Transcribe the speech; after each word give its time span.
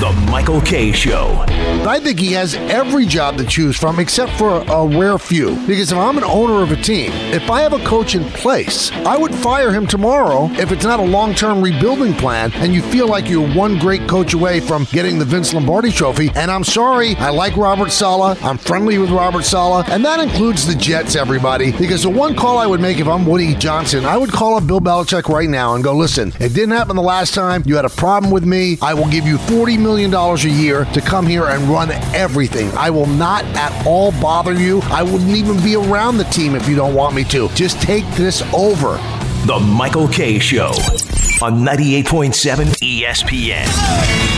The 0.00 0.12
Michael 0.30 0.60
Kay 0.60 0.92
Show. 0.92 1.44
I 1.86 2.00
think 2.00 2.18
he 2.18 2.32
has 2.32 2.54
every 2.54 3.06
job 3.06 3.38
to 3.38 3.46
choose 3.46 3.78
from 3.78 3.98
except 3.98 4.32
for 4.32 4.58
a 4.58 4.86
rare 4.86 5.16
few. 5.16 5.56
Because 5.66 5.90
if 5.90 5.96
I'm 5.96 6.18
an 6.18 6.24
owner 6.24 6.62
of 6.62 6.70
a 6.70 6.76
team, 6.76 7.12
if 7.32 7.48
I 7.50 7.62
have 7.62 7.72
a 7.72 7.82
coach 7.84 8.14
in 8.14 8.24
place, 8.24 8.92
I 8.92 9.16
would 9.16 9.34
fire 9.34 9.72
him 9.72 9.86
tomorrow 9.86 10.50
if 10.54 10.70
it's 10.70 10.84
not 10.84 11.00
a 11.00 11.02
long 11.02 11.34
term 11.34 11.62
rebuilding 11.62 12.12
plan 12.12 12.52
and 12.56 12.74
you 12.74 12.82
feel 12.82 13.08
like 13.08 13.30
you're 13.30 13.48
one 13.54 13.78
great 13.78 14.06
coach 14.06 14.34
away 14.34 14.60
from 14.60 14.84
getting 14.90 15.18
the 15.18 15.24
Vince 15.24 15.54
Lombardi 15.54 15.90
trophy. 15.90 16.30
And 16.34 16.50
I'm 16.50 16.64
sorry, 16.64 17.14
I 17.16 17.30
like 17.30 17.56
Robert 17.56 17.90
Saleh. 17.90 18.42
I'm 18.44 18.58
friendly 18.58 18.98
with 18.98 19.10
Robert 19.10 19.44
Saleh. 19.44 19.88
And 19.88 20.04
that 20.04 20.20
includes 20.20 20.66
the 20.66 20.74
Jets, 20.74 21.16
everybody. 21.16 21.72
Because 21.72 22.02
the 22.02 22.10
one 22.10 22.34
call 22.34 22.58
I 22.58 22.66
would 22.66 22.80
make 22.80 22.98
if 22.98 23.06
I'm 23.06 23.24
Woody 23.24 23.54
Johnson, 23.54 24.04
I 24.04 24.18
would 24.18 24.30
call 24.30 24.56
up 24.56 24.66
Bill 24.66 24.80
Belichick 24.80 25.28
right 25.32 25.48
now 25.48 25.74
and 25.74 25.82
go, 25.82 25.96
listen, 25.96 26.34
it 26.38 26.52
didn't 26.52 26.72
happen 26.76 26.96
the 26.96 27.02
last 27.02 27.32
time. 27.32 27.62
You 27.64 27.76
had 27.76 27.86
a 27.86 27.90
problem 27.90 28.30
with 28.30 28.44
me. 28.44 28.76
I 28.82 28.92
will 28.92 29.08
give 29.08 29.26
you 29.26 29.38
$40 29.38 29.75
million 29.78 30.12
a 30.14 30.36
year 30.36 30.84
to 30.86 31.00
come 31.00 31.26
here 31.26 31.46
and 31.46 31.62
run 31.64 31.90
everything. 32.14 32.70
I 32.72 32.90
will 32.90 33.06
not 33.06 33.44
at 33.56 33.86
all 33.86 34.12
bother 34.12 34.52
you. 34.52 34.80
I 34.84 35.02
wouldn't 35.02 35.36
even 35.36 35.62
be 35.62 35.76
around 35.76 36.18
the 36.18 36.24
team 36.24 36.54
if 36.54 36.68
you 36.68 36.76
don't 36.76 36.94
want 36.94 37.14
me 37.14 37.24
to. 37.24 37.48
Just 37.50 37.80
take 37.80 38.04
this 38.12 38.42
over. 38.52 38.96
The 39.46 39.58
Michael 39.58 40.08
Kay 40.08 40.38
Show 40.38 40.72
on 41.42 41.64
98.7 41.64 42.66
ESPN. 42.80 44.35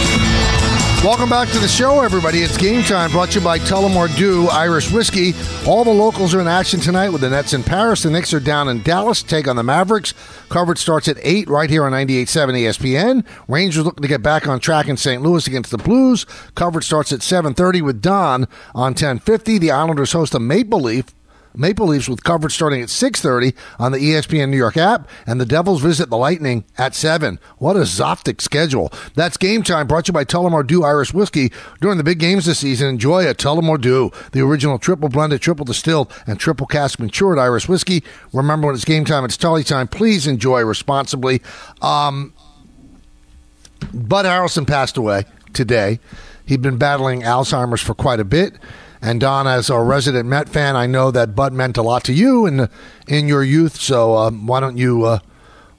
Welcome 1.04 1.30
back 1.30 1.48
to 1.50 1.60
the 1.60 1.68
show, 1.68 2.00
everybody. 2.00 2.40
It's 2.40 2.56
game 2.56 2.82
time 2.82 3.12
brought 3.12 3.30
to 3.30 3.38
you 3.38 3.44
by 3.44 3.60
Tullamore 3.60 4.14
Dew 4.16 4.48
Irish 4.48 4.90
Whiskey. 4.90 5.32
All 5.64 5.84
the 5.84 5.90
locals 5.90 6.34
are 6.34 6.40
in 6.40 6.48
action 6.48 6.80
tonight 6.80 7.10
with 7.10 7.20
the 7.20 7.30
Nets 7.30 7.52
in 7.52 7.62
Paris. 7.62 8.02
The 8.02 8.10
Knicks 8.10 8.34
are 8.34 8.40
down 8.40 8.68
in 8.68 8.82
Dallas 8.82 9.22
take 9.22 9.46
on 9.46 9.54
the 9.54 9.62
Mavericks. 9.62 10.12
Coverage 10.48 10.80
starts 10.80 11.06
at 11.06 11.16
8 11.22 11.48
right 11.48 11.70
here 11.70 11.84
on 11.84 11.92
98.7 11.92 12.52
ESPN. 12.52 13.24
Rangers 13.46 13.84
looking 13.84 14.02
to 14.02 14.08
get 14.08 14.24
back 14.24 14.48
on 14.48 14.58
track 14.58 14.88
in 14.88 14.96
St. 14.96 15.22
Louis 15.22 15.46
against 15.46 15.70
the 15.70 15.78
Blues. 15.78 16.26
Coverage 16.56 16.86
starts 16.86 17.12
at 17.12 17.20
7.30 17.20 17.80
with 17.80 18.02
Don 18.02 18.48
on 18.74 18.92
10.50. 18.92 19.60
The 19.60 19.70
Islanders 19.70 20.10
host 20.10 20.32
the 20.32 20.40
Maple 20.40 20.80
Leaf 20.80 21.14
Maple 21.54 21.86
Leafs 21.86 22.08
with 22.08 22.24
coverage 22.24 22.54
starting 22.54 22.82
at 22.82 22.90
6:30 22.90 23.54
on 23.78 23.92
the 23.92 23.98
ESPN 23.98 24.50
New 24.50 24.56
York 24.56 24.76
app, 24.76 25.08
and 25.26 25.40
the 25.40 25.46
Devils 25.46 25.80
visit 25.80 26.10
the 26.10 26.16
Lightning 26.16 26.64
at 26.76 26.94
7. 26.94 27.38
What 27.58 27.76
a 27.76 27.80
Zoptic 27.80 28.40
schedule! 28.40 28.92
That's 29.14 29.36
game 29.36 29.62
time. 29.62 29.86
Brought 29.86 30.06
to 30.06 30.10
you 30.10 30.14
by 30.14 30.24
Tullamore 30.24 30.66
Dew 30.66 30.84
Irish 30.84 31.12
Whiskey. 31.12 31.52
During 31.80 31.98
the 31.98 32.04
big 32.04 32.18
games 32.18 32.46
this 32.46 32.58
season, 32.58 32.88
enjoy 32.88 33.28
a 33.28 33.34
Tullamore 33.34 33.80
Dew, 33.80 34.10
the 34.32 34.40
original 34.40 34.78
triple 34.78 35.08
blended, 35.08 35.40
triple 35.40 35.64
distilled, 35.64 36.12
and 36.26 36.38
triple 36.38 36.66
cask 36.66 36.98
matured 36.98 37.38
Irish 37.38 37.68
whiskey. 37.68 38.02
Remember, 38.32 38.66
when 38.66 38.74
it's 38.74 38.84
game 38.84 39.04
time, 39.04 39.24
it's 39.24 39.36
Tully 39.36 39.64
time. 39.64 39.88
Please 39.88 40.26
enjoy 40.26 40.62
responsibly. 40.62 41.42
Um, 41.82 42.32
Bud 43.92 44.24
Harrelson 44.24 44.66
passed 44.66 44.96
away 44.96 45.24
today. 45.52 46.00
He'd 46.44 46.62
been 46.62 46.78
battling 46.78 47.22
Alzheimer's 47.22 47.80
for 47.80 47.94
quite 47.94 48.20
a 48.20 48.24
bit. 48.24 48.54
And 49.00 49.20
Don, 49.20 49.46
as 49.46 49.70
a 49.70 49.78
resident 49.80 50.28
Met 50.28 50.48
fan, 50.48 50.74
I 50.76 50.86
know 50.86 51.10
that 51.10 51.34
Bud 51.34 51.52
meant 51.52 51.76
a 51.76 51.82
lot 51.82 52.04
to 52.04 52.12
you 52.12 52.46
in 52.46 52.68
in 53.06 53.28
your 53.28 53.44
youth. 53.44 53.76
So 53.76 54.16
um, 54.16 54.46
why 54.46 54.60
don't 54.60 54.76
you 54.76 55.04
uh, 55.04 55.18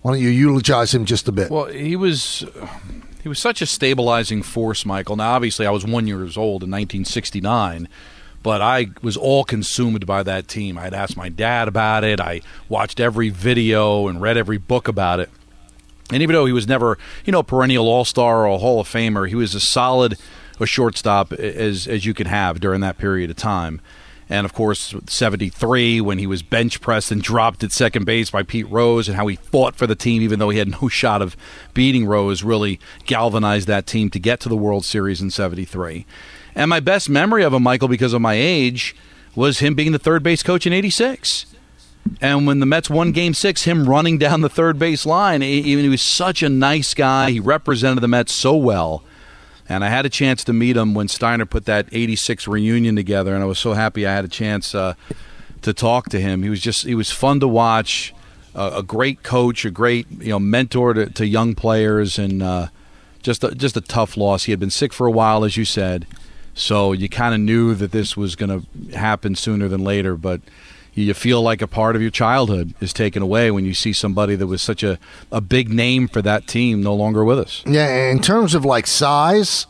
why 0.02 0.12
don't 0.12 0.22
you 0.22 0.30
eulogize 0.30 0.94
him 0.94 1.06
just 1.06 1.28
a 1.28 1.32
bit? 1.32 1.52
Well, 1.52 1.66
he 1.66 1.96
was 1.96 2.46
he 3.22 3.28
was 3.28 3.40
such 3.40 3.62
a 3.62 3.66
stabilizing 3.66 4.42
force, 4.42 4.86
Michael. 4.86 5.18
Now, 5.18 5.34
obviously, 5.34 5.66
I 5.66 5.72
was 5.72 5.86
one 5.86 6.08
years 6.08 6.38
old 6.38 6.64
in 6.64 6.72
1969, 6.72 7.90
but 8.42 8.62
I 8.62 8.88
was 9.02 9.18
all 9.18 9.44
consumed 9.44 10.06
by 10.06 10.24
that 10.24 10.48
team. 10.48 10.78
I'd 10.78 10.94
asked 10.94 11.18
my 11.18 11.28
dad 11.28 11.68
about 11.68 12.06
it. 12.06 12.22
I 12.22 12.42
watched 12.70 13.00
every 13.00 13.30
video 13.30 14.08
and 14.08 14.22
read 14.22 14.38
every 14.38 14.58
book 14.58 14.88
about 14.88 15.20
it. 15.20 15.30
And 16.12 16.24
even 16.24 16.34
though 16.34 16.46
he 16.46 16.54
was 16.54 16.68
never, 16.68 16.98
you 17.26 17.32
know, 17.32 17.44
perennial 17.44 17.88
All 17.88 18.06
Star 18.06 18.48
or 18.48 18.56
a 18.56 18.58
Hall 18.58 18.80
of 18.80 18.88
Famer, 18.88 19.28
he 19.28 19.36
was 19.36 19.54
a 19.54 19.60
solid 19.60 20.18
a 20.60 20.66
shortstop 20.66 21.34
as 21.34 21.88
as 21.88 22.06
you 22.06 22.14
could 22.14 22.28
have 22.28 22.60
during 22.60 22.82
that 22.82 22.98
period 22.98 23.30
of 23.30 23.36
time. 23.36 23.82
And 24.32 24.46
of 24.46 24.54
course, 24.54 24.94
73 25.08 26.02
when 26.02 26.20
he 26.20 26.28
was 26.28 26.44
bench 26.44 26.82
pressed 26.82 27.12
and 27.12 27.22
dropped 27.22 27.64
at 27.64 27.72
second 27.72 28.06
base 28.06 28.30
by 28.30 28.44
Pete 28.44 28.70
Rose, 28.70 29.08
and 29.08 29.18
how 29.18 29.26
he 29.26 29.38
fought 29.38 29.76
for 29.76 29.88
the 29.88 29.96
team 29.96 30.22
even 30.22 30.38
though 30.38 30.50
he 30.50 30.60
had 30.60 30.80
no 30.82 30.88
shot 30.90 31.22
of 31.22 31.36
beating 31.74 32.06
Rose, 32.06 32.44
really 32.44 32.80
galvanized 33.06 33.68
that 33.68 33.88
team 33.88 34.10
to 34.12 34.20
get 34.20 34.40
to 34.42 34.50
the 34.50 34.56
World 34.56 34.86
Series 34.86 35.20
in 35.20 35.32
73. 35.32 36.06
And 36.54 36.70
my 36.70 36.80
best 36.80 37.10
memory 37.10 37.44
of 37.44 37.54
him, 37.54 37.64
Michael, 37.64 37.88
because 37.88 38.14
of 38.14 38.22
my 38.22 38.36
age, 38.36 38.96
was 39.36 39.60
him 39.60 39.74
being 39.74 39.94
the 39.94 40.00
third 40.00 40.22
base 40.22 40.44
coach 40.44 40.68
in 40.68 40.74
86. 40.74 41.48
And 42.22 42.48
when 42.48 42.60
the 42.60 42.66
Mets 42.66 42.90
won 42.90 43.12
Game 43.12 43.34
Six, 43.34 43.64
him 43.64 43.88
running 43.88 44.18
down 44.18 44.42
the 44.42 44.50
third 44.50 44.80
base 44.80 45.06
line, 45.06 45.42
he, 45.42 45.62
he 45.62 45.90
was 45.90 46.02
such 46.02 46.44
a 46.44 46.50
nice 46.50 46.94
guy. 46.94 47.32
He 47.32 47.40
represented 47.40 48.02
the 48.02 48.08
Mets 48.08 48.34
so 48.34 48.56
well. 48.56 49.04
And 49.70 49.86
I 49.86 49.90
had 49.90 50.06
a 50.06 50.10
chance 50.10 50.44
to 50.46 50.54
meet 50.54 50.76
him 50.76 50.96
when 50.96 51.08
Steiner 51.08 51.46
put 51.46 51.66
that 51.66 51.88
86 51.92 52.48
reunion 52.48 52.96
together, 52.96 53.36
and 53.36 53.44
I 53.44 53.46
was 53.46 53.60
so 53.60 53.74
happy 53.74 54.08
I 54.08 54.14
had 54.14 54.26
a 54.26 54.30
chance 54.30 54.74
uh, 54.74 54.96
to 55.62 55.74
talk 55.74 56.10
to 56.10 56.20
him. 56.20 56.42
He 56.42 56.50
was 56.50 56.60
just, 56.60 56.86
he 56.86 56.96
was 56.96 57.12
fun 57.12 57.40
to 57.42 57.48
watch, 57.48 58.14
uh, 58.56 58.72
a 58.74 58.84
great 58.84 59.22
coach, 59.22 59.66
a 59.66 59.70
great, 59.70 60.10
you 60.10 60.30
know, 60.30 60.40
mentor 60.40 60.96
to, 60.96 61.06
to 61.12 61.28
young 61.28 61.54
players, 61.54 62.18
and 62.18 62.42
uh, 62.42 62.68
just, 63.22 63.44
a, 63.44 63.54
just 63.54 63.78
a 63.78 63.82
tough 63.82 64.18
loss. 64.18 64.46
He 64.46 64.52
had 64.52 64.60
been 64.60 64.72
sick 64.72 64.92
for 64.92 65.06
a 65.06 65.12
while, 65.12 65.46
as 65.46 65.56
you 65.56 65.66
said, 65.66 66.08
so 66.56 66.92
you 66.92 67.08
kind 67.08 67.36
of 67.36 67.40
knew 67.40 67.76
that 67.76 67.92
this 67.92 68.18
was 68.18 68.36
going 68.36 68.62
to 68.62 68.98
happen 68.98 69.36
sooner 69.36 69.68
than 69.68 69.84
later, 69.84 70.16
but 70.18 70.42
you 71.04 71.14
feel 71.14 71.42
like 71.42 71.62
a 71.62 71.68
part 71.68 71.96
of 71.96 72.02
your 72.02 72.12
childhood 72.12 72.74
is 72.80 72.94
taken 72.94 73.22
away 73.22 73.52
when 73.52 73.66
you 73.66 73.74
see 73.74 73.94
somebody 73.94 74.36
that 74.36 74.48
was 74.48 74.62
such 74.62 74.84
a, 74.84 75.00
a 75.32 75.42
big 75.42 75.70
name 75.70 76.08
for 76.08 76.22
that 76.22 76.48
team 76.48 76.82
no 76.82 76.94
longer 76.94 77.24
with 77.24 77.40
us. 77.40 77.64
Yeah, 77.66 78.10
in 78.10 78.20
terms 78.20 78.54
of 78.56 78.66
like 78.66 78.88
size, 78.88 79.68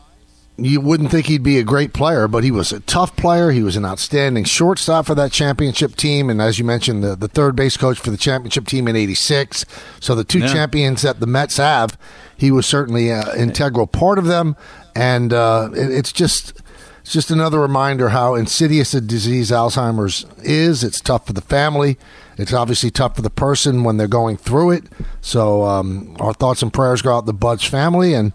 you 0.63 0.81
wouldn't 0.81 1.12
think 1.12 1.28
he'd 1.28 1.44
be 1.44 1.57
a 1.57 1.63
great 1.63 1.94
player, 1.94 2.28
but 2.28 2.44
he 2.44 2.51
was 2.51 2.72
a 2.72 2.79
tough 2.81 3.16
player. 3.16 3.51
He 3.51 3.63
was 3.63 3.75
an 3.75 3.85
outstanding 3.85 4.44
shortstop 4.44 5.06
for 5.06 5.16
that 5.16 5.31
championship 5.31 5.95
team. 5.95 6.29
And 6.29 6.41
as 6.41 6.59
you 6.59 6.66
mentioned, 6.66 7.03
the, 7.03 7.16
the 7.16 7.28
third 7.28 7.56
base 7.56 7.78
coach 7.78 8.00
for 8.00 8.11
the 8.11 8.17
championship 8.17 8.67
team 8.67 8.88
in 8.88 8.96
86. 8.96 9.66
So 10.00 10.16
the 10.16 10.23
two 10.23 10.40
yeah. 10.40 10.53
champions 10.53 11.01
that 11.03 11.19
the 11.19 11.28
Mets 11.28 11.57
have, 11.57 11.97
he 12.38 12.51
was 12.51 12.66
certainly 12.66 13.09
an 13.09 13.23
integral 13.38 13.88
part 13.88 14.17
of 14.17 14.25
them. 14.25 14.56
And 14.96 15.34
uh, 15.34 15.69
it, 15.73 15.91
it's 15.91 16.11
just 16.11 16.61
it's 17.09 17.16
just 17.16 17.31
another 17.31 17.59
reminder 17.59 18.09
how 18.09 18.36
insidious 18.36 18.94
a 18.94 19.02
disease 19.02 19.50
Alzheimer's 19.50 20.28
is. 20.44 20.84
It's 20.84 21.02
tough 21.02 21.25
for 21.25 21.34
the 21.34 21.42
family. 21.42 21.97
It's 22.38 22.53
obviously 22.53 22.92
tough 22.92 23.16
for 23.16 23.24
the 23.24 23.31
person 23.31 23.84
when 23.84 23.97
they're 23.97 24.08
going 24.08 24.38
through 24.38 24.74
it. 24.74 24.84
So 25.20 25.64
um, 25.64 26.16
our 26.20 26.36
thoughts 26.36 26.62
and 26.62 26.72
prayers 26.72 27.02
go 27.02 27.18
out 27.18 27.25
to 27.25 27.34
Bud's 27.34 27.64
family 27.64 28.14
and 28.14 28.31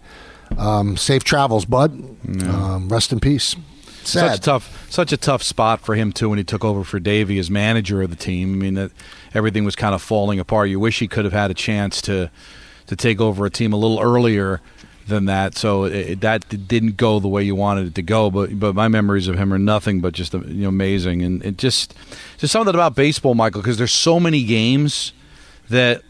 um, 0.57 0.97
safe 0.97 1.23
travels, 1.23 1.63
Bud. 1.63 2.17
Yeah. 2.27 2.49
Um, 2.49 2.89
rest 2.89 3.13
in 3.13 3.21
peace. 3.21 3.55
Sad. 4.03 4.31
Such 4.31 4.37
a 4.37 4.41
tough, 4.41 4.91
such 4.91 5.13
a 5.13 5.17
tough 5.17 5.41
spot 5.41 5.79
for 5.79 5.95
him 5.95 6.11
too 6.11 6.27
when 6.27 6.37
he 6.37 6.43
took 6.43 6.65
over 6.65 6.83
for 6.83 6.99
Davey 6.99 7.39
as 7.39 7.49
manager 7.49 8.01
of 8.01 8.09
the 8.09 8.17
team. 8.17 8.55
I 8.55 8.57
mean, 8.57 8.73
that 8.73 8.91
everything 9.33 9.63
was 9.63 9.77
kind 9.77 9.95
of 9.95 10.01
falling 10.01 10.37
apart. 10.37 10.67
You 10.67 10.81
wish 10.81 10.99
he 10.99 11.07
could 11.07 11.23
have 11.23 11.33
had 11.33 11.49
a 11.49 11.53
chance 11.53 12.01
to 12.01 12.29
to 12.87 12.95
take 12.97 13.21
over 13.21 13.45
a 13.45 13.49
team 13.49 13.71
a 13.71 13.77
little 13.77 14.01
earlier 14.01 14.59
than 15.07 15.25
that. 15.25 15.57
So 15.57 15.85
it, 15.85 16.21
that 16.21 16.67
didn't 16.67 16.97
go 16.97 17.19
the 17.19 17.27
way 17.27 17.43
you 17.43 17.55
wanted 17.55 17.87
it 17.87 17.95
to 17.95 18.01
go. 18.01 18.29
But 18.29 18.59
but 18.59 18.75
my 18.75 18.87
memories 18.87 19.27
of 19.27 19.37
him 19.37 19.53
are 19.53 19.59
nothing 19.59 20.01
but 20.01 20.13
just 20.13 20.33
you 20.33 20.41
know, 20.41 20.69
amazing. 20.69 21.21
And 21.21 21.43
it 21.43 21.57
just 21.57 21.93
just 22.37 22.51
something 22.51 22.73
about 22.73 22.95
baseball, 22.95 23.35
Michael, 23.35 23.61
because 23.61 23.77
there's 23.77 23.93
so 23.93 24.19
many 24.19 24.43
games 24.43 25.13
that. 25.69 26.01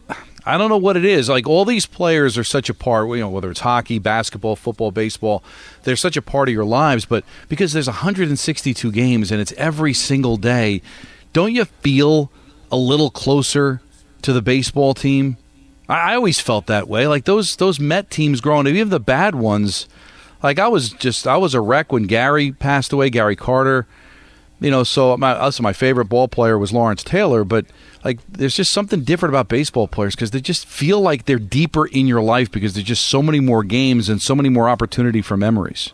I 0.48 0.56
don't 0.58 0.68
know 0.68 0.76
what 0.76 0.96
it 0.96 1.04
is. 1.04 1.28
Like 1.28 1.48
all 1.48 1.64
these 1.64 1.86
players 1.86 2.38
are 2.38 2.44
such 2.44 2.70
a 2.70 2.74
part, 2.74 3.08
you 3.08 3.16
know, 3.16 3.28
whether 3.28 3.50
it's 3.50 3.58
hockey, 3.58 3.98
basketball, 3.98 4.54
football, 4.54 4.92
baseball, 4.92 5.42
they're 5.82 5.96
such 5.96 6.16
a 6.16 6.22
part 6.22 6.48
of 6.48 6.54
your 6.54 6.64
lives. 6.64 7.04
But 7.04 7.24
because 7.48 7.72
there's 7.72 7.88
162 7.88 8.92
games 8.92 9.32
and 9.32 9.40
it's 9.40 9.50
every 9.54 9.92
single 9.92 10.36
day, 10.36 10.82
don't 11.32 11.52
you 11.52 11.64
feel 11.64 12.30
a 12.70 12.76
little 12.76 13.10
closer 13.10 13.80
to 14.22 14.32
the 14.32 14.40
baseball 14.40 14.94
team 14.94 15.36
I, 15.88 16.14
always 16.14 16.40
felt 16.40 16.66
that 16.66 16.88
way. 16.88 17.06
Like 17.06 17.24
those 17.24 17.56
those 17.56 17.78
Met 17.78 18.10
teams 18.10 18.40
growing 18.40 18.66
up, 18.66 18.72
even 18.72 18.88
the 18.88 19.00
bad 19.00 19.34
ones. 19.34 19.88
Like 20.42 20.58
I 20.58 20.68
was 20.68 20.90
just 20.90 21.26
I 21.26 21.36
was 21.36 21.54
a 21.54 21.60
wreck 21.60 21.92
when 21.92 22.04
Gary 22.04 22.52
passed 22.52 22.92
away, 22.92 23.10
Gary 23.10 23.36
Carter. 23.36 23.86
you 24.60 24.70
know, 24.70 24.82
so 24.84 25.16
my 25.16 25.36
also 25.36 25.62
my 25.62 25.72
favorite 25.72 26.06
ball 26.06 26.28
player 26.28 26.58
was 26.58 26.72
Lawrence 26.72 27.02
Taylor, 27.02 27.44
but 27.44 27.66
like 28.04 28.20
there's 28.28 28.56
just 28.56 28.72
something 28.72 29.02
different 29.02 29.32
about 29.32 29.48
baseball 29.48 29.88
players 29.88 30.14
because 30.14 30.30
they 30.30 30.40
just 30.40 30.66
feel 30.66 31.00
like 31.00 31.24
they're 31.24 31.38
deeper 31.38 31.86
in 31.86 32.06
your 32.06 32.22
life 32.22 32.50
because 32.50 32.74
there's 32.74 32.86
just 32.86 33.06
so 33.06 33.22
many 33.22 33.40
more 33.40 33.62
games 33.62 34.08
and 34.08 34.20
so 34.20 34.34
many 34.34 34.48
more 34.48 34.68
opportunity 34.68 35.22
for 35.22 35.36
memories. 35.36 35.92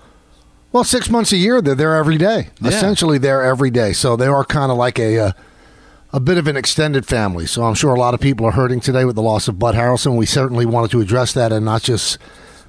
Well, 0.73 0.85
six 0.85 1.11
months 1.11 1.33
a 1.33 1.37
year, 1.37 1.61
they're 1.61 1.75
there 1.75 1.97
every 1.97 2.17
day. 2.17 2.49
Yeah. 2.61 2.71
Essentially, 2.71 3.19
there 3.19 3.43
every 3.43 3.71
day. 3.71 3.93
So 3.93 4.17
they 4.17 4.27
are 4.27 4.45
kind 4.45 4.73
of 4.73 4.79
like 4.79 4.99
a 4.99 5.19
uh, 5.19 5.33
a 6.13 6.21
bit 6.21 6.39
of 6.39 6.47
an 6.47 6.57
extended 6.57 7.07
family. 7.07 7.47
So 7.47 7.65
I'm 7.65 7.75
sure 7.75 7.95
a 7.95 7.99
lot 7.99 8.15
of 8.15 8.21
people 8.21 8.47
are 8.47 8.53
hurting 8.53 8.81
today 8.81 9.05
with 9.05 9.17
the 9.17 9.23
loss 9.23 9.49
of 9.49 9.59
Bud 9.59 9.75
Harrelson. 9.75 10.17
We 10.17 10.27
certainly 10.27 10.67
wanted 10.67 10.91
to 10.93 11.01
address 11.01 11.33
that 11.33 11.53
and 11.53 11.65
not 11.65 11.83
just 11.83 12.19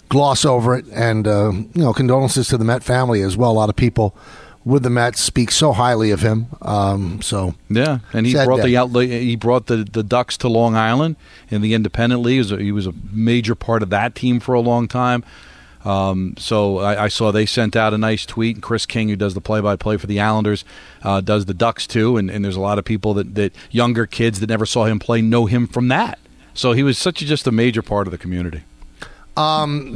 gloss 0.10 0.46
over 0.46 0.76
it. 0.76 0.86
And 0.94 1.28
uh, 1.28 1.52
you 1.52 1.70
know, 1.84 1.94
condolences 1.94 2.48
to 2.50 2.58
the 2.58 2.64
Met 2.64 2.84
family 2.84 3.22
as 3.22 3.36
well. 3.36 3.52
A 3.52 3.54
lot 3.54 3.70
of 3.70 3.76
people 3.76 4.16
with 4.66 4.84
the 4.84 4.90
Mets 4.90 5.22
speak 5.22 5.52
so 5.52 5.74
highly 5.74 6.12
of 6.12 6.22
him. 6.22 6.48
Um, 6.62 7.22
so 7.22 7.56
Yeah, 7.70 8.00
and 8.14 8.26
he 8.26 8.34
brought 8.34 8.58
day. 8.58 8.68
the 8.68 8.78
out 8.78 8.90
he 8.96 9.36
brought 9.36 9.66
the, 9.66 9.78
the 9.92 10.04
Ducks 10.04 10.38
to 10.38 10.48
Long 10.48 10.76
Island 10.76 11.18
in 11.50 11.62
the 11.62 11.74
Independent 11.74 12.22
League. 12.22 12.36
He 12.36 12.40
was, 12.40 12.52
a, 12.52 12.58
he 12.58 12.72
was 12.72 12.88
a 12.88 12.94
major 13.12 13.56
part 13.56 13.84
of 13.84 13.90
that 13.90 14.16
team 14.16 14.40
for 14.40 14.54
a 14.54 14.62
long 14.62 14.88
time. 14.88 15.24
Um, 15.86 16.36
so 16.38 16.80
I, 16.80 17.06
I 17.06 17.08
saw 17.10 17.32
they 17.32 17.46
sent 17.46 17.76
out 17.76 17.94
a 17.94 17.98
nice 17.98 18.26
tweet. 18.26 18.56
And 18.56 18.64
Chris 18.64 18.86
King, 18.86 19.10
who 19.10 19.16
does 19.16 19.34
the 19.34 19.42
play-by-play 19.42 19.98
for 19.98 20.08
the 20.08 20.20
Islanders, 20.20 20.64
uh, 21.02 21.20
does 21.22 21.46
the 21.46 21.54
Ducks 21.54 21.88
too. 21.88 22.18
And, 22.18 22.30
and 22.32 22.44
there's 22.44 22.56
a 22.56 22.62
lot 22.62 22.80
of 22.80 22.86
people 22.86 23.14
that, 23.16 23.36
that 23.36 23.54
younger 23.70 24.06
kids 24.06 24.40
that 24.40 24.50
never 24.50 24.66
saw 24.66 24.86
him 24.86 25.00
play 25.00 25.22
know 25.22 25.46
him 25.46 25.68
from 25.68 25.90
that. 25.90 26.20
So 26.54 26.72
he 26.74 26.84
was 26.84 26.98
such 26.98 27.22
a, 27.22 27.26
just 27.26 27.48
a 27.48 27.52
major 27.52 27.82
part 27.82 28.08
of 28.08 28.12
the 28.12 28.18
community. 28.18 28.62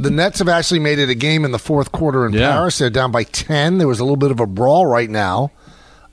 the 0.02 0.10
Nets 0.10 0.40
have 0.40 0.48
actually 0.48 0.80
made 0.80 0.98
it 0.98 1.08
a 1.08 1.14
game 1.14 1.44
in 1.44 1.52
the 1.52 1.58
fourth 1.60 1.92
quarter 1.92 2.26
in 2.26 2.32
Yeah. 2.32 2.50
Paris. 2.50 2.78
They're 2.78 2.90
down 2.90 3.12
by 3.12 3.22
ten. 3.22 3.78
There 3.78 3.86
was 3.86 4.00
a 4.00 4.04
little 4.04 4.16
bit 4.16 4.32
of 4.32 4.40
a 4.40 4.46
brawl 4.46 4.84
right 4.84 5.08
now, 5.08 5.52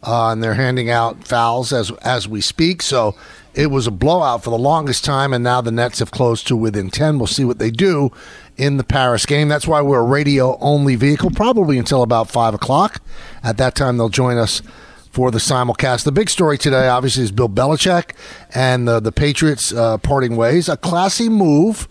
uh, 0.04 0.30
and 0.30 0.44
they're 0.44 0.54
handing 0.54 0.92
out 0.92 1.28
fouls 1.28 1.74
as 1.74 1.90
as 2.04 2.28
we 2.28 2.40
speak. 2.40 2.84
So 2.84 3.16
it 3.56 3.72
was 3.72 3.88
a 3.88 3.92
blowout 3.92 4.44
for 4.44 4.52
the 4.52 4.60
longest 4.60 5.04
time, 5.04 5.34
and 5.34 5.44
now 5.44 5.60
the 5.62 5.72
Nets 5.72 5.98
have 6.00 6.12
closed 6.12 6.46
to 6.48 6.56
within 6.56 6.92
ten. 6.92 7.18
We'll 7.18 7.26
see 7.26 7.46
what 7.46 7.58
they 7.58 7.72
do 7.72 8.12
in 8.58 8.78
the 8.78 8.84
Paris 8.84 9.26
game. 9.26 9.48
That's 9.48 9.68
why 9.68 9.82
we're 9.82 10.00
a 10.00 10.04
radio 10.04 10.58
only 10.60 10.96
vehicle, 10.96 11.32
probably 11.32 11.78
until 11.78 12.02
about 12.04 12.30
five 12.30 12.54
o'clock. 12.54 13.02
At 13.44 13.58
that 13.58 13.76
time, 13.76 13.98
they'll 13.98 14.10
join 14.10 14.38
us. 14.38 14.62
For 15.12 15.32
the 15.32 15.38
simulcast, 15.38 16.04
the 16.04 16.12
big 16.12 16.30
story 16.30 16.58
today, 16.58 16.90
obviously, 16.90 17.24
is 17.24 17.32
Bill 17.32 17.48
Belichick 17.48 18.12
and 18.54 18.86
the 18.86 19.00
the 19.00 19.14
Patriots 19.14 19.72
uh, 19.72 19.98
parting 19.98 20.36
ways. 20.36 20.68
A 20.68 20.76
classy 20.76 21.30
move 21.30 21.88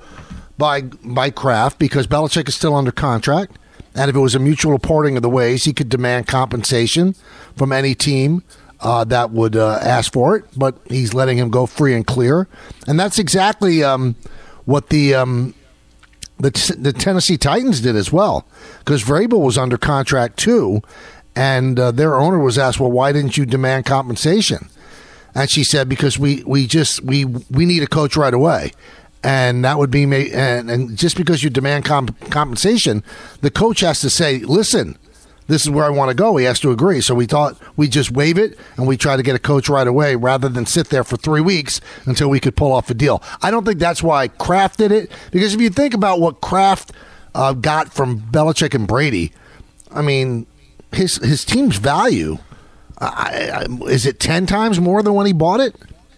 by 0.58 0.82
by 0.82 1.30
Kraft 1.30 1.78
because 1.78 2.06
Belichick 2.06 2.48
is 2.48 2.54
still 2.54 2.74
under 2.74 2.92
contract, 2.92 3.56
and 3.94 4.10
if 4.10 4.14
it 4.14 4.18
was 4.20 4.34
a 4.34 4.38
mutual 4.38 4.78
parting 4.78 5.16
of 5.16 5.22
the 5.22 5.30
ways, 5.30 5.64
he 5.64 5.72
could 5.72 5.88
demand 5.88 6.26
compensation 6.26 7.14
from 7.56 7.72
any 7.72 7.94
team 7.94 8.42
uh, 8.80 9.04
that 9.04 9.30
would 9.30 9.56
uh, 9.56 9.78
ask 9.80 10.12
for 10.12 10.36
it. 10.36 10.44
But 10.54 10.76
he's 10.90 11.14
letting 11.14 11.38
him 11.38 11.48
go 11.48 11.64
free 11.64 11.94
and 11.94 12.06
clear, 12.06 12.46
and 12.86 13.00
that's 13.00 13.18
exactly 13.18 13.82
um, 13.82 14.16
what 14.66 14.90
the. 14.90 15.14
Um, 15.14 15.54
the, 16.38 16.76
the 16.78 16.92
Tennessee 16.92 17.36
Titans 17.36 17.80
did 17.80 17.96
as 17.96 18.12
well 18.12 18.46
because 18.80 19.02
Vrabel 19.04 19.40
was 19.40 19.56
under 19.56 19.78
contract 19.78 20.36
too, 20.36 20.82
and 21.36 21.78
uh, 21.78 21.90
their 21.90 22.16
owner 22.16 22.38
was 22.38 22.58
asked, 22.58 22.80
"Well, 22.80 22.90
why 22.90 23.12
didn't 23.12 23.36
you 23.36 23.46
demand 23.46 23.86
compensation?" 23.86 24.68
And 25.34 25.50
she 25.50 25.64
said, 25.64 25.88
"Because 25.88 26.18
we 26.18 26.42
we 26.44 26.66
just 26.66 27.02
we 27.04 27.24
we 27.24 27.66
need 27.66 27.82
a 27.82 27.86
coach 27.86 28.16
right 28.16 28.34
away." 28.34 28.72
And 29.22 29.64
that 29.64 29.78
would 29.78 29.90
be 29.90 30.04
and, 30.04 30.70
and 30.70 30.98
just 30.98 31.16
because 31.16 31.42
you 31.42 31.48
demand 31.48 31.86
comp- 31.86 32.30
compensation, 32.30 33.02
the 33.40 33.50
coach 33.50 33.80
has 33.80 34.00
to 34.00 34.10
say, 34.10 34.40
"Listen, 34.40 34.98
this 35.46 35.62
is 35.62 35.70
where 35.70 35.84
I 35.84 35.90
want 35.90 36.10
to 36.10 36.14
go." 36.14 36.36
He 36.36 36.44
has 36.44 36.60
to 36.60 36.70
agree. 36.70 37.00
So 37.00 37.14
we 37.14 37.26
thought 37.26 37.56
we 37.76 37.88
just 37.88 38.10
waive 38.10 38.38
it 38.38 38.58
and 38.76 38.86
we 38.86 38.96
try 38.96 39.16
to 39.16 39.22
get 39.22 39.34
a 39.34 39.38
coach 39.38 39.68
right 39.68 39.86
away 39.86 40.16
rather 40.16 40.48
than 40.48 40.66
sit 40.66 40.88
there 40.88 41.04
for 41.04 41.16
three 41.16 41.40
weeks 41.40 41.80
until 42.06 42.28
we 42.28 42.40
could 42.40 42.56
pull 42.56 42.72
off 42.72 42.90
a 42.90 42.94
deal. 42.94 43.22
I 43.42 43.50
don't 43.50 43.64
think 43.64 43.78
that's 43.78 44.02
why 44.02 44.28
Kraft 44.28 44.78
did 44.78 44.92
it 44.92 45.10
because 45.30 45.54
if 45.54 45.60
you 45.60 45.70
think 45.70 45.94
about 45.94 46.20
what 46.20 46.40
Kraft 46.40 46.92
uh, 47.34 47.52
got 47.52 47.92
from 47.92 48.20
Belichick 48.20 48.74
and 48.74 48.86
Brady, 48.86 49.32
I 49.90 50.02
mean, 50.02 50.46
his 50.92 51.16
his 51.16 51.44
team's 51.44 51.76
value 51.76 52.38
is 53.86 54.06
it 54.06 54.20
ten 54.20 54.46
times 54.46 54.80
more 54.80 55.02
than 55.02 55.14
when 55.14 55.26
he 55.26 55.32
bought 55.32 55.60
it? 55.60 55.74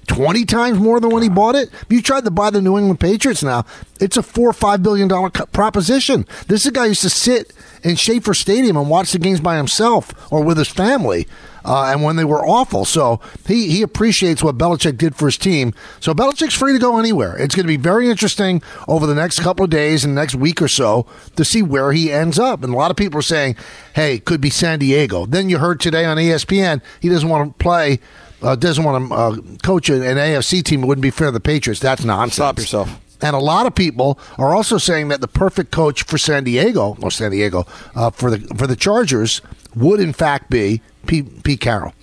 Twenty 0.07 0.45
times 0.45 0.79
more 0.79 1.01
than 1.01 1.11
when 1.11 1.23
he 1.23 1.29
bought 1.29 1.57
it. 1.57 1.71
You 1.89 2.01
tried 2.01 2.25
to 2.25 2.31
buy 2.31 2.51
the 2.51 2.63
New 2.63 2.79
England 2.79 3.01
Patriots 3.01 3.43
now, 3.43 3.65
it's 4.01 4.17
a 4.17 4.23
four 4.23 4.49
or 4.51 4.53
five 4.53 4.83
billion 4.83 5.09
dollar 5.09 5.31
proposition. 5.31 6.27
This 6.49 6.61
is 6.61 6.67
a 6.67 6.71
guy 6.73 6.83
who 6.85 6.89
used 6.89 7.03
to 7.03 7.11
sit 7.11 7.53
in 7.83 7.97
Schaefer 7.97 8.35
Stadium 8.35 8.77
and 8.77 8.89
watch 8.89 9.13
the 9.13 9.19
games 9.19 9.41
by 9.41 9.57
himself 9.57 10.13
or 10.33 10.43
with 10.43 10.59
his 10.59 10.69
family, 10.69 11.27
uh, 11.67 11.87
and 11.87 12.03
when 12.03 12.17
they 12.17 12.25
were 12.25 12.47
awful. 12.47 12.85
So 12.85 13.21
he 13.47 13.69
he 13.69 13.83
appreciates 13.83 14.43
what 14.43 14.57
Belichick 14.57 14.97
did 14.97 15.17
for 15.17 15.27
his 15.27 15.37
team. 15.37 15.75
So 16.01 16.15
Belichick's 16.15 16.55
free 16.55 16.73
to 16.73 16.79
go 16.79 16.99
anywhere. 16.99 17.37
It's 17.37 17.55
going 17.55 17.65
to 17.65 17.69
be 17.69 17.77
very 17.77 18.09
interesting 18.09 18.63
over 18.89 19.07
the 19.07 19.15
next 19.15 19.41
couple 19.41 19.65
of 19.65 19.71
days 19.71 20.05
and 20.05 20.15
next 20.15 20.35
week 20.35 20.63
or 20.63 20.69
so 20.69 21.07
to 21.35 21.45
see 21.45 21.63
where 21.63 21.93
he 21.93 22.13
ends 22.13 22.39
up. 22.39 22.63
And 22.63 22.73
a 22.73 22.77
lot 22.77 22.91
of 22.91 22.97
people 22.97 23.19
are 23.19 23.23
saying, 23.23 23.57
"Hey, 23.95 24.19
could 24.19 24.41
be 24.41 24.51
San 24.51 24.79
Diego." 24.79 25.27
Then 25.27 25.49
you 25.49 25.59
heard 25.59 25.81
today 25.81 26.05
on 26.05 26.17
ESPN 26.17 26.81
he 27.01 27.09
doesn't 27.09 27.29
want 27.29 27.59
to 27.59 27.63
play. 27.63 28.01
Uh, 28.43 28.55
doesn't 28.55 28.85
want 28.85 29.09
to 29.09 29.15
uh, 29.15 29.37
coach 29.63 29.89
an 29.89 30.03
an 30.03 30.19
AFC 30.19 30.63
team. 30.63 30.85
It 30.85 30.87
wouldn't 30.87 31.03
be 31.03 31.11
fair 31.11 31.29
to 31.29 31.33
the 31.33 31.41
Patriots. 31.41 31.81
That's 31.81 32.05
nonsense. 32.05 32.35
Stop 32.35 32.59
yourself. 32.59 33.01
And 33.23 33.35
a 33.35 33.39
lot 33.39 33.67
of 33.67 33.75
people 33.75 34.19
are 34.39 34.55
also 34.55 34.79
saying 34.79 35.09
that 35.09 35.21
the 35.21 35.29
perfect 35.29 35.71
coach 35.71 36.03
for 36.03 36.19
San 36.19 36.45
Diego 36.45 36.97
or 37.01 37.11
San 37.11 37.31
Diego 37.31 37.67
uh, 37.95 38.11
for 38.11 38.31
the 38.31 38.39
for 38.57 38.67
the 38.67 38.77
Chargers 38.77 39.41
would 39.75 40.01
in 40.01 40.13
fact 40.13 40.51
be 40.51 40.81
Pete, 41.07 41.43
Pete 41.43 41.61
Carroll 41.61 41.95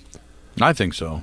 I 0.60 0.72
think 0.72 0.94
so. 0.94 1.22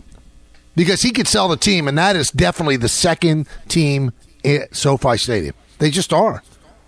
because 0.76 1.02
he 1.02 1.12
could 1.12 1.28
sell 1.28 1.48
the 1.48 1.58
team, 1.58 1.88
and 1.88 1.98
that 1.98 2.16
is 2.16 2.32
definitely 2.32 2.78
the 2.78 2.90
second 2.90 3.48
team 3.68 4.12
at 4.46 4.76
SoFi 4.76 5.18
Stadium. 5.18 5.56
They 5.80 5.90
just 5.90 6.12
are. 6.14 6.44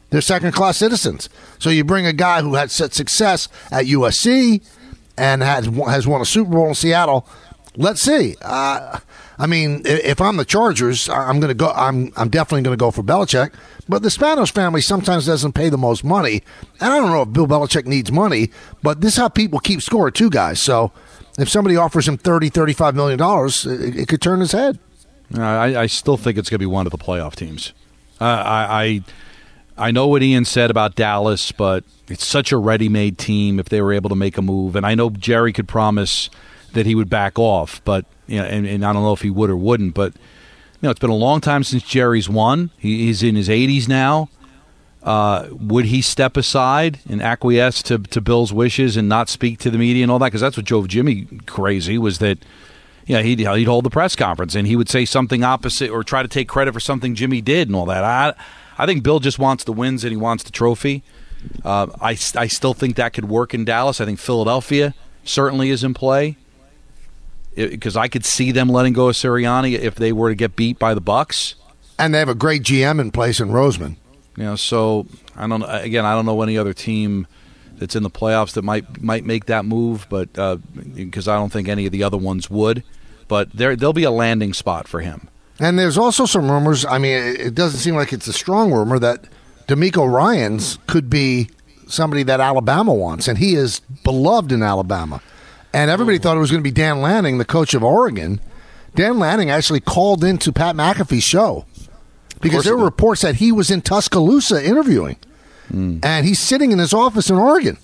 They're 0.10 0.22
second 0.22 0.52
class 0.52 0.78
citizens. 0.78 1.28
So 1.60 1.70
you 1.72 1.84
bring 1.84 2.06
a 2.06 2.14
guy 2.14 2.42
who 2.42 2.56
had 2.56 2.70
success 2.72 3.48
at 3.72 3.86
USC 3.86 4.62
and 5.18 5.42
has 5.42 5.66
has 5.66 6.06
won 6.08 6.22
a 6.22 6.26
Super 6.26 6.52
Bowl 6.52 6.68
in 6.68 6.76
Seattle. 6.76 7.28
Let's 7.76 8.02
see. 8.02 8.36
Uh, 8.42 9.00
I 9.44 9.45
mean, 9.45 9.81
if 9.84 10.22
I'm 10.22 10.38
the 10.38 10.45
Chargers, 10.45 11.10
I'm 11.10 11.42
going 11.42 11.50
to 11.50 11.54
go. 11.54 11.69
I'm 11.72 12.13
I'm 12.16 12.30
definitely 12.30 12.62
going 12.62 12.78
to 12.78 12.80
go 12.80 12.92
for 12.92 13.04
Belichick. 13.04 13.54
But 13.90 14.01
the 14.01 14.07
Spanos 14.07 14.50
family 14.50 14.80
sometimes 14.80 15.25
doesn't 15.25 15.51
pay 15.51 15.68
the 15.68 15.78
most 15.78 16.06
money, 16.06 16.44
and 16.80 16.94
I 16.94 16.98
don't 16.98 17.10
know 17.10 17.24
if 17.24 17.34
Bill 17.34 17.45
Belichick 17.45 17.86
needs 17.86 18.10
money. 18.10 18.51
But 18.81 19.01
this 19.01 19.16
is 19.16 19.18
how 19.18 19.28
people 19.28 19.60
keep 19.60 19.81
score 19.81 20.10
too, 20.12 20.30
guys. 20.30 20.62
So 20.62 20.94
if 21.38 21.50
somebody 21.50 21.75
offers 21.75 22.07
him 22.07 22.18
30 22.18 22.48
35 22.48 22.95
million 22.95 23.19
dollars, 23.19 23.66
it, 23.66 23.98
it 23.98 24.07
could 24.07 24.22
turn 24.22 24.40
his 24.40 24.54
head. 24.54 24.80
I, 25.38 25.75
I 25.75 25.86
still 25.88 26.16
think 26.16 26.38
it's 26.38 26.50
going 26.50 26.60
to 26.60 26.63
be 26.63 26.66
one 26.66 26.88
of 26.88 26.92
the 26.94 26.98
playoff 26.98 27.36
teams. 27.36 27.74
Uh, 28.22 28.24
I, 28.24 29.04
I 29.78 29.88
I 29.90 29.92
know 29.92 30.07
what 30.07 30.24
Ian 30.24 30.45
said 30.45 30.72
about 30.72 30.95
Dallas, 30.95 31.51
but 31.51 31.84
it's 32.07 32.25
such 32.25 32.54
a 32.54 32.57
ready-made 32.57 33.18
team. 33.18 33.60
If 33.60 33.68
they 33.68 33.81
were 33.81 33.92
able 33.92 34.09
to 34.09 34.16
make 34.16 34.38
a 34.38 34.42
move, 34.42 34.78
and 34.78 34.85
I 34.85 34.95
know 34.95 35.09
Jerry 35.09 35.52
could 35.52 35.68
promise 35.68 36.30
that 36.73 36.85
he 36.85 36.95
would 36.95 37.09
back 37.09 37.39
off, 37.39 37.81
but 37.85 38.06
you 38.27 38.37
know, 38.39 38.45
and, 38.45 38.65
and 38.65 38.85
I 38.85 38.94
don't 38.94 39.03
know 39.03 39.13
if 39.13 39.21
he 39.21 39.30
would 39.30 39.49
or 39.49 39.57
wouldn't. 39.57 39.94
But 39.94 40.13
you 40.13 40.87
know, 40.87 40.89
it's 40.89 40.99
been 40.99 41.09
a 41.09 41.15
long 41.15 41.42
time 41.42 41.63
since 41.63 41.83
Jerry's 41.83 42.30
won. 42.30 42.71
He, 42.77 43.06
he's 43.06 43.23
in 43.23 43.35
his 43.35 43.49
80s 43.49 43.87
now. 43.87 44.30
Uh, 45.01 45.47
would 45.51 45.85
he 45.85 46.01
step 46.01 46.37
aside 46.37 46.99
and 47.09 47.21
acquiesce 47.21 47.83
to, 47.83 47.97
to 47.99 48.21
Bill's 48.21 48.53
wishes 48.53 48.95
and 48.95 49.09
not 49.09 49.27
speak 49.27 49.59
to 49.59 49.69
the 49.69 49.77
media 49.77 50.03
and 50.03 50.11
all 50.11 50.19
that? 50.19 50.27
Because 50.27 50.42
that's 50.42 50.56
what 50.56 50.65
drove 50.65 50.87
Jimmy 50.87 51.27
crazy 51.45 51.97
was 51.97 52.19
that 52.19 52.37
yeah, 53.06 53.21
he'd, 53.21 53.39
he'd 53.39 53.65
hold 53.65 53.83
the 53.83 53.89
press 53.89 54.15
conference 54.15 54.56
and 54.56 54.65
he 54.65 54.77
would 54.77 54.87
say 54.87 55.03
something 55.03 55.44
opposite 55.44 55.89
or 55.89 56.03
try 56.06 56.21
to 56.21 56.30
take 56.30 56.47
credit 56.47 56.73
for 56.73 56.80
something 56.80 57.15
Jimmy 57.15 57.42
did 57.42 57.68
and 57.68 57.75
all 57.75 57.85
that. 57.87 58.01
I, 58.01 58.33
I 58.77 58.85
think 58.85 59.03
Bill 59.03 59.19
just 59.19 59.37
wants 59.37 59.65
the 59.65 59.73
wins 59.73 60.06
and 60.06 60.11
he 60.11 60.18
wants 60.18 60.44
the 60.44 60.51
trophy. 60.51 61.03
Uh, 61.65 61.87
I, 61.99 62.11
I 62.11 62.47
still 62.47 62.73
think 62.73 62.95
that 62.95 63.11
could 63.11 63.25
work 63.25 63.53
in 63.53 63.65
Dallas. 63.65 63.99
I 63.99 64.06
think 64.06 64.19
Philadelphia 64.19 64.95
certainly 65.25 65.69
is 65.69 65.83
in 65.83 65.94
play 65.94 66.37
because 67.56 67.95
I 67.95 68.07
could 68.07 68.26
see 68.26 68.52
them 68.52 68.69
letting 68.69 68.94
go 68.94 69.10
of 69.10 69.16
Sirianni 69.16 69.78
if 69.78 69.95
they 69.95 70.12
were 70.12 70.30
to 70.30 70.36
get 70.36 70.56
beat 70.56 70.80
by 70.80 70.94
the 70.94 71.02
Bucks. 71.02 71.56
And 72.00 72.14
they 72.14 72.19
have 72.19 72.30
a 72.30 72.36
great 72.36 72.64
GM 72.64 73.00
in 73.00 73.12
place 73.12 73.40
in 73.40 73.50
Roseman. 73.50 73.98
You 74.36 74.44
know, 74.44 74.56
so 74.56 75.06
I 75.36 75.48
don't. 75.48 75.64
Again, 75.64 76.06
I 76.06 76.14
don't 76.14 76.26
know 76.26 76.42
any 76.42 76.57
other 76.57 76.74
team 76.74 77.28
that's 77.76 77.95
in 77.95 78.04
the 78.04 78.10
playoffs 78.10 78.54
that 78.54 78.64
might 78.64 79.02
might 79.02 79.26
make 79.26 79.45
that 79.45 79.66
move, 79.66 80.07
but 80.10 80.30
uh, 80.38 80.57
because 80.95 81.28
I 81.28 81.36
don't 81.36 81.52
think 81.52 81.68
any 81.68 81.86
of 81.86 81.92
the 81.92 82.04
other 82.04 82.18
ones 82.18 82.50
would. 82.50 82.83
But 83.28 83.52
there 83.52 83.76
there'll 83.76 83.94
be 83.94 84.04
a 84.04 84.12
landing 84.12 84.54
spot 84.54 84.88
for 84.88 85.02
him. 85.02 85.30
And 85.60 85.78
there's 85.78 85.98
also 85.98 86.26
some 86.26 86.50
rumors. 86.50 86.83
I 86.83 86.98
mean, 86.98 87.16
it 87.16 87.40
it 87.42 87.56
doesn't 87.56 87.80
seem 87.80 87.95
like 87.95 88.12
it's 88.12 88.28
a 88.28 88.33
strong 88.33 88.72
rumor 88.72 88.98
that 89.00 89.26
DeMeco 89.68 90.12
Ryans 90.12 90.80
could 90.88 91.10
be 91.10 91.50
somebody 91.88 92.24
that 92.24 92.40
Alabama 92.40 92.94
wants, 92.94 93.28
and 93.28 93.38
he 93.38 93.54
is 93.54 93.81
beloved 94.04 94.52
in 94.52 94.64
Alabama. 94.64 95.22
And 95.73 95.89
everybody 95.89 96.19
thought 96.19 96.37
it 96.37 96.39
was 96.39 96.51
going 96.51 96.61
to 96.63 96.68
be 96.69 96.71
Dan 96.71 97.01
Lanning, 97.01 97.39
the 97.39 97.45
coach 97.45 97.73
of 97.73 97.83
Oregon. 97.83 98.39
Dan 98.95 99.18
Lanning 99.18 99.49
actually 99.49 99.80
called 99.80 100.23
into 100.23 100.51
Pat 100.53 100.75
McAfee's 100.75 101.23
show 101.23 101.65
because 102.42 102.63
there 102.63 102.77
were 102.77 102.85
reports 102.85 103.21
that 103.21 103.35
he 103.35 103.51
was 103.51 103.71
in 103.71 103.81
Tuscaloosa 103.81 104.63
interviewing, 104.63 105.18
and 105.71 106.25
he's 106.25 106.39
sitting 106.39 106.71
in 106.71 106.77
his 106.77 106.94
office 106.94 107.30
in 107.30 107.37
Oregon. 107.37 107.77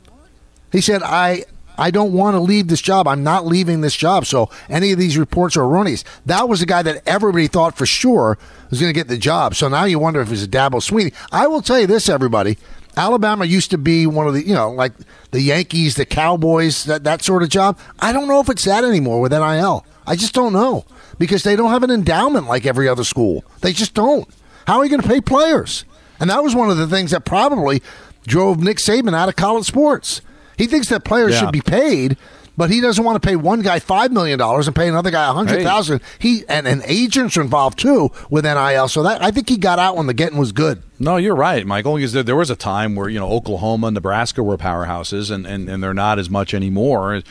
He 0.72 0.82
said, 0.82 1.02
"I 1.02 1.46
I 1.80 1.92
don't 1.92 2.12
want 2.14 2.36
to 2.36 2.40
leave 2.40 2.68
this 2.68 2.82
job. 2.82 3.08
I'm 3.08 3.24
not 3.24 3.48
leaving 3.48 3.82
this 3.82 3.96
job. 3.96 4.26
So 4.26 4.50
any 4.70 4.92
of 4.92 5.00
these 5.00 5.18
reports 5.18 5.56
are 5.56 5.64
erroneous. 5.64 6.04
That 6.26 6.50
was 6.50 6.60
the 6.60 6.66
guy 6.66 6.82
that 6.84 7.02
everybody 7.08 7.48
thought 7.48 7.78
for 7.78 7.86
sure 7.86 8.38
was 8.70 8.80
going 8.82 8.90
to 8.90 9.00
get 9.00 9.08
the 9.08 9.18
job. 9.18 9.56
So 9.56 9.70
now 9.70 9.86
you 9.86 9.98
wonder 9.98 10.20
if 10.22 10.32
it's 10.32 10.44
a 10.44 10.48
Dabo 10.48 10.76
Swinney. 10.76 11.14
I 11.32 11.48
will 11.48 11.62
tell 11.62 11.80
you 11.80 11.88
this, 11.88 12.10
everybody. 12.10 12.58
Alabama 13.00 13.46
used 13.46 13.72
to 13.72 13.78
be 13.78 14.06
one 14.06 14.28
of 14.28 14.34
the, 14.34 14.46
you 14.46 14.54
know, 14.54 14.70
like 14.72 14.92
the 15.32 15.42
Yankees, 15.42 15.96
the 15.96 16.06
Cowboys, 16.06 16.84
that, 16.84 17.04
that 17.06 17.24
sort 17.24 17.44
of 17.44 17.50
job. 17.50 17.80
I 18.00 18.12
don't 18.12 18.28
know 18.28 18.42
if 18.42 18.50
it's 18.50 18.66
that 18.66 18.84
anymore 18.84 19.22
with 19.22 19.32
NIL. 19.32 19.86
I 20.06 20.16
just 20.16 20.34
don't 20.34 20.52
know 20.54 20.86
because 21.18 21.44
they 21.44 21.56
don't 21.56 21.70
have 21.72 21.84
an 21.84 21.92
endowment 21.92 22.48
like 22.48 22.66
every 22.66 22.88
other 22.90 23.04
school. 23.06 23.44
They 23.62 23.72
just 23.74 23.94
don't. 23.94 24.28
How 24.68 24.78
are 24.80 24.84
you 24.84 24.90
going 24.90 25.02
to 25.02 25.08
pay 25.08 25.22
players? 25.22 25.86
And 26.20 26.30
that 26.30 26.44
was 26.44 26.54
one 26.56 26.70
of 26.70 26.78
the 26.78 26.88
things 26.88 27.12
that 27.12 27.24
probably 27.26 27.82
drove 28.28 28.60
Nick 28.62 28.78
Saban 28.78 29.16
out 29.16 29.30
of 29.30 29.36
college 29.38 29.66
sports. 29.66 30.22
He 30.58 30.68
thinks 30.68 30.90
that 30.90 31.06
players 31.06 31.32
Yeah. 31.36 31.40
should 31.40 31.52
be 31.54 31.62
paid, 31.62 32.18
but 32.60 32.70
he 32.70 32.82
doesn't 32.82 33.06
want 33.06 33.16
to 33.16 33.26
pay 33.26 33.38
one 33.38 33.62
guy 33.62 33.80
five 33.80 34.12
million 34.12 34.38
dollars 34.38 34.68
and 34.68 34.76
pay 34.76 34.90
another 34.90 35.12
guy 35.12 35.30
a 35.30 35.32
hundred 35.32 35.64
thousand. 35.64 36.02
He 36.20 36.44
and, 36.50 36.68
and 36.68 36.84
agents 36.86 37.38
are 37.38 37.42
involved 37.42 37.80
too 37.80 38.12
with 38.30 38.44
NIL. 38.44 38.90
So 38.90 39.02
that 39.04 39.24
I 39.24 39.32
think 39.32 39.48
he 39.48 39.56
got 39.56 39.80
out 39.80 39.96
when 39.96 40.08
the 40.08 40.14
getting 40.14 40.38
was 40.38 40.52
good. 40.52 40.84
No, 41.00 41.16
you're 41.16 41.38
right, 41.38 41.66
Michael. 41.66 41.96
Because 41.96 42.12
there, 42.12 42.22
there 42.22 42.36
was 42.36 42.50
a 42.50 42.58
time 42.58 42.98
where 42.98 43.08
you 43.08 43.18
know 43.18 43.30
Oklahoma, 43.30 43.88
and 43.88 43.94
Nebraska 43.94 44.44
were 44.44 44.58
powerhouses, 44.58 45.32
and, 45.32 45.48
and, 45.48 45.70
and 45.70 45.82
they're 45.82 45.94
not 45.94 46.20
as 46.20 46.30
much 46.30 46.54
anymore. 46.54 47.22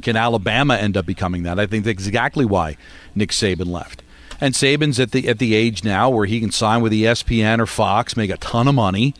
Can 0.00 0.16
Alabama 0.16 0.76
end 0.76 0.96
up 0.96 1.04
becoming 1.04 1.42
that? 1.42 1.60
I 1.60 1.66
think 1.66 1.84
that's 1.84 2.06
exactly 2.06 2.46
why 2.46 2.78
Nick 3.14 3.32
Saban 3.32 3.66
left. 3.66 4.02
And 4.40 4.54
Saban's 4.54 4.98
at 4.98 5.10
the 5.10 5.28
at 5.28 5.38
the 5.38 5.54
age 5.54 5.84
now 5.84 6.08
where 6.08 6.24
he 6.24 6.40
can 6.40 6.50
sign 6.50 6.80
with 6.80 6.92
ESPN 6.92 7.58
or 7.58 7.66
Fox, 7.66 8.16
make 8.16 8.30
a 8.30 8.38
ton 8.38 8.66
of 8.66 8.74
money. 8.74 9.14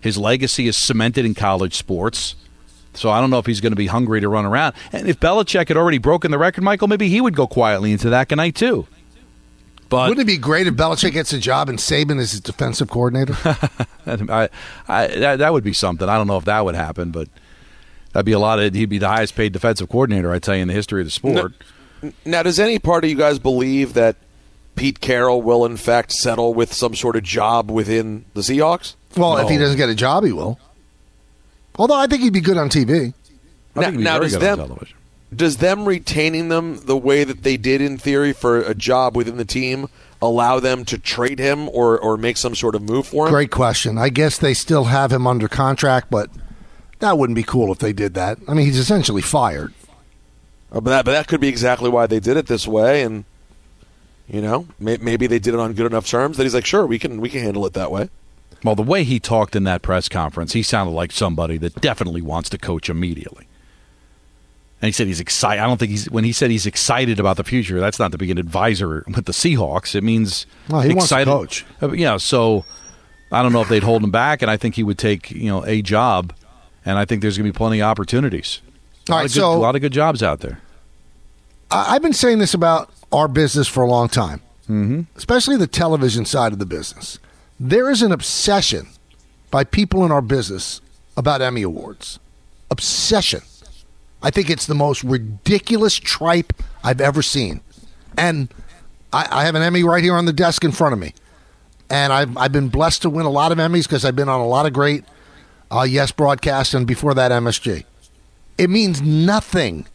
His 0.00 0.18
legacy 0.18 0.66
is 0.66 0.84
cemented 0.84 1.24
in 1.24 1.34
college 1.34 1.74
sports. 1.74 2.34
So 2.96 3.10
I 3.10 3.20
don't 3.20 3.30
know 3.30 3.38
if 3.38 3.46
he's 3.46 3.60
going 3.60 3.72
to 3.72 3.76
be 3.76 3.86
hungry 3.86 4.20
to 4.20 4.28
run 4.28 4.44
around. 4.44 4.74
And 4.92 5.08
if 5.08 5.20
Belichick 5.20 5.68
had 5.68 5.76
already 5.76 5.98
broken 5.98 6.30
the 6.30 6.38
record, 6.38 6.64
Michael, 6.64 6.88
maybe 6.88 7.08
he 7.08 7.20
would 7.20 7.36
go 7.36 7.46
quietly 7.46 7.92
into 7.92 8.10
that 8.10 8.30
night 8.30 8.54
too. 8.54 8.86
But 9.88 10.08
Wouldn't 10.08 10.28
it 10.28 10.32
be 10.32 10.38
great 10.38 10.66
if 10.66 10.74
Belichick 10.74 11.12
gets 11.12 11.32
a 11.32 11.38
job 11.38 11.68
and 11.68 11.78
Saban 11.78 12.18
is 12.18 12.32
his 12.32 12.40
defensive 12.40 12.90
coordinator? 12.90 13.36
I, 14.06 14.48
I, 14.88 15.06
that, 15.06 15.36
that 15.38 15.52
would 15.52 15.62
be 15.62 15.72
something. 15.72 16.08
I 16.08 16.16
don't 16.16 16.26
know 16.26 16.38
if 16.38 16.44
that 16.46 16.64
would 16.64 16.74
happen, 16.74 17.12
but 17.12 17.28
that'd 18.12 18.26
be 18.26 18.32
a 18.32 18.38
lot 18.38 18.58
of. 18.58 18.74
He'd 18.74 18.88
be 18.88 18.98
the 18.98 19.08
highest 19.08 19.36
paid 19.36 19.52
defensive 19.52 19.88
coordinator, 19.88 20.32
I 20.32 20.40
tell 20.40 20.56
you, 20.56 20.62
in 20.62 20.68
the 20.68 20.74
history 20.74 21.02
of 21.02 21.06
the 21.06 21.12
sport. 21.12 21.52
Now, 22.24 22.42
does 22.42 22.58
any 22.58 22.78
part 22.78 23.04
of 23.04 23.10
you 23.10 23.16
guys 23.16 23.38
believe 23.38 23.94
that 23.94 24.16
Pete 24.74 25.00
Carroll 25.00 25.40
will, 25.40 25.64
in 25.64 25.76
fact, 25.76 26.12
settle 26.12 26.52
with 26.52 26.72
some 26.72 26.94
sort 26.94 27.14
of 27.16 27.22
job 27.22 27.70
within 27.70 28.24
the 28.34 28.40
Seahawks? 28.40 28.96
well, 29.16 29.38
if 29.38 29.48
he 29.48 29.56
doesn't 29.56 29.76
get 29.76 29.88
a 29.88 29.94
job, 29.94 30.24
he 30.24 30.32
will. 30.32 30.58
Although 31.78 31.96
I 31.96 32.06
think 32.06 32.22
he'd 32.22 32.32
be 32.32 32.40
good 32.40 32.56
on 32.56 32.68
TV. 32.68 33.12
I 33.74 33.80
Now- 33.80 33.82
think 33.82 33.92
he'd 33.92 33.96
be 33.98 34.04
now 34.04 34.12
very 34.14 34.24
does 34.26 34.32
good 34.34 34.42
them- 34.42 34.60
on 34.60 34.66
television. 34.68 34.96
Does 35.34 35.56
them 35.56 35.86
retaining 35.86 36.48
them 36.50 36.80
the 36.84 36.96
way 36.96 37.24
that 37.24 37.42
they 37.42 37.56
did 37.56 37.80
in 37.80 37.98
theory 37.98 38.32
for 38.32 38.60
a 38.60 38.74
job 38.74 39.16
within 39.16 39.36
the 39.38 39.44
team 39.44 39.88
allow 40.22 40.60
them 40.60 40.84
to 40.84 40.96
trade 40.96 41.40
him 41.40 41.68
or, 41.70 41.98
or 41.98 42.16
make 42.16 42.36
some 42.36 42.54
sort 42.54 42.76
of 42.76 42.82
move 42.82 43.08
for 43.08 43.26
him? 43.26 43.32
Great 43.32 43.50
question. 43.50 43.98
I 43.98 44.08
guess 44.08 44.38
they 44.38 44.54
still 44.54 44.84
have 44.84 45.12
him 45.12 45.26
under 45.26 45.48
contract, 45.48 46.06
but 46.10 46.30
that 47.00 47.18
wouldn't 47.18 47.34
be 47.34 47.42
cool 47.42 47.72
if 47.72 47.78
they 47.78 47.92
did 47.92 48.14
that. 48.14 48.38
I 48.46 48.54
mean, 48.54 48.66
he's 48.66 48.78
essentially 48.78 49.20
fired. 49.20 49.74
Uh, 50.70 50.80
but, 50.80 50.90
that, 50.90 51.04
but 51.04 51.10
that 51.12 51.26
could 51.26 51.40
be 51.40 51.48
exactly 51.48 51.90
why 51.90 52.06
they 52.06 52.20
did 52.20 52.36
it 52.36 52.46
this 52.46 52.66
way, 52.66 53.02
and 53.02 53.24
you 54.28 54.40
know, 54.40 54.66
may, 54.78 54.96
maybe 54.98 55.26
they 55.26 55.38
did 55.40 55.54
it 55.54 55.60
on 55.60 55.72
good 55.72 55.86
enough 55.86 56.06
terms 56.06 56.36
that 56.36 56.44
he's 56.44 56.54
like, 56.54 56.64
sure, 56.66 56.86
we 56.86 56.98
can 57.00 57.20
we 57.20 57.28
can 57.28 57.40
handle 57.42 57.66
it 57.66 57.72
that 57.74 57.90
way. 57.90 58.10
Well, 58.64 58.74
the 58.74 58.82
way 58.82 59.04
he 59.04 59.20
talked 59.20 59.54
in 59.54 59.64
that 59.64 59.82
press 59.82 60.08
conference, 60.08 60.52
he 60.52 60.62
sounded 60.62 60.92
like 60.92 61.12
somebody 61.12 61.58
that 61.58 61.80
definitely 61.80 62.22
wants 62.22 62.48
to 62.50 62.58
coach 62.58 62.88
immediately. 62.88 63.46
And 64.82 64.88
he 64.88 64.92
said 64.92 65.06
he's 65.06 65.20
excited. 65.20 65.62
I 65.62 65.66
don't 65.66 65.78
think 65.78 65.90
he's 65.90 66.10
when 66.10 66.24
he 66.24 66.32
said 66.32 66.50
he's 66.50 66.66
excited 66.66 67.18
about 67.18 67.36
the 67.38 67.44
future. 67.44 67.80
That's 67.80 67.98
not 67.98 68.12
to 68.12 68.18
be 68.18 68.30
an 68.30 68.38
advisor 68.38 69.04
with 69.06 69.24
the 69.24 69.32
Seahawks. 69.32 69.94
It 69.94 70.02
means 70.04 70.46
Well, 70.68 70.82
he 70.82 70.88
wants 70.88 71.08
to 71.08 71.14
excited. 71.14 71.30
coach. 71.30 71.64
Uh, 71.82 71.92
Yeah, 71.92 72.18
so 72.18 72.64
I 73.32 73.42
don't 73.42 73.52
know 73.52 73.62
if 73.62 73.68
they'd 73.68 73.82
hold 73.82 74.02
him 74.04 74.10
back, 74.10 74.42
and 74.42 74.50
I 74.50 74.56
think 74.56 74.74
he 74.74 74.82
would 74.82 74.98
take 74.98 75.30
you 75.30 75.48
know 75.48 75.64
a 75.64 75.80
job, 75.80 76.34
and 76.84 76.98
I 76.98 77.04
think 77.06 77.22
there's 77.22 77.38
going 77.38 77.46
to 77.46 77.52
be 77.52 77.56
plenty 77.56 77.80
of 77.80 77.86
opportunities. 77.86 78.60
A 79.08 79.12
All 79.12 79.18
right, 79.18 79.22
good, 79.24 79.30
so- 79.32 79.52
a 79.52 79.56
lot 79.56 79.76
of 79.76 79.80
good 79.80 79.92
jobs 79.92 80.22
out 80.22 80.40
there. 80.40 80.60
I've 81.70 82.02
been 82.02 82.12
saying 82.12 82.38
this 82.38 82.54
about 82.54 82.90
our 83.10 83.26
business 83.26 83.66
for 83.66 83.82
a 83.82 83.88
long 83.88 84.08
time, 84.08 84.40
mm-hmm. 84.70 85.00
especially 85.16 85.56
the 85.56 85.66
television 85.66 86.24
side 86.24 86.52
of 86.52 86.58
the 86.60 86.66
business. 86.66 87.18
There 87.58 87.90
is 87.90 88.02
an 88.02 88.12
obsession 88.12 88.88
by 89.50 89.64
people 89.64 90.04
in 90.04 90.12
our 90.12 90.22
business 90.22 90.80
about 91.16 91.40
Emmy 91.40 91.62
Awards. 91.62 92.18
Obsession. 92.70 93.40
I 94.22 94.30
think 94.30 94.50
it's 94.50 94.66
the 94.66 94.74
most 94.74 95.02
ridiculous 95.04 95.94
tripe 95.94 96.52
I've 96.82 97.00
ever 97.00 97.22
seen. 97.22 97.60
And 98.18 98.52
I, 99.12 99.28
I 99.30 99.44
have 99.44 99.54
an 99.54 99.62
Emmy 99.62 99.84
right 99.84 100.02
here 100.02 100.14
on 100.14 100.26
the 100.26 100.32
desk 100.32 100.64
in 100.64 100.72
front 100.72 100.92
of 100.92 100.98
me. 100.98 101.14
And 101.88 102.12
I've, 102.12 102.36
I've 102.36 102.52
been 102.52 102.68
blessed 102.68 103.02
to 103.02 103.10
win 103.10 103.26
a 103.26 103.30
lot 103.30 103.52
of 103.52 103.58
Emmys 103.58 103.84
because 103.84 104.04
I've 104.04 104.16
been 104.16 104.28
on 104.28 104.40
a 104.40 104.46
lot 104.46 104.66
of 104.66 104.72
great 104.72 105.04
uh, 105.70 105.86
Yes 105.88 106.12
broadcasts 106.12 106.74
and 106.74 106.86
before 106.86 107.14
that 107.14 107.30
MSG. 107.30 107.84
It 108.58 108.70
means 108.70 109.00
nothing 109.00 109.86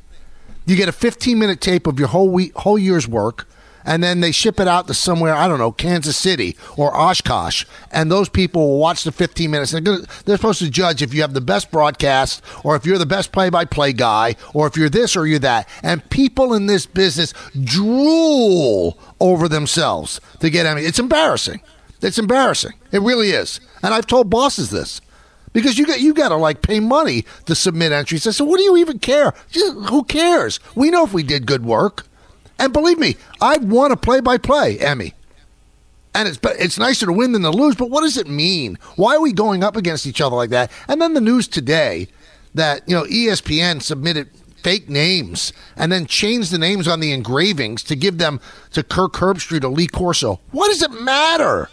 you 0.65 0.75
get 0.75 0.87
a 0.87 0.93
15 0.93 1.37
minute 1.37 1.59
tape 1.59 1.87
of 1.87 1.99
your 1.99 2.07
whole 2.09 2.29
week, 2.29 2.53
whole 2.55 2.77
year's 2.77 3.07
work, 3.07 3.47
and 3.85 4.03
then 4.03 4.21
they 4.21 4.31
ship 4.31 4.59
it 4.59 4.67
out 4.67 4.87
to 4.87 4.93
somewhere 4.93 5.33
I 5.33 5.47
don't 5.47 5.59
know, 5.59 5.71
Kansas 5.71 6.17
City 6.17 6.55
or 6.77 6.95
Oshkosh, 6.95 7.65
and 7.91 8.11
those 8.11 8.29
people 8.29 8.67
will 8.67 8.79
watch 8.79 9.03
the 9.03 9.11
15 9.11 9.49
minutes. 9.49 9.71
They're, 9.71 9.81
gonna, 9.81 10.05
they're 10.25 10.37
supposed 10.37 10.59
to 10.59 10.69
judge 10.69 11.01
if 11.01 11.13
you 11.13 11.21
have 11.21 11.33
the 11.33 11.41
best 11.41 11.71
broadcast, 11.71 12.43
or 12.63 12.75
if 12.75 12.85
you're 12.85 12.97
the 12.97 13.05
best 13.05 13.31
play-by-play 13.31 13.93
guy, 13.93 14.35
or 14.53 14.67
if 14.67 14.77
you're 14.77 14.89
this 14.89 15.15
or 15.15 15.25
you're 15.25 15.39
that. 15.39 15.67
And 15.83 16.07
people 16.09 16.53
in 16.53 16.67
this 16.67 16.85
business 16.85 17.33
drool 17.63 18.97
over 19.19 19.47
themselves 19.47 20.19
to 20.39 20.49
get 20.49 20.65
Emmy. 20.65 20.83
It's 20.83 20.99
embarrassing. 20.99 21.61
It's 22.01 22.17
embarrassing. 22.17 22.73
It 22.91 23.01
really 23.01 23.29
is. 23.29 23.59
And 23.83 23.93
I've 23.93 24.07
told 24.07 24.29
bosses 24.29 24.69
this 24.69 25.01
because 25.53 25.77
you 25.77 25.85
got 25.85 26.01
you 26.01 26.13
got 26.13 26.29
to 26.29 26.35
like 26.35 26.61
pay 26.61 26.79
money 26.79 27.25
to 27.45 27.55
submit 27.55 27.91
entries. 27.91 28.25
I 28.25 28.31
said, 28.31 28.47
what 28.47 28.57
do 28.57 28.63
you 28.63 28.77
even 28.77 28.99
care? 28.99 29.33
Just, 29.49 29.89
who 29.89 30.03
cares? 30.03 30.59
We 30.75 30.89
know 30.89 31.03
if 31.03 31.13
we 31.13 31.23
did 31.23 31.45
good 31.45 31.65
work, 31.65 32.05
and 32.61 32.71
believe 32.71 32.99
me, 32.99 33.17
I've 33.41 33.63
won 33.63 33.91
a 33.91 33.97
play-by-play 33.97 34.77
Emmy, 34.79 35.15
and 36.13 36.27
it's 36.27 36.37
it's 36.43 36.77
nicer 36.77 37.07
to 37.07 37.11
win 37.11 37.31
than 37.31 37.41
to 37.41 37.49
lose. 37.49 37.75
But 37.75 37.89
what 37.89 38.01
does 38.01 38.17
it 38.17 38.27
mean? 38.27 38.77
Why 38.95 39.15
are 39.15 39.21
we 39.21 39.33
going 39.33 39.63
up 39.63 39.75
against 39.75 40.05
each 40.05 40.21
other 40.21 40.35
like 40.35 40.51
that? 40.51 40.71
And 40.87 41.01
then 41.01 41.15
the 41.15 41.21
news 41.21 41.47
today 41.47 42.07
that 42.53 42.87
you 42.87 42.95
know 42.95 43.03
ESPN 43.05 43.81
submitted 43.81 44.29
fake 44.61 44.89
names 44.89 45.53
and 45.75 45.91
then 45.91 46.05
changed 46.05 46.51
the 46.51 46.59
names 46.59 46.87
on 46.87 46.99
the 46.99 47.11
engravings 47.11 47.81
to 47.81 47.95
give 47.95 48.19
them 48.19 48.39
to 48.73 48.83
Kirk 48.83 49.13
Herbstreit 49.13 49.63
or 49.63 49.69
Lee 49.69 49.87
Corso. 49.87 50.39
What 50.51 50.67
does 50.67 50.83
it 50.83 50.91
matter? 51.01 51.67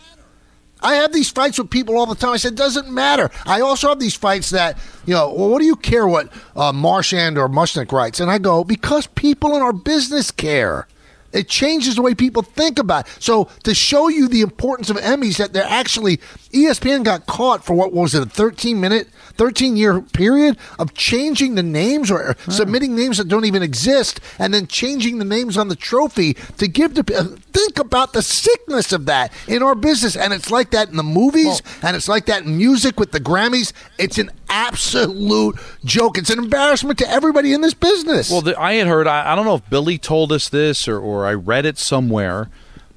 I 0.81 0.95
have 0.97 1.13
these 1.13 1.31
fights 1.31 1.59
with 1.59 1.71
people 1.71 1.97
all 1.99 2.07
the 2.07 2.15
time. 2.15 2.33
I 2.33 2.37
said, 2.37 2.55
doesn't 2.55 2.91
matter. 2.91 3.31
I 3.45 3.61
also 3.61 3.89
have 3.89 3.99
these 3.99 4.15
fights 4.15 4.51
that, 4.51 4.79
you 5.07 5.15
know, 5.15 5.33
well, 5.33 5.49
what 5.51 5.59
do 5.61 5.65
you 5.65 5.77
care 5.77 6.07
what 6.07 6.33
uh, 6.57 6.73
Marchand 6.73 7.39
or 7.39 7.49
Mushnick 7.49 7.93
writes? 7.93 8.21
And 8.21 8.31
I 8.31 8.39
go, 8.39 8.65
because 8.65 9.07
people 9.09 9.57
in 9.57 9.63
our 9.63 9.73
business 9.73 10.31
care. 10.31 10.87
It 11.31 11.47
changes 11.47 11.97
the 11.97 12.01
way 12.01 12.15
people 12.15 12.41
think 12.41 12.79
about 12.79 13.07
it. 13.07 13.23
So 13.23 13.51
to 13.65 13.75
show 13.75 14.09
you 14.09 14.29
the 14.29 14.41
importance 14.41 14.89
of 14.89 14.97
Emmys, 14.97 15.37
that 15.37 15.53
they're 15.53 15.63
actually 15.63 16.17
ESPN 16.55 17.05
got 17.05 17.27
caught 17.27 17.63
for 17.63 17.75
what 17.75 17.93
was 17.93 18.15
it, 18.15 18.23
a 18.23 18.27
13 18.27 18.81
minute, 18.81 19.09
13 19.37 19.77
year 19.77 20.01
period 20.01 20.57
of 20.79 20.95
changing 20.95 21.55
the 21.55 21.63
names 21.63 22.11
or 22.11 22.37
submitting 22.49 22.97
names 22.97 23.19
that 23.19 23.29
don't 23.29 23.45
even 23.45 23.63
exist, 23.63 24.21
and 24.39 24.53
then 24.55 24.67
changing 24.67 25.19
the 25.19 25.25
names 25.25 25.57
on 25.57 25.69
the 25.69 25.77
trophy 25.77 26.35
to 26.59 26.69
give 26.69 26.95
to. 26.95 27.17
uh, 27.17 27.25
Think 27.51 27.79
about 27.81 28.13
the 28.13 28.23
sickness 28.23 28.93
of 28.93 29.07
that 29.07 29.33
in 29.49 29.63
our 29.65 29.75
business, 29.75 30.17
and 30.17 30.33
it's 30.33 30.49
like 30.51 30.71
that 30.71 30.91
in 30.91 30.97
the 30.97 31.03
movies, 31.03 31.61
and 31.83 31.97
it's 31.97 32.09
like 32.09 32.27
that 32.27 32.45
in 32.45 32.57
music 32.57 33.01
with 33.01 33.11
the 33.11 33.19
Grammys. 33.19 33.73
It's 33.99 34.17
an 34.19 34.31
absolute 34.49 35.57
joke. 35.85 36.19
It's 36.19 36.31
an 36.31 36.39
embarrassment 36.39 36.99
to 37.01 37.11
everybody 37.11 37.53
in 37.53 37.61
this 37.61 37.75
business. 37.75 38.31
Well, 38.31 38.43
the, 38.43 38.59
I 38.61 38.75
had 38.75 38.87
heard. 38.87 39.07
I, 39.09 39.33
I 39.33 39.35
don't 39.35 39.45
know 39.45 39.57
if 39.57 39.69
Billy 39.69 39.99
told 39.99 40.31
us 40.31 40.49
this 40.49 40.87
or, 40.87 40.99
or 41.01 41.27
I 41.27 41.35
read 41.35 41.67
it 41.67 41.79
somewhere 41.79 42.49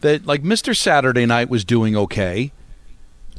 that 0.02 0.26
like 0.28 0.44
Mr. 0.44 0.76
Saturday 0.78 1.26
Night 1.26 1.50
was 1.50 1.64
doing 1.66 1.96
okay, 1.96 2.52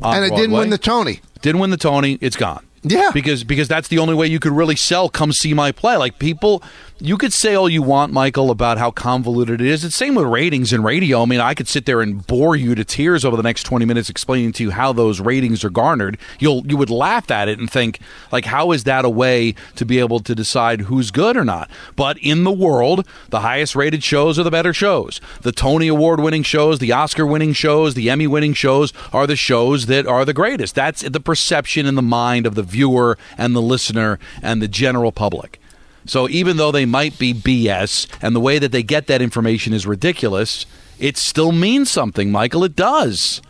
and 0.02 0.24
it 0.24 0.34
didn't 0.34 0.52
win 0.52 0.70
the 0.70 0.78
Tony. 0.78 1.20
didn't 1.40 1.60
win 1.60 1.70
the 1.70 1.76
Tony. 1.76 2.18
It's 2.20 2.36
gone. 2.36 2.66
Yeah. 2.82 3.10
because 3.14 3.44
because 3.44 3.68
that's 3.68 3.88
the 3.88 3.98
only 3.98 4.14
way 4.14 4.26
you 4.26 4.40
could 4.40 4.52
really 4.52 4.76
sell. 4.76 5.08
Come 5.08 5.32
see 5.32 5.54
my 5.54 5.72
play. 5.72 5.96
Like 5.96 6.18
people, 6.18 6.62
you 7.02 7.18
could 7.18 7.32
say 7.32 7.56
all 7.56 7.68
you 7.68 7.82
want, 7.82 8.12
Michael, 8.12 8.52
about 8.52 8.78
how 8.78 8.92
convoluted 8.92 9.60
it 9.60 9.66
is. 9.66 9.84
It's 9.84 9.96
same 9.96 10.14
with 10.14 10.26
ratings 10.26 10.72
and 10.72 10.84
radio. 10.84 11.22
I 11.22 11.24
mean, 11.24 11.40
I 11.40 11.52
could 11.52 11.66
sit 11.66 11.84
there 11.84 12.00
and 12.00 12.24
bore 12.24 12.54
you 12.54 12.76
to 12.76 12.84
tears 12.84 13.24
over 13.24 13.36
the 13.36 13.42
next 13.42 13.64
twenty 13.64 13.84
minutes 13.84 14.08
explaining 14.08 14.52
to 14.52 14.62
you 14.62 14.70
how 14.70 14.92
those 14.92 15.20
ratings 15.20 15.64
are 15.64 15.70
garnered. 15.70 16.16
You'll 16.38 16.64
you 16.64 16.76
would 16.76 16.90
laugh 16.90 17.28
at 17.30 17.48
it 17.48 17.58
and 17.58 17.68
think 17.68 17.98
like, 18.30 18.44
how 18.44 18.70
is 18.70 18.84
that 18.84 19.04
a 19.04 19.10
way 19.10 19.56
to 19.74 19.84
be 19.84 19.98
able 19.98 20.20
to 20.20 20.34
decide 20.34 20.82
who's 20.82 21.10
good 21.10 21.36
or 21.36 21.44
not? 21.44 21.68
But 21.96 22.18
in 22.18 22.44
the 22.44 22.52
world, 22.52 23.04
the 23.30 23.40
highest 23.40 23.74
rated 23.74 24.04
shows 24.04 24.38
are 24.38 24.44
the 24.44 24.50
better 24.50 24.72
shows. 24.72 25.20
The 25.40 25.50
Tony 25.50 25.88
Award 25.88 26.20
winning 26.20 26.44
shows, 26.44 26.78
the 26.78 26.92
Oscar 26.92 27.26
winning 27.26 27.52
shows, 27.52 27.94
the 27.94 28.10
Emmy 28.10 28.28
winning 28.28 28.54
shows 28.54 28.92
are 29.12 29.26
the 29.26 29.34
shows 29.34 29.86
that 29.86 30.06
are 30.06 30.24
the 30.24 30.32
greatest. 30.32 30.76
That's 30.76 31.02
the 31.02 31.20
perception 31.20 31.84
in 31.84 31.96
the 31.96 32.02
mind 32.02 32.46
of 32.46 32.54
the 32.54 32.62
viewer 32.62 33.18
and 33.36 33.56
the 33.56 33.62
listener 33.62 34.20
and 34.40 34.62
the 34.62 34.68
general 34.68 35.10
public. 35.10 35.58
So 36.06 36.28
even 36.28 36.56
though 36.56 36.72
they 36.72 36.86
might 36.86 37.18
be 37.18 37.32
BS 37.34 38.06
and 38.20 38.34
the 38.34 38.40
way 38.40 38.58
that 38.58 38.72
they 38.72 38.82
get 38.82 39.06
that 39.06 39.22
information 39.22 39.72
is 39.72 39.86
ridiculous, 39.86 40.66
it 40.98 41.16
still 41.16 41.52
means 41.52 41.90
something, 41.90 42.30
Michael. 42.30 42.64
It 42.64 42.76
does. 42.76 43.40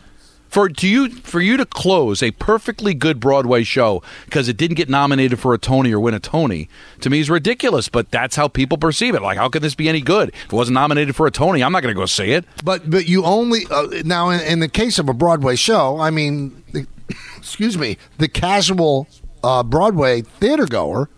For 0.49 0.69
you 0.81 1.09
for 1.09 1.41
you 1.41 1.57
to 1.57 1.65
close 1.65 2.21
a 2.21 2.29
perfectly 2.29 2.93
good 2.93 3.19
Broadway 3.19 3.63
show 3.63 4.03
because 4.25 4.47
it 4.47 4.55
didn't 4.55 4.75
get 4.75 4.87
nominated 4.87 5.39
for 5.39 5.55
a 5.55 5.57
Tony 5.57 5.91
or 5.91 5.99
win 5.99 6.13
a 6.13 6.19
Tony, 6.19 6.69
to 7.01 7.09
me 7.09 7.19
is 7.19 7.27
ridiculous. 7.27 7.89
But 7.89 8.11
that's 8.11 8.35
how 8.35 8.47
people 8.47 8.77
perceive 8.77 9.15
it. 9.15 9.23
Like, 9.23 9.39
how 9.39 9.49
can 9.49 9.63
this 9.63 9.73
be 9.73 9.89
any 9.89 9.99
good? 9.99 10.29
If 10.29 10.45
it 10.45 10.53
wasn't 10.53 10.75
nominated 10.75 11.15
for 11.15 11.25
a 11.25 11.31
Tony, 11.31 11.63
I'm 11.63 11.71
not 11.71 11.81
going 11.81 11.95
to 11.95 11.99
go 11.99 12.05
see 12.05 12.33
it. 12.33 12.45
But 12.63 12.87
but 12.87 13.07
you 13.07 13.23
only 13.25 13.61
uh, 13.71 14.03
now 14.05 14.29
in, 14.29 14.41
in 14.41 14.59
the 14.59 14.67
case 14.67 14.99
of 14.99 15.09
a 15.09 15.13
Broadway 15.13 15.55
show, 15.55 15.99
I 15.99 16.11
mean, 16.11 16.63
the, 16.71 16.85
excuse 17.37 17.75
me, 17.75 17.97
the 18.19 18.27
casual 18.27 19.07
uh, 19.43 19.63
Broadway 19.63 20.21
theater 20.21 20.67
goer 20.67 21.09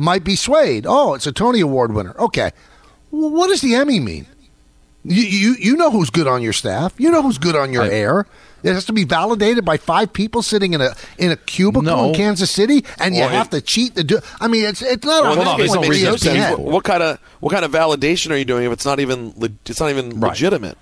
might 0.00 0.24
be 0.24 0.34
swayed. 0.36 0.86
Oh, 0.88 1.14
it's 1.14 1.26
a 1.26 1.32
Tony 1.32 1.60
Award 1.60 1.92
winner. 1.92 2.14
Okay, 2.18 2.50
well, 3.10 3.30
what 3.30 3.48
does 3.48 3.60
the 3.60 3.74
Emmy 3.74 4.00
mean? 4.00 4.26
You, 5.04 5.22
you 5.22 5.54
you 5.58 5.76
know 5.76 5.90
who's 5.90 6.10
good 6.10 6.26
on 6.26 6.42
your 6.42 6.52
staff. 6.52 6.94
You 6.98 7.10
know 7.10 7.22
who's 7.22 7.38
good 7.38 7.56
on 7.56 7.72
your 7.72 7.84
I- 7.84 7.88
air. 7.90 8.26
It 8.62 8.74
has 8.74 8.84
to 8.86 8.92
be 8.92 9.04
validated 9.04 9.64
by 9.64 9.78
five 9.78 10.12
people 10.12 10.42
sitting 10.42 10.74
in 10.74 10.82
a 10.82 10.94
in 11.16 11.30
a 11.30 11.36
cubicle 11.36 11.80
No. 11.82 12.08
in 12.08 12.14
Kansas 12.14 12.50
City, 12.50 12.84
and 12.98 13.14
you 13.14 13.22
Well, 13.22 13.30
have 13.30 13.48
to 13.50 13.62
cheat 13.62 13.94
to 13.96 14.04
do. 14.04 14.18
I 14.38 14.48
mean, 14.48 14.66
it's 14.66 14.82
it's 14.82 15.06
not 15.06 15.22
Well, 15.22 15.32
a 15.32 15.40
in 15.40 15.46
Hold 15.46 15.60
this 15.60 15.70
on, 15.70 15.82
case, 15.82 15.86
there's 15.86 15.86
it 15.86 15.86
no 15.86 15.88
reason 15.88 16.06
no 16.10 16.12
to 16.12 16.18
sense. 16.18 16.44
pay 16.56 16.62
What, 16.62 16.72
what 16.72 16.84
kind 16.84 17.02
of 17.02 17.18
what 17.40 17.52
kind 17.54 17.64
of 17.64 17.72
validation 17.72 18.30
are 18.32 18.36
you 18.36 18.44
doing 18.44 18.66
if 18.66 18.72
it's 18.72 18.84
not 18.84 19.00
even 19.00 19.32
le- 19.38 19.48
it's 19.64 19.80
not 19.80 19.88
even 19.88 20.20
Right. 20.20 20.28
legitimate? 20.32 20.76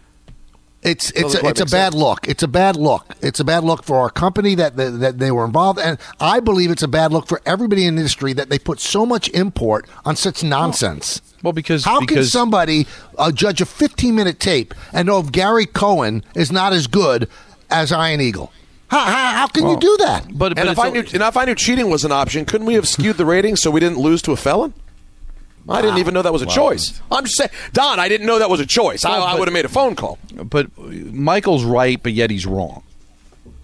It's 0.82 1.10
it's 1.10 1.34
a, 1.34 1.44
it's 1.46 1.60
a 1.60 1.66
bad 1.66 1.92
sense. 1.92 1.94
look. 1.96 2.28
It's 2.28 2.42
a 2.44 2.48
bad 2.48 2.76
look. 2.76 3.04
It's 3.20 3.40
a 3.40 3.44
bad 3.44 3.64
look 3.64 3.82
for 3.82 3.96
our 3.98 4.10
company 4.10 4.54
that 4.54 4.76
that, 4.76 4.90
that 5.00 5.18
they 5.18 5.32
were 5.32 5.44
involved, 5.44 5.80
and 5.80 5.98
I 6.20 6.38
believe 6.40 6.70
it's 6.70 6.84
a 6.84 6.88
bad 6.88 7.12
look 7.12 7.26
for 7.26 7.40
everybody 7.44 7.84
in 7.84 7.96
the 7.96 8.00
industry 8.00 8.32
that 8.34 8.48
they 8.48 8.58
put 8.60 8.78
so 8.78 9.04
much 9.04 9.28
import 9.30 9.86
on 10.04 10.14
such 10.14 10.44
nonsense. 10.44 11.20
Well, 11.42 11.52
because 11.52 11.84
How 11.84 12.00
can 12.04 12.24
somebody 12.24 12.86
uh, 13.16 13.30
judge 13.32 13.60
a 13.60 13.66
15 13.66 14.14
minute 14.14 14.38
tape 14.40 14.72
and 14.92 15.06
know 15.06 15.18
if 15.20 15.30
Gary 15.32 15.66
Cohen 15.66 16.22
is 16.34 16.50
not 16.52 16.72
as 16.72 16.86
good 16.86 17.28
as 17.70 17.90
Iron 17.92 18.20
Eagle? 18.20 18.52
How, 18.88 19.04
how, 19.04 19.32
how 19.32 19.46
can 19.48 19.68
you 19.68 19.76
do 19.78 19.96
that? 19.98 20.26
but, 20.28 20.54
but 20.54 20.58
And 20.58 20.68
if 20.68 20.72
it's 20.72 20.80
I 20.80 20.88
a- 20.88 20.90
knew 20.92 21.00
and 21.12 21.22
if 21.22 21.36
I 21.36 21.44
knew 21.44 21.54
cheating 21.54 21.90
was 21.90 22.04
an 22.04 22.12
option, 22.12 22.44
couldn't 22.44 22.66
we 22.66 22.74
have 22.74 22.88
skewed 22.88 23.16
the 23.18 23.26
ratings 23.26 23.60
so 23.60 23.70
we 23.70 23.80
didn't 23.80 23.98
lose 23.98 24.22
to 24.22 24.32
a 24.32 24.36
felon? 24.36 24.72
I 25.68 25.82
didn't 25.82 25.98
even 25.98 26.14
know 26.14 26.22
that 26.22 26.32
was 26.32 26.42
a 26.42 26.46
choice. 26.46 27.00
I'm 27.10 27.24
just 27.24 27.36
saying, 27.36 27.50
Don, 27.72 28.00
I 28.00 28.08
didn't 28.08 28.26
know 28.26 28.38
that 28.38 28.48
was 28.50 28.60
a 28.60 28.66
choice. 28.66 29.04
I, 29.04 29.18
I 29.18 29.38
would 29.38 29.48
have 29.48 29.52
made 29.52 29.64
a 29.64 29.68
phone 29.68 29.94
call. 29.94 30.18
but 30.34 30.76
Michael's 30.78 31.64
right, 31.64 32.02
but 32.02 32.12
yet 32.12 32.30
he's 32.30 32.46
wrong. 32.46 32.82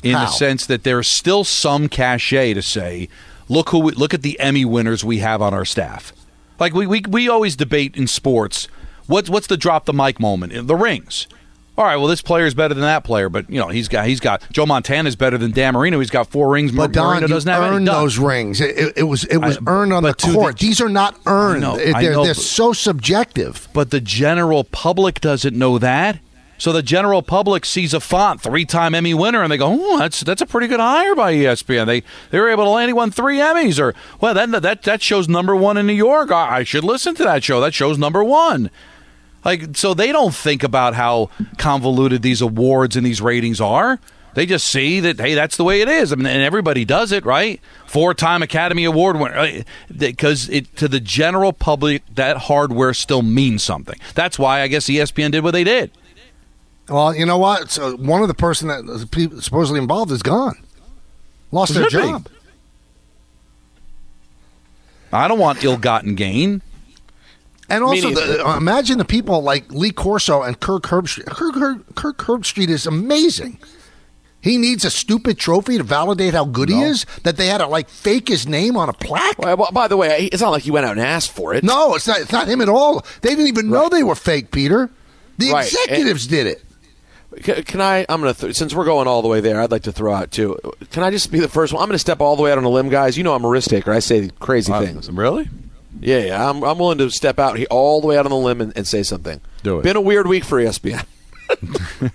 In 0.03 0.13
How? 0.15 0.27
the 0.27 0.31
sense 0.31 0.67
that 0.67 0.85
there's 0.85 1.09
still 1.09 1.45
some 1.45 1.89
cachet 1.89 2.53
to 2.55 2.63
say, 2.63 3.09
look 3.49 3.71
who 3.71 3.79
we, 3.79 3.93
look 3.93 4.13
at 4.13 4.21
the 4.21 4.39
Emmy 4.39 4.65
winners 4.67 5.03
we 5.03 5.19
have 5.19 5.41
on 5.41 5.55
our 5.55 5.65
staff. 5.65 6.13
Like 6.61 6.75
we, 6.75 6.87
we 6.87 7.03
we 7.09 7.29
always 7.29 7.57
debate 7.57 7.97
in 7.97 8.07
sports, 8.07 8.69
what's 9.07 9.31
what's 9.31 9.47
the 9.47 9.57
drop 9.57 9.87
the 9.87 9.93
mic 9.95 10.21
moment? 10.21 10.67
The 10.67 10.77
rings. 10.77 11.27
All 11.77 11.85
right, 11.85 11.97
well 11.97 12.07
this 12.07 12.23
player 12.23 12.47
is 12.47 12.55
better 12.55 12.73
than 12.73 12.83
that 12.83 13.03
player, 13.03 13.29
but 13.29 13.51
you 13.51 13.59
know 13.59 13.69
he's 13.69 13.89
got 13.89 14.07
he's 14.07 14.21
got 14.21 14.43
Joe 14.53 14.65
Montana 14.65 15.09
is 15.09 15.17
better 15.17 15.37
than 15.37 15.51
Dan 15.51 15.75
Marino. 15.75 15.99
He's 15.99 16.11
got 16.11 16.29
four 16.29 16.49
rings. 16.51 16.71
But 16.71 16.93
Don, 16.93 17.15
Marino 17.17 17.27
doesn't 17.27 17.51
have 17.51 17.63
earned 17.63 17.89
those 17.89 18.17
rings. 18.17 18.61
It, 18.61 18.93
it, 18.97 19.03
was 19.03 19.25
it 19.25 19.39
was 19.39 19.57
I- 19.59 19.61
earned 19.67 19.93
on 19.93 20.05
the 20.05 20.13
to 20.13 20.27
the- 20.31 20.35
court. 20.35 20.59
These 20.59 20.81
are 20.81 20.89
not 20.89 21.19
earned. 21.27 21.63
Know, 21.63 21.77
they're 21.77 22.13
know, 22.13 22.25
they're 22.25 22.35
but- 22.35 22.37
so 22.37 22.73
subjective. 22.73 23.69
But 23.73 23.91
the 23.91 24.01
general 24.01 24.63
public 24.65 25.21
doesn't 25.21 25.57
know 25.57 25.79
that. 25.79 26.21
So 26.57 26.73
the 26.73 26.83
general 26.85 27.21
public 27.21 27.65
sees 27.65 27.93
a 27.93 27.99
font, 27.99 28.41
three-time 28.41 28.95
Emmy 28.95 29.13
winner, 29.13 29.43
and 29.43 29.51
they 29.51 29.57
go, 29.57 29.77
"Oh, 29.79 29.99
that's 29.99 30.21
that's 30.21 30.41
a 30.41 30.47
pretty 30.47 30.69
good 30.69 30.79
hire 30.79 31.17
by 31.17 31.35
ESPN." 31.35 31.87
They 31.87 32.05
they 32.31 32.39
were 32.39 32.49
able 32.49 32.63
to 32.65 32.71
land. 32.71 32.95
Won 32.95 33.11
three 33.11 33.39
Emmys, 33.39 33.81
or 33.81 33.93
well, 34.21 34.33
that 34.35 34.63
that 34.63 34.83
that 34.85 35.03
shows 35.03 35.29
number 35.29 35.57
one 35.57 35.77
in 35.77 35.89
New 35.89 35.93
York. 35.93 36.31
I, 36.31 36.59
I 36.59 36.63
should 36.63 36.85
listen 36.85 37.17
to 37.17 37.25
that 37.25 37.43
show. 37.43 37.61
That 37.61 37.75
shows 37.75 37.99
number 37.99 38.23
one. 38.23 38.71
Like 39.45 39.77
so, 39.77 39.95
they 39.95 40.11
don't 40.13 40.35
think 40.35 40.63
about 40.63 40.95
how 40.95 41.31
convoluted 41.59 42.23
these 42.23 42.41
awards 42.41 42.97
and 42.97 43.05
these 43.05 43.21
ratings 43.21 43.61
are. 43.61 44.01
They 44.35 44.47
just 44.47 44.67
see 44.67 44.99
that 45.01 45.21
hey, 45.21 45.35
that's 45.35 45.57
the 45.57 45.65
way 45.65 45.81
it 45.81 45.89
is. 45.89 46.13
I 46.13 46.17
mean, 46.17 46.27
and 46.27 46.43
everybody 46.43 46.85
does 46.85 47.13
it, 47.13 47.25
right? 47.25 47.61
Four-time 47.87 48.43
Academy 48.43 48.85
Award 48.85 49.19
winner, 49.19 49.37
uh, 49.37 49.63
because 49.97 50.49
it 50.49 50.75
to 50.77 50.89
the 50.89 50.99
general 50.99 51.53
public 51.53 52.03
that 52.15 52.37
hardware 52.39 52.95
still 52.95 53.23
means 53.23 53.63
something. 53.63 53.99
That's 54.15 54.39
why 54.39 54.63
I 54.63 54.67
guess 54.69 54.87
ESPN 54.87 55.31
did 55.31 55.45
what 55.45 55.53
they 55.53 55.63
did. 55.63 55.93
Well, 56.89 57.15
you 57.15 57.25
know 57.25 57.39
what? 57.39 57.71
So 57.71 57.97
one 57.97 58.23
of 58.23 58.29
the 58.29 58.35
person 58.35 58.69
that 58.69 58.85
was 58.85 59.03
supposedly 59.45 59.81
involved 59.81 60.11
is 60.11 60.23
gone. 60.23 60.57
Lost 61.53 61.75
their 61.75 61.89
Should 61.89 62.03
be. 62.03 62.09
job. 62.09 62.29
I 65.13 65.29
don't 65.29 65.39
want 65.39 65.63
ill-gotten 65.63 66.17
gain. 66.17 66.61
And 67.69 67.83
also, 67.83 68.11
the, 68.11 68.47
uh, 68.47 68.57
imagine 68.57 68.99
the 68.99 69.05
people 69.05 69.43
like 69.43 69.73
Lee 69.73 69.91
Corso 69.91 70.43
and 70.43 70.59
Kirk 70.61 70.83
Herbstreit. 70.85 71.27
Kirk, 71.27 71.55
Kirk, 71.55 71.95
Kirk 71.95 72.19
Herbstreit 72.19 72.69
is 72.69 72.87
amazing. 72.87 73.59
He 74.41 74.59
needs 74.59 74.85
a 74.85 74.91
stupid 74.91 75.39
trophy 75.39 75.79
to 75.79 75.83
validate 75.83 76.35
how 76.35 76.45
good 76.45 76.69
he 76.69 76.79
is. 76.83 77.07
That 77.23 77.39
they 77.39 77.47
had 77.47 77.59
to 77.59 77.67
like 77.67 77.89
fake 77.89 78.29
his 78.29 78.47
name 78.47 78.77
on 78.77 78.91
a 78.91 78.93
plaque. 78.93 79.39
Well, 79.39 79.57
well, 79.57 79.71
by 79.73 79.89
the 79.89 79.97
way, 79.97 80.29
it's 80.31 80.43
not 80.43 80.51
like 80.51 80.65
he 80.65 80.71
went 80.71 80.85
out 80.85 80.93
and 80.93 81.01
asked 81.01 81.33
for 81.33 81.55
it. 81.55 81.65
No, 81.65 81.95
it's 81.95 82.07
not. 82.07 82.21
It's 82.21 82.33
not 82.33 82.47
him 82.47 82.61
at 82.61 82.69
all. 82.69 83.07
They 83.23 83.31
didn't 83.31 83.47
even 83.47 83.71
know 83.71 83.89
they 83.89 84.03
were 84.03 84.15
fake, 84.15 84.51
Peter. 84.51 84.91
The 85.39 85.51
Right, 85.51 85.65
executives 85.65 86.27
did 86.27 86.47
it. 86.47 86.63
Can, 87.43 87.63
can 87.63 87.81
I? 87.81 88.05
I'm 88.11 88.21
gonna 88.21 88.35
th- 88.35 88.55
since 88.55 88.75
we're 88.75 88.85
going 88.85 89.09
all 89.09 89.23
the 89.23 89.29
way 89.29 89.41
there, 89.41 89.61
I'd 89.63 89.71
like 89.71 89.85
to 89.85 89.93
throw 89.93 90.13
out 90.13 90.31
too. 90.31 90.59
Can 90.93 91.03
I 91.03 91.11
just 91.11 91.33
be 91.33 91.41
the 91.41 91.49
first 91.49 91.73
one? 91.73 91.83
I'm 91.83 91.89
gonna 91.89 91.99
step 91.99 92.21
all 92.21 92.37
the 92.37 92.43
way 92.43 92.53
out 92.53 92.59
on 92.59 92.65
a 92.65 92.69
limb, 92.69 92.91
guys. 92.91 93.17
You 93.17 93.25
know 93.25 93.35
I'm 93.35 93.45
a 93.45 93.49
risk 93.49 93.71
taker. 93.71 93.93
I 93.93 94.01
say 94.01 94.31
crazy 94.41 94.71
things. 94.73 95.11
Really? 95.11 95.49
Yeah, 96.01 96.19
yeah. 96.19 96.51
I'm, 96.51 96.63
I'm 96.65 96.79
willing 96.79 96.99
to 96.99 97.11
step 97.11 97.39
out 97.39 97.57
he- 97.59 97.67
all 97.67 98.01
the 98.01 98.07
way 98.07 98.19
out 98.19 98.27
on 98.27 98.31
the 98.31 98.37
limb 98.37 98.61
and, 98.61 98.73
and 98.77 98.87
say 98.87 99.03
something. 99.03 99.41
Do 99.63 99.79
it. 99.79 99.83
Been 99.83 99.97
a 99.97 100.01
weird 100.01 100.27
week 100.27 100.45
for 100.45 100.59
ESPN. 100.63 101.05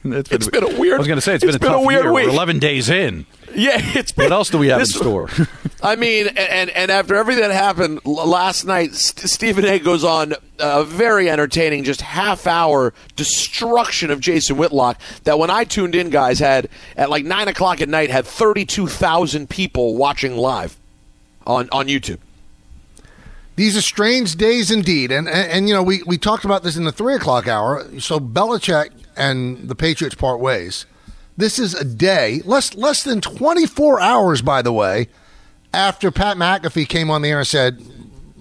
It's 0.03 0.49
been 0.49 0.63
a 0.63 0.79
weird- 0.79 0.95
I 0.95 0.97
was 0.97 1.07
going 1.07 1.17
to 1.17 1.21
say 1.21 1.35
it's 1.35 1.43
it's 1.43 1.57
been 1.57 1.57
a 1.57 1.59
been 1.59 1.71
a 1.71 1.75
tough 1.77 1.85
weird 1.85 2.03
year. 2.03 2.13
We're 2.13 2.25
week. 2.25 2.33
11 2.33 2.59
days 2.59 2.89
in. 2.89 3.25
Yeah, 3.55 3.77
it's 3.79 4.11
been. 4.11 4.25
What 4.25 4.31
else 4.33 4.49
do 4.49 4.57
we 4.57 4.67
have 4.67 4.79
this- 4.79 4.93
in 4.95 5.01
store? 5.01 5.29
I 5.83 5.95
mean, 5.95 6.27
and 6.27 6.69
and 6.71 6.91
after 6.91 7.15
everything 7.15 7.43
that 7.43 7.51
happened 7.53 8.01
last 8.05 8.65
night, 8.65 8.93
St- 8.95 9.29
Stephen 9.29 9.65
A. 9.65 9.79
goes 9.79 10.03
on 10.03 10.33
a 10.59 10.83
very 10.83 11.29
entertaining, 11.29 11.83
just 11.85 12.01
half 12.01 12.47
hour 12.47 12.93
destruction 13.15 14.11
of 14.11 14.19
Jason 14.19 14.57
Whitlock. 14.57 14.99
That 15.23 15.39
when 15.39 15.49
I 15.49 15.63
tuned 15.63 15.95
in, 15.95 16.09
guys, 16.09 16.39
had 16.39 16.67
at 16.97 17.09
like 17.09 17.23
nine 17.23 17.47
o'clock 17.47 17.81
at 17.81 17.87
night 17.89 18.09
had 18.09 18.25
thirty 18.25 18.65
two 18.65 18.87
thousand 18.87 19.49
people 19.49 19.95
watching 19.95 20.35
live 20.35 20.77
on 21.47 21.69
on 21.71 21.87
YouTube. 21.87 22.19
These 23.59 23.75
are 23.75 23.81
strange 23.81 24.37
days 24.37 24.71
indeed, 24.71 25.11
and 25.11 25.27
and, 25.27 25.51
and 25.51 25.67
you 25.67 25.75
know 25.75 25.83
we, 25.83 26.01
we 26.03 26.17
talked 26.17 26.45
about 26.45 26.63
this 26.63 26.77
in 26.77 26.85
the 26.85 26.93
three 26.93 27.15
o'clock 27.15 27.45
hour. 27.45 27.85
So 27.99 28.17
Belichick 28.17 28.91
and 29.17 29.67
the 29.67 29.75
Patriots 29.75 30.15
part 30.15 30.39
ways. 30.39 30.85
This 31.35 31.59
is 31.59 31.73
a 31.73 31.83
day 31.83 32.41
less 32.45 32.73
less 32.75 33.03
than 33.03 33.19
twenty 33.19 33.65
four 33.65 33.99
hours, 33.99 34.41
by 34.41 34.61
the 34.61 34.71
way, 34.71 35.09
after 35.73 36.09
Pat 36.09 36.37
McAfee 36.37 36.87
came 36.87 37.11
on 37.11 37.21
the 37.21 37.31
air 37.31 37.39
and 37.39 37.47
said 37.47 37.83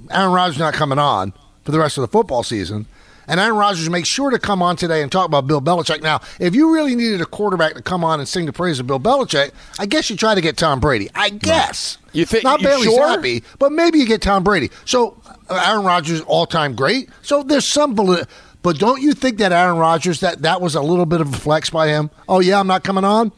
Aaron 0.08 0.30
Rodgers 0.30 0.56
not 0.56 0.74
coming 0.74 1.00
on 1.00 1.32
for 1.64 1.72
the 1.72 1.80
rest 1.80 1.98
of 1.98 2.02
the 2.02 2.06
football 2.08 2.44
season. 2.44 2.86
And 3.28 3.38
Aaron 3.38 3.56
Rodgers 3.56 3.88
makes 3.90 4.08
sure 4.08 4.30
to 4.30 4.38
come 4.38 4.62
on 4.62 4.76
today 4.76 5.02
and 5.02 5.12
talk 5.12 5.26
about 5.26 5.46
Bill 5.46 5.60
Belichick. 5.60 6.02
Now, 6.02 6.20
if 6.40 6.54
you 6.54 6.72
really 6.74 6.96
needed 6.96 7.20
a 7.20 7.26
quarterback 7.26 7.74
to 7.74 7.82
come 7.82 8.02
on 8.02 8.18
and 8.20 8.28
sing 8.28 8.46
the 8.46 8.52
praise 8.52 8.80
of 8.80 8.86
Bill 8.86 8.98
Belichick, 8.98 9.52
I 9.78 9.86
guess 9.86 10.08
you 10.08 10.16
try 10.16 10.34
to 10.34 10.40
get 10.40 10.56
Tom 10.56 10.80
Brady. 10.80 11.10
I 11.14 11.28
guess. 11.30 11.98
You 12.12 12.24
think- 12.24 12.42
Not 12.44 12.60
Bailey 12.62 12.84
sure? 12.84 13.06
Zappe, 13.18 13.44
but 13.58 13.70
maybe 13.70 13.98
you 13.98 14.06
get 14.06 14.22
Tom 14.22 14.42
Brady. 14.42 14.70
So 14.86 15.20
uh, 15.50 15.62
Aaron 15.68 15.84
Rodgers 15.84 16.22
all 16.22 16.46
time 16.46 16.74
great. 16.74 17.10
So 17.22 17.42
there's 17.42 17.68
some 17.70 17.94
valid. 17.94 18.26
But 18.62 18.78
don't 18.78 19.00
you 19.00 19.12
think 19.12 19.38
that 19.38 19.52
Aaron 19.52 19.76
Rodgers 19.76 20.20
that 20.20 20.42
that 20.42 20.60
was 20.60 20.74
a 20.74 20.80
little 20.82 21.06
bit 21.06 21.20
of 21.20 21.32
a 21.32 21.36
flex 21.36 21.70
by 21.70 21.88
him? 21.88 22.10
Oh 22.28 22.40
yeah, 22.40 22.58
I'm 22.58 22.66
not 22.66 22.82
coming 22.82 23.04
on. 23.04 23.30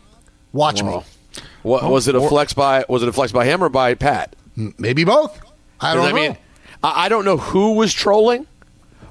Watch 0.52 0.82
Well, 0.82 1.00
me. 1.00 1.42
What, 1.62 1.84
was 1.90 2.08
it 2.08 2.14
a 2.14 2.26
flex 2.26 2.54
by? 2.54 2.84
Was 2.88 3.02
it 3.02 3.08
a 3.08 3.12
flex 3.12 3.30
by 3.32 3.44
him 3.44 3.62
or 3.62 3.68
by 3.68 3.94
Pat? 3.94 4.34
Maybe 4.56 5.04
both. 5.04 5.38
I 5.78 5.94
don't 5.94 6.06
I 6.06 6.08
know. 6.10 6.14
mean, 6.16 6.36
I 6.82 7.04
I 7.04 7.08
don't 7.10 7.24
know 7.26 7.36
who 7.36 7.74
was 7.74 7.92
trolling, 7.92 8.46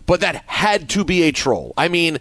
but 0.10 0.22
that 0.22 0.44
had 0.48 0.90
to 0.90 1.06
be 1.06 1.22
a 1.24 1.32
troll. 1.32 1.72
I 1.78 1.88
mean, 1.88 2.18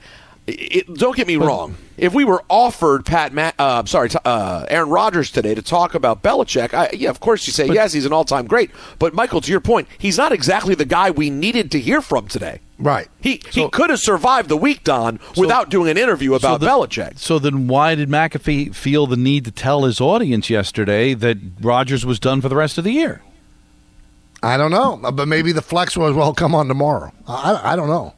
it, 0.47 0.93
don't 0.95 1.17
get 1.17 1.27
me 1.27 1.37
wrong. 1.37 1.75
If 1.97 2.15
we 2.15 2.25
were 2.25 2.43
offered 2.49 3.05
Pat, 3.05 3.33
Ma- 3.33 3.53
uh, 3.59 3.85
sorry, 3.87 4.09
t- 4.11 4.19
uh, 4.25 4.67
Aaron 4.69 4.89
Rodgers 4.91 5.31
today 5.31 5.55
to 5.55 5.63
talk 5.63 5.95
about 5.95 6.23
Belichick, 6.23 6.73
I, 6.75 6.91
yeah, 6.93 7.09
of 7.11 7.19
course 7.21 7.47
you 7.47 7.53
say 7.53 7.67
yes, 7.67 7.93
he's 7.95 8.05
an 8.07 8.13
all-time 8.13 8.47
great. 8.47 8.71
But 8.99 9.15
Michael, 9.15 9.41
to 9.41 9.51
your 9.51 9.61
point, 9.61 9.89
he's 9.99 10.17
not 10.19 10.33
exactly 10.33 10.75
the 10.75 10.85
guy 10.85 11.11
we 11.11 11.29
needed 11.31 11.71
to 11.73 11.81
hear 11.81 12.01
from 12.03 12.29
today. 12.29 12.61
right. 12.79 13.09
He 13.21 13.41
he 13.51 13.69
could 13.71 13.91
have 13.91 14.01
survived 14.01 14.49
the 14.49 14.57
week, 14.57 14.85
Don, 14.85 15.19
without 15.37 15.71
doing 15.71 15.91
an 15.91 15.97
interview 15.99 16.35
about 16.35 16.61
the- 16.61 16.67
Belichick. 16.67 17.19
So 17.19 17.39
then, 17.39 17.67
why 17.69 17.95
did 17.95 18.09
McAfee 18.09 18.75
feel 18.75 19.07
the 19.07 19.17
need 19.17 19.45
to 19.47 19.51
tell 19.51 19.85
his 19.85 19.99
audience 20.01 20.49
yesterday 20.51 21.15
that 21.15 21.39
Rodgers 21.61 22.05
was 22.07 22.21
done 22.21 22.41
for 22.43 22.49
the 22.49 22.57
rest 22.57 22.77
of 22.79 22.85
the 22.85 22.93
year? 22.93 23.23
I 24.43 24.57
don't 24.57 24.71
know, 24.71 25.01
uh, 25.03 25.11
but 25.11 25.27
maybe 25.27 25.53
the 25.53 25.63
flex 25.63 25.97
was 25.97 26.15
well 26.15 26.33
come 26.33 26.55
on 26.55 26.69
tomorrow. 26.69 27.13
I, 27.27 27.73
I 27.73 27.77
don't 27.77 27.89
know. 27.89 28.15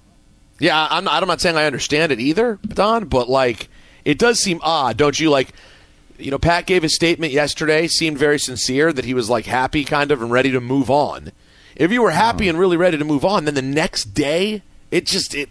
Yeah, 0.59 0.87
I'm 0.91 1.05
not, 1.05 1.23
I'm 1.23 1.29
not 1.29 1.41
saying 1.41 1.57
I 1.57 1.65
understand 1.65 2.13
it 2.13 2.21
either, 2.21 2.59
Don, 2.67 3.07
but 3.07 3.29
like 3.29 3.69
it 4.05 4.19
does 4.19 4.39
seem 4.41 4.61
odd, 4.63 4.97
don't 4.97 5.19
you? 5.19 5.31
Like, 5.31 5.53
you 6.19 6.31
know, 6.31 6.39
Pat 6.39 6.67
gave 6.67 6.83
his 6.83 6.95
statement 6.95 7.33
yesterday, 7.33 7.87
seemed 7.87 8.19
very 8.19 8.39
sincere 8.39 8.93
that 8.93 9.07
he 9.07 9.15
was 9.15 9.31
like 9.31 9.47
happy, 9.47 9.85
kind 9.85 10.11
of, 10.11 10.21
and 10.21 10.31
ready 10.31 10.51
to 10.51 10.61
move 10.61 10.91
on. 10.91 11.33
If 11.77 11.91
you 11.93 12.03
were 12.03 12.11
happy 12.11 12.45
uh-huh. 12.45 12.51
and 12.51 12.59
really 12.59 12.77
ready 12.77 12.99
to 12.99 13.05
move 13.05 13.25
on, 13.25 13.47
then 13.47 13.55
the 13.55 13.63
next 13.63 14.13
day 14.13 14.63
it 14.91 15.07
just 15.07 15.35
it 15.35 15.49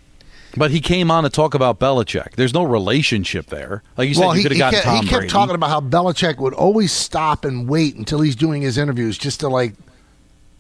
But 0.55 0.69
he 0.69 0.79
came 0.79 1.10
on 1.10 1.23
to 1.23 1.29
talk 1.32 1.55
about 1.55 1.79
Belichick. 1.79 2.36
There's 2.36 2.53
no 2.53 2.63
relationship 2.63 3.47
there. 3.47 3.82
Like 3.97 4.10
you 4.10 4.13
said, 4.13 4.25
well, 4.25 4.36
you 4.36 4.38
he, 4.38 4.43
could 4.43 4.51
have 4.51 4.60
gotten 4.60 4.75
kept, 4.75 4.86
Tom 4.86 5.03
he 5.03 5.10
kept 5.10 5.19
Brady. 5.21 5.32
talking 5.32 5.55
about 5.55 5.69
how 5.71 5.82
Belichick 5.82 6.38
would 6.38 6.53
always 6.53 6.91
stop 6.91 7.45
and 7.45 7.67
wait 7.67 7.95
until 7.95 8.21
he's 8.21 8.36
doing 8.36 8.62
his 8.62 8.77
interviews 8.77 9.17
just 9.17 9.39
to 9.39 9.49
like, 9.49 9.73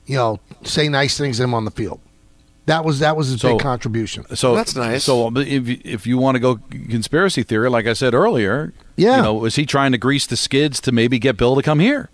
you 0.09 0.15
know, 0.15 0.39
say 0.63 0.89
nice 0.89 1.17
things 1.17 1.37
to 1.37 1.43
him 1.43 1.53
on 1.53 1.65
the 1.65 1.71
field. 1.71 1.99
That 2.65 2.83
was 2.85 2.99
that 2.99 3.15
was 3.15 3.29
his 3.29 3.41
So- 3.41 3.49
big 3.53 3.59
contribution. 3.59 4.25
So 4.35 4.55
That's 4.55 4.75
nice. 4.75 5.03
So 5.03 5.31
if 5.35 5.67
you- 5.67 5.79
if 5.83 6.05
you 6.05 6.17
want 6.17 6.35
to 6.35 6.39
go 6.39 6.59
conspiracy 6.89 7.43
theory, 7.43 7.69
like 7.69 7.87
I 7.87 7.93
said 7.93 8.13
earlier, 8.13 8.73
Yeah. 8.95 9.17
you 9.17 9.21
know, 9.23 9.33
was 9.35 9.55
he 9.55 9.65
trying 9.65 9.91
to 9.93 9.97
grease 9.97 10.27
the 10.27 10.35
skids 10.37 10.79
to 10.81 10.91
maybe 10.91 11.17
get 11.19 11.37
Bill 11.37 11.55
to 11.55 11.61
come 11.63 11.79
here? 11.79 12.09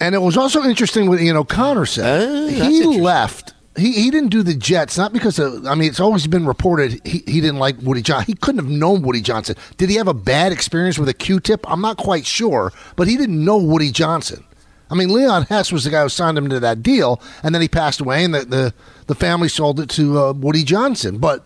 And 0.00 0.14
it 0.14 0.22
was 0.22 0.36
also 0.36 0.62
interesting 0.62 1.08
what 1.08 1.20
you 1.20 1.32
know 1.32 1.44
Connor 1.44 1.86
said. 1.86 2.28
Uh, 2.28 2.46
he 2.68 2.84
left. 2.84 3.54
He 3.76 3.92
he 3.92 4.10
didn't 4.10 4.30
do 4.30 4.42
the 4.44 4.54
Jets 4.54 4.96
not 4.98 5.12
because 5.12 5.38
of. 5.40 5.66
I 5.66 5.74
mean, 5.74 5.88
it's 5.88 6.00
always 6.00 6.26
been 6.28 6.46
reported 6.46 7.00
he, 7.04 7.22
he 7.26 7.40
didn't 7.40 7.58
like 7.58 7.76
Woody 7.82 8.02
Johnson. 8.02 8.26
He 8.26 8.34
couldn't 8.34 8.60
have 8.64 8.70
known 8.70 9.02
Woody 9.02 9.20
Johnson. 9.20 9.56
Did 9.76 9.88
he 9.90 9.96
have 9.96 10.08
a 10.08 10.14
bad 10.14 10.52
experience 10.52 10.98
with 10.98 11.08
a 11.08 11.14
Q-tip? 11.14 11.64
I'm 11.68 11.80
not 11.80 11.96
quite 11.96 12.26
sure, 12.26 12.72
but 12.96 13.06
he 13.08 13.16
didn't 13.16 13.44
know 13.44 13.56
Woody 13.56 13.90
Johnson. 13.92 14.44
I 14.90 14.94
mean, 14.94 15.12
Leon 15.12 15.44
Hess 15.44 15.70
was 15.72 15.84
the 15.84 15.90
guy 15.90 16.02
who 16.02 16.08
signed 16.08 16.38
him 16.38 16.48
to 16.48 16.60
that 16.60 16.82
deal, 16.82 17.20
and 17.42 17.54
then 17.54 17.62
he 17.62 17.68
passed 17.68 18.00
away, 18.00 18.24
and 18.24 18.34
the 18.34 18.44
the, 18.44 18.74
the 19.06 19.14
family 19.14 19.48
sold 19.48 19.80
it 19.80 19.88
to 19.90 20.18
uh, 20.18 20.32
Woody 20.32 20.64
Johnson. 20.64 21.18
But 21.18 21.44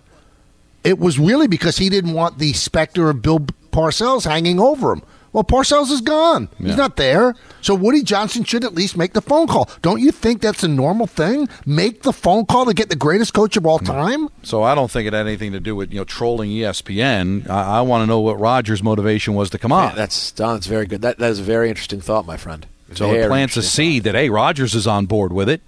it 0.85 0.98
was 0.98 1.18
really 1.18 1.48
because 1.48 1.78
he 1.78 1.88
didn't 1.88 2.12
want 2.12 2.38
the 2.38 2.52
specter 2.52 3.11
of 3.11 3.22
Bill 3.22 3.40
Parcells 3.70 4.24
hanging 4.28 4.61
over 4.61 4.92
him. 4.92 5.02
Well, 5.33 5.44
Parcells 5.44 5.90
is 5.90 6.02
gone. 6.02 6.50
He's 6.59 6.76
not 6.76 6.96
there. 6.96 7.35
So 7.62 7.74
Woody 7.74 8.02
Johnson 8.02 8.44
should 8.44 8.64
at 8.64 8.74
least 8.74 8.98
make 8.98 9.14
the 9.14 9.22
phone 9.22 9.46
call. 9.46 9.70
Don't 9.81 10.00
you 10.00 10.12
think 10.12 10.42
that's 10.42 10.62
a 10.62 10.68
normal 10.68 11.07
thing? 11.07 11.48
Make 11.64 12.02
the 12.02 12.12
phone 12.12 12.44
call 12.44 12.66
to 12.66 12.74
get 12.74 12.90
the 12.90 12.96
greatest 12.96 13.33
coach 13.33 13.57
of 13.57 13.66
all 13.66 13.78
time? 13.78 14.28
So 14.42 14.62
I 14.62 14.74
don't 14.74 14.90
think 14.90 15.07
it 15.07 15.14
had 15.14 15.26
anything 15.26 15.52
to 15.52 15.61
do 15.61 15.74
with 15.74 15.90
you 15.90 16.00
know 16.00 16.05
trolling 16.05 16.50
ESPN. 16.50 17.48
I, 17.48 17.78
I 17.78 17.81
want 17.81 18.02
to 18.02 18.07
know 18.07 18.20
what 18.20 18.38
Rodgers' 18.38 18.83
motivation 18.83 19.33
was 19.35 19.48
to 19.50 19.59
come 19.59 19.72
on. 19.72 19.88
Man, 19.88 19.96
that's 19.96 20.33
Don. 20.33 20.57
That's 20.57 20.66
very 20.66 20.85
good. 20.85 21.00
That 21.00 21.18
that 21.18 21.31
is 21.31 21.40
a 21.40 21.44
very 21.44 21.70
interesting 21.70 22.02
thought, 22.02 22.26
my 22.26 22.37
friend. 22.37 22.66
So 22.96 23.11
Very 23.11 23.24
it 23.24 23.28
plants 23.28 23.57
a 23.57 23.62
seed 23.62 24.05
that 24.05 24.14
hey, 24.14 24.31
Rodgers 24.31 24.74
is 24.74 24.87
on 24.87 25.07
board 25.07 25.33
with 25.33 25.48
it. 25.48 25.61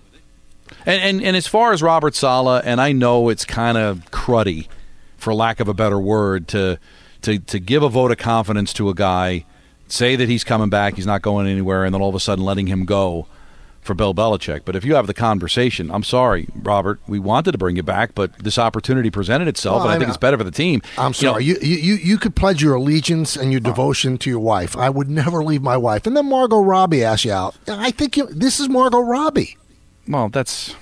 And 0.86 1.00
and, 1.00 1.22
and 1.22 1.36
as 1.36 1.46
far 1.46 1.72
as 1.72 1.82
Robert 1.82 2.14
Saleh, 2.14 2.62
and 2.64 2.80
I 2.80 2.92
know 2.92 3.28
it's 3.28 3.44
kind 3.44 3.78
of 3.78 4.10
cruddy, 4.10 4.68
for 5.16 5.34
lack 5.34 5.60
of 5.60 5.68
a 5.68 5.74
better 5.74 5.98
word, 5.98 6.48
to 6.48 6.78
to 7.22 7.38
to 7.38 7.58
give 7.58 7.82
a 7.82 7.88
vote 7.88 8.10
of 8.10 8.18
confidence 8.18 8.72
to 8.74 8.88
a 8.88 8.94
guy, 8.94 9.44
say 9.88 10.16
that 10.16 10.28
he's 10.28 10.44
coming 10.44 10.70
back, 10.70 10.94
he's 10.94 11.06
not 11.06 11.22
going 11.22 11.46
anywhere, 11.46 11.84
and 11.84 11.94
then 11.94 12.02
all 12.02 12.08
of 12.08 12.14
a 12.14 12.20
sudden 12.20 12.44
letting 12.44 12.66
him 12.66 12.84
go 12.84 13.26
for 13.84 13.94
Bill 13.94 14.14
Belichick. 14.14 14.62
But 14.64 14.74
if 14.74 14.84
you 14.84 14.94
have 14.96 15.06
the 15.06 15.14
conversation, 15.14 15.90
I'm 15.90 16.02
sorry, 16.02 16.48
Robert, 16.54 16.98
we 17.06 17.18
wanted 17.18 17.52
to 17.52 17.58
bring 17.58 17.76
you 17.76 17.82
back, 17.82 18.14
but 18.14 18.36
this 18.38 18.58
opportunity 18.58 19.10
presented 19.10 19.46
itself, 19.46 19.76
Well, 19.76 19.82
and 19.84 19.92
I, 19.92 19.94
I 19.96 19.98
think 19.98 20.08
it's 20.08 20.16
better 20.16 20.38
for 20.38 20.44
the 20.44 20.50
team. 20.50 20.82
I'm 20.98 21.10
You 21.10 21.14
sorry. 21.14 21.44
You, 21.44 21.56
you, 21.60 21.76
you, 21.76 21.94
you 21.94 22.18
could 22.18 22.34
pledge 22.34 22.62
your 22.62 22.74
allegiance 22.74 23.36
and 23.36 23.52
your 23.52 23.60
devotion 23.60 24.18
to 24.18 24.30
your 24.30 24.40
wife. 24.40 24.76
I 24.76 24.90
would 24.90 25.08
never 25.10 25.44
leave 25.44 25.62
my 25.62 25.76
wife. 25.76 26.06
And 26.06 26.16
then 26.16 26.28
Margot 26.28 26.58
Robbie 26.58 27.04
asks 27.04 27.24
you 27.26 27.32
out. 27.32 27.54
I 27.68 27.90
think 27.90 28.16
you, 28.16 28.26
this 28.26 28.58
is 28.58 28.68
Margot 28.68 28.98
Robbie. 29.00 29.56
well, 30.08 30.28
that's. 30.30 30.74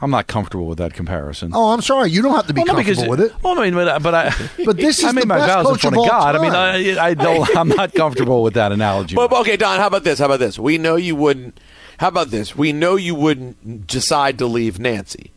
I'm 0.00 0.10
not 0.10 0.26
comfortable 0.26 0.66
with 0.66 0.78
that 0.78 0.94
comparison. 0.94 1.52
Oh, 1.54 1.70
I'm 1.70 1.80
sorry. 1.80 2.10
You 2.10 2.22
don't 2.22 2.34
have 2.34 2.48
to 2.48 2.52
be 2.52 2.58
Well, 2.62 2.66
no, 2.66 2.72
comfortable 2.74 3.02
because, 3.04 3.08
with 3.08 3.20
it. 3.36 3.40
Well, 3.44 3.56
I 3.56 3.62
mean, 3.70 3.74
but, 3.74 4.02
but 4.02 4.14
I, 4.16 4.34
But 4.64 4.76
this 4.76 4.98
is 4.98 5.04
I 5.04 5.12
made 5.12 5.22
the 5.22 5.26
my 5.28 5.36
best 5.38 5.48
vows 5.48 5.66
in 5.66 5.70
coach 5.74 5.80
front 5.82 5.94
of 5.96 5.98
of 6.00 6.04
all 6.04 6.08
God. 6.10 6.34
I 6.34 6.42
mean, 6.42 6.50
time. 6.50 6.98
I, 6.98 7.06
I 7.10 7.14
don't. 7.14 7.56
I'm 7.56 7.68
not 7.68 7.94
comfortable 7.94 8.42
with 8.42 8.54
that 8.54 8.72
analogy. 8.72 9.14
But, 9.22 9.30
okay, 9.32 9.56
Don. 9.56 9.78
How 9.78 9.86
about 9.86 10.02
this? 10.02 10.18
How 10.18 10.24
about 10.24 10.40
this? 10.40 10.58
We 10.58 10.76
know 10.76 10.96
you 10.96 11.14
wouldn't. 11.14 11.60
How 12.02 12.08
about 12.08 12.30
this? 12.30 12.56
We 12.56 12.72
know 12.72 12.96
you 12.96 13.14
wouldn't 13.14 13.86
decide 13.86 14.36
to 14.38 14.46
leave 14.46 14.80
Nancy, 14.80 15.30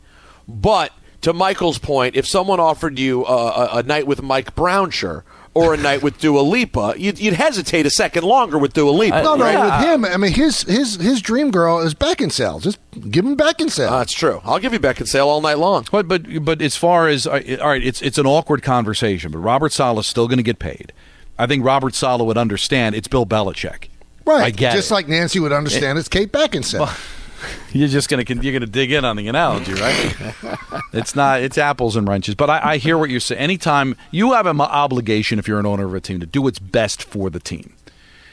but 0.47 0.91
to 1.21 1.32
Michael's 1.32 1.78
point, 1.78 2.15
if 2.15 2.28
someone 2.28 2.60
offered 2.60 2.97
you 2.97 3.23
a, 3.23 3.36
a, 3.36 3.69
a 3.73 3.84
night 3.84 4.08
with 4.08 4.23
Mike 4.23 4.56
Brownshire 4.56 5.21
or 5.54 5.75
a 5.75 5.78
night 5.78 6.01
with 6.01 6.17
Dua 6.17 6.39
Lipa, 6.39 6.95
you'd, 6.97 7.19
you'd 7.19 7.36
hesitate 7.36 7.86
a 7.86 7.91
second 7.91 8.23
longer 8.23 8.58
with 8.58 8.73
Dua 8.73 8.89
Lipa. 8.89 9.21
No, 9.21 9.36
no, 9.36 9.45
right? 9.45 9.63
with 9.63 9.88
him, 9.88 10.06
I 10.06 10.17
mean, 10.17 10.34
his 10.34 10.63
his 10.63 10.95
his 10.95 11.21
dream 11.21 11.51
girl 11.51 11.82
is 11.82 11.93
Beckinsale. 11.93 12.60
Just 12.63 12.80
give 13.12 13.28
him 13.28 13.38
Beckinsale. 13.38 13.91
Uh, 13.91 13.99
that's 13.99 14.13
true. 14.13 14.41
I'll 14.43 14.58
give 14.58 14.73
you 14.73 14.80
Beckinsale 14.80 15.28
all 15.28 15.41
night 15.41 15.60
long. 15.60 15.86
But 15.91 16.08
but 16.08 16.43
but 16.43 16.63
as 16.63 16.75
far 16.75 17.08
as 17.08 17.28
uh, 17.28 17.60
all 17.62 17.67
right, 17.67 17.84
it's 17.84 18.01
it's 18.01 18.17
an 18.17 18.25
awkward 18.25 18.63
conversation. 18.63 19.32
But 19.32 19.38
Robert 19.38 19.71
Saleh's 19.71 20.08
still 20.08 20.28
going 20.28 20.38
to 20.39 20.43
get 20.43 20.58
paid. 20.58 20.93
I 21.38 21.45
think 21.45 21.63
Robert 21.63 21.93
Saleh 21.93 22.25
would 22.25 22.39
understand. 22.39 22.95
It's 22.95 23.08
Bill 23.08 23.28
Belichick. 23.28 23.89
Right. 24.26 24.44
I 24.46 24.50
get 24.52 24.74
Just 24.74 24.92
it. 24.92 24.94
like 24.94 25.08
Nancy 25.08 25.40
would 25.40 25.52
understand 25.54 26.00
it's 26.00 26.10
Kate 26.10 26.32
Beckinsale. 26.32 26.90
You're 27.74 27.90
just 27.90 28.10
gonna 28.10 28.24
you're 28.28 28.54
gonna 28.54 28.66
dig 28.66 28.92
in 28.92 29.06
on 29.06 29.18
the 29.18 29.28
analogy, 29.28 29.74
right? 29.74 30.16
it's 30.94 31.16
not 31.16 31.42
it's 31.42 31.58
apples 31.58 31.96
and 31.96 32.08
wrenches. 32.08 32.34
But 32.34 32.50
I, 32.50 32.72
I 32.72 32.78
hear 32.78 32.98
what 32.98 33.10
you're 33.10 33.20
saying. 33.20 33.40
Anytime 33.40 33.96
you 34.10 34.34
have 34.34 34.48
an 34.48 34.60
obligation, 34.62 35.38
if 35.38 35.48
you're 35.48 35.60
an 35.60 35.66
owner 35.66 35.86
of 35.86 35.94
a 35.94 36.00
team, 36.00 36.20
to 36.22 36.26
do 36.26 36.42
what's 36.42 36.58
best 36.58 37.04
for 37.04 37.30
the 37.30 37.40
team, 37.40 37.74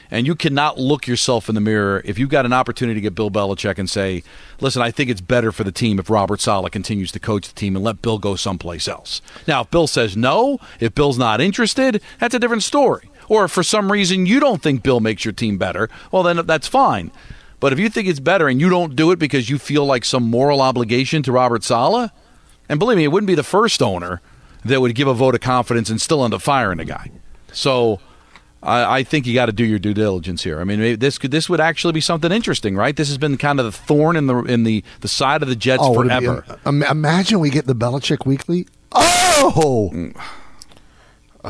and 0.09 0.25
you 0.25 0.33
cannot 0.33 0.79
look 0.79 1.07
yourself 1.07 1.49
in 1.49 1.55
the 1.55 1.61
mirror 1.61 2.01
if 2.05 2.17
you've 2.17 2.29
got 2.29 2.45
an 2.45 2.53
opportunity 2.53 2.95
to 2.95 3.01
get 3.01 3.15
Bill 3.15 3.29
Belichick 3.29 3.77
and 3.77 3.89
say, 3.89 4.23
"Listen, 4.61 4.81
I 4.81 4.89
think 4.91 5.09
it's 5.09 5.21
better 5.21 5.51
for 5.51 5.63
the 5.65 5.71
team 5.71 5.99
if 5.99 6.09
Robert 6.09 6.39
Saleh 6.39 6.71
continues 6.71 7.11
to 7.11 7.19
coach 7.19 7.47
the 7.47 7.53
team 7.53 7.75
and 7.75 7.83
let 7.83 8.01
Bill 8.01 8.17
go 8.17 8.35
someplace 8.35 8.87
else." 8.87 9.21
Now, 9.47 9.61
if 9.61 9.69
Bill 9.69 9.87
says 9.87 10.15
no, 10.15 10.59
if 10.79 10.95
Bill's 10.95 11.19
not 11.19 11.41
interested, 11.41 12.01
that's 12.19 12.33
a 12.33 12.39
different 12.39 12.63
story. 12.63 13.09
Or 13.29 13.45
if 13.45 13.51
for 13.51 13.63
some 13.63 13.91
reason 13.91 14.25
you 14.25 14.39
don't 14.39 14.61
think 14.61 14.83
Bill 14.83 14.99
makes 14.99 15.25
your 15.25 15.31
team 15.31 15.57
better, 15.57 15.89
well, 16.11 16.23
then 16.23 16.45
that's 16.45 16.67
fine. 16.67 17.11
But 17.59 17.71
if 17.71 17.79
you 17.79 17.89
think 17.89 18.07
it's 18.07 18.19
better 18.19 18.47
and 18.47 18.59
you 18.59 18.69
don't 18.69 18.95
do 18.95 19.11
it 19.11 19.19
because 19.19 19.49
you 19.49 19.57
feel 19.57 19.85
like 19.85 20.03
some 20.03 20.23
moral 20.23 20.61
obligation 20.61 21.23
to 21.23 21.31
Robert 21.31 21.63
Saleh, 21.63 22.11
and 22.67 22.79
believe 22.79 22.97
me, 22.97 23.05
it 23.05 23.07
wouldn't 23.07 23.27
be 23.27 23.35
the 23.35 23.43
first 23.43 23.81
owner 23.81 24.21
that 24.65 24.81
would 24.81 24.95
give 24.95 25.07
a 25.07 25.13
vote 25.13 25.35
of 25.35 25.41
confidence 25.41 25.89
and 25.89 26.01
still 26.01 26.23
end 26.23 26.33
up 26.33 26.41
firing 26.41 26.79
a 26.79 26.85
guy. 26.85 27.11
So 27.51 27.99
I, 28.63 28.99
I 28.99 29.03
think 29.03 29.25
you 29.25 29.33
got 29.33 29.47
to 29.47 29.51
do 29.51 29.65
your 29.65 29.79
due 29.79 29.93
diligence 29.93 30.43
here. 30.43 30.59
I 30.59 30.63
mean, 30.63 30.79
maybe 30.79 30.95
this 30.95 31.17
could 31.17 31.31
this 31.31 31.49
would 31.49 31.59
actually 31.59 31.93
be 31.93 32.01
something 32.01 32.31
interesting, 32.31 32.75
right? 32.75 32.95
This 32.95 33.09
has 33.09 33.17
been 33.17 33.37
kind 33.37 33.59
of 33.59 33.65
the 33.65 33.71
thorn 33.71 34.15
in 34.15 34.27
the 34.27 34.37
in 34.43 34.63
the 34.63 34.83
the 35.01 35.07
side 35.07 35.41
of 35.41 35.49
the 35.49 35.55
Jets 35.55 35.83
oh, 35.85 36.01
be- 36.01 36.07
forever. 36.07 36.59
um, 36.65 36.83
imagine 36.83 37.39
we 37.39 37.49
get 37.49 37.67
the 37.67 37.75
Belichick 37.75 38.25
Weekly. 38.25 38.67
Oh, 38.91 39.91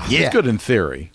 yeah. 0.09 0.21
It's 0.21 0.33
good 0.33 0.47
in 0.47 0.57
theory. 0.57 1.11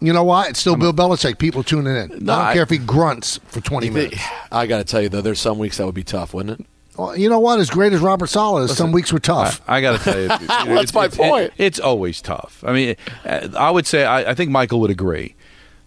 You 0.00 0.12
know 0.12 0.24
why? 0.24 0.46
It's 0.48 0.58
still 0.60 0.76
Bill 0.76 0.92
Belichick. 0.92 1.38
People 1.38 1.62
tuning 1.62 1.94
in. 1.96 2.24
No, 2.24 2.32
I 2.34 2.36
don't 2.36 2.46
I- 2.46 2.52
care 2.54 2.62
if 2.62 2.70
he 2.70 2.78
grunts 2.78 3.38
for 3.48 3.60
20 3.60 3.90
minutes. 3.90 4.18
I 4.52 4.66
got 4.66 4.78
to 4.78 4.84
tell 4.84 5.00
you 5.02 5.08
though, 5.08 5.20
there's 5.20 5.40
some 5.40 5.58
weeks 5.58 5.76
that 5.78 5.86
would 5.86 5.94
be 5.94 6.04
tough, 6.04 6.32
wouldn't 6.34 6.60
it? 6.60 6.66
Well, 6.96 7.16
you 7.16 7.28
know 7.28 7.38
what? 7.38 7.60
As 7.60 7.70
great 7.70 7.92
as 7.92 8.00
Robert 8.00 8.26
Saleh 8.26 8.68
is, 8.68 8.76
some 8.76 8.90
weeks 8.90 9.12
were 9.12 9.20
tough. 9.20 9.60
I, 9.68 9.76
I 9.76 9.80
got 9.80 9.98
to 10.00 10.04
tell 10.04 10.20
you, 10.20 10.28
That's 10.74 10.92
my 10.92 11.04
it's- 11.04 11.16
point. 11.16 11.52
it's 11.56 11.78
always 11.78 12.20
tough. 12.20 12.64
I 12.66 12.72
mean, 12.72 12.96
uh, 13.24 13.48
I 13.56 13.70
would 13.70 13.86
say 13.86 14.04
I, 14.04 14.30
I 14.30 14.34
think 14.34 14.50
Michael 14.50 14.80
would 14.80 14.90
agree 14.90 15.36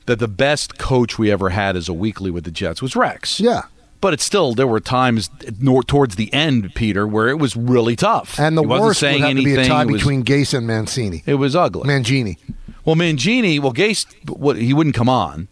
that 0.06 0.20
the 0.20 0.28
best 0.30 0.78
coach 0.78 1.20
we 1.20 1.30
ever 1.32 1.50
had 1.50 1.76
as 1.76 1.89
a 1.89 1.94
weekly 1.94 2.32
with 2.32 2.44
the 2.46 2.52
Jets 2.52 2.82
was 2.82 2.96
Rex. 2.96 3.39
yeah. 3.41 3.63
But 4.02 4.14
it's 4.14 4.26
still 4.26 4.54
there 4.56 4.68
were 4.68 4.80
times 4.80 5.30
nor, 5.60 5.84
towards 5.84 6.16
the 6.16 6.34
end, 6.34 6.74
Peter, 6.74 7.08
where 7.08 7.30
it 7.30 7.38
was 7.38 7.56
really 7.56 7.96
tough. 7.96 8.40
And 8.40 8.58
the 8.58 8.64
he 8.64 8.68
wasn't 8.68 8.88
worst 8.88 9.02
would 9.02 9.08
saying 9.08 9.22
have 9.22 9.36
to 9.38 9.44
be 9.44 9.56
a 9.56 9.66
tie 9.66 9.86
was, 9.86 9.94
between 9.94 10.24
Gase 10.24 10.58
and 10.58 10.68
Mangini. 10.68 11.22
it 11.28 11.36
was 11.36 11.56
ugly. 11.56 11.88
Mangini. 11.88 12.38
Well, 12.84 12.96
Mangini, 12.96 13.60
well, 13.60 13.74
Gase, 13.74 14.06
what, 14.28 14.58
he 14.58 14.74
wouldn't 14.74 14.96
come 14.96 15.08
on. 15.08 15.48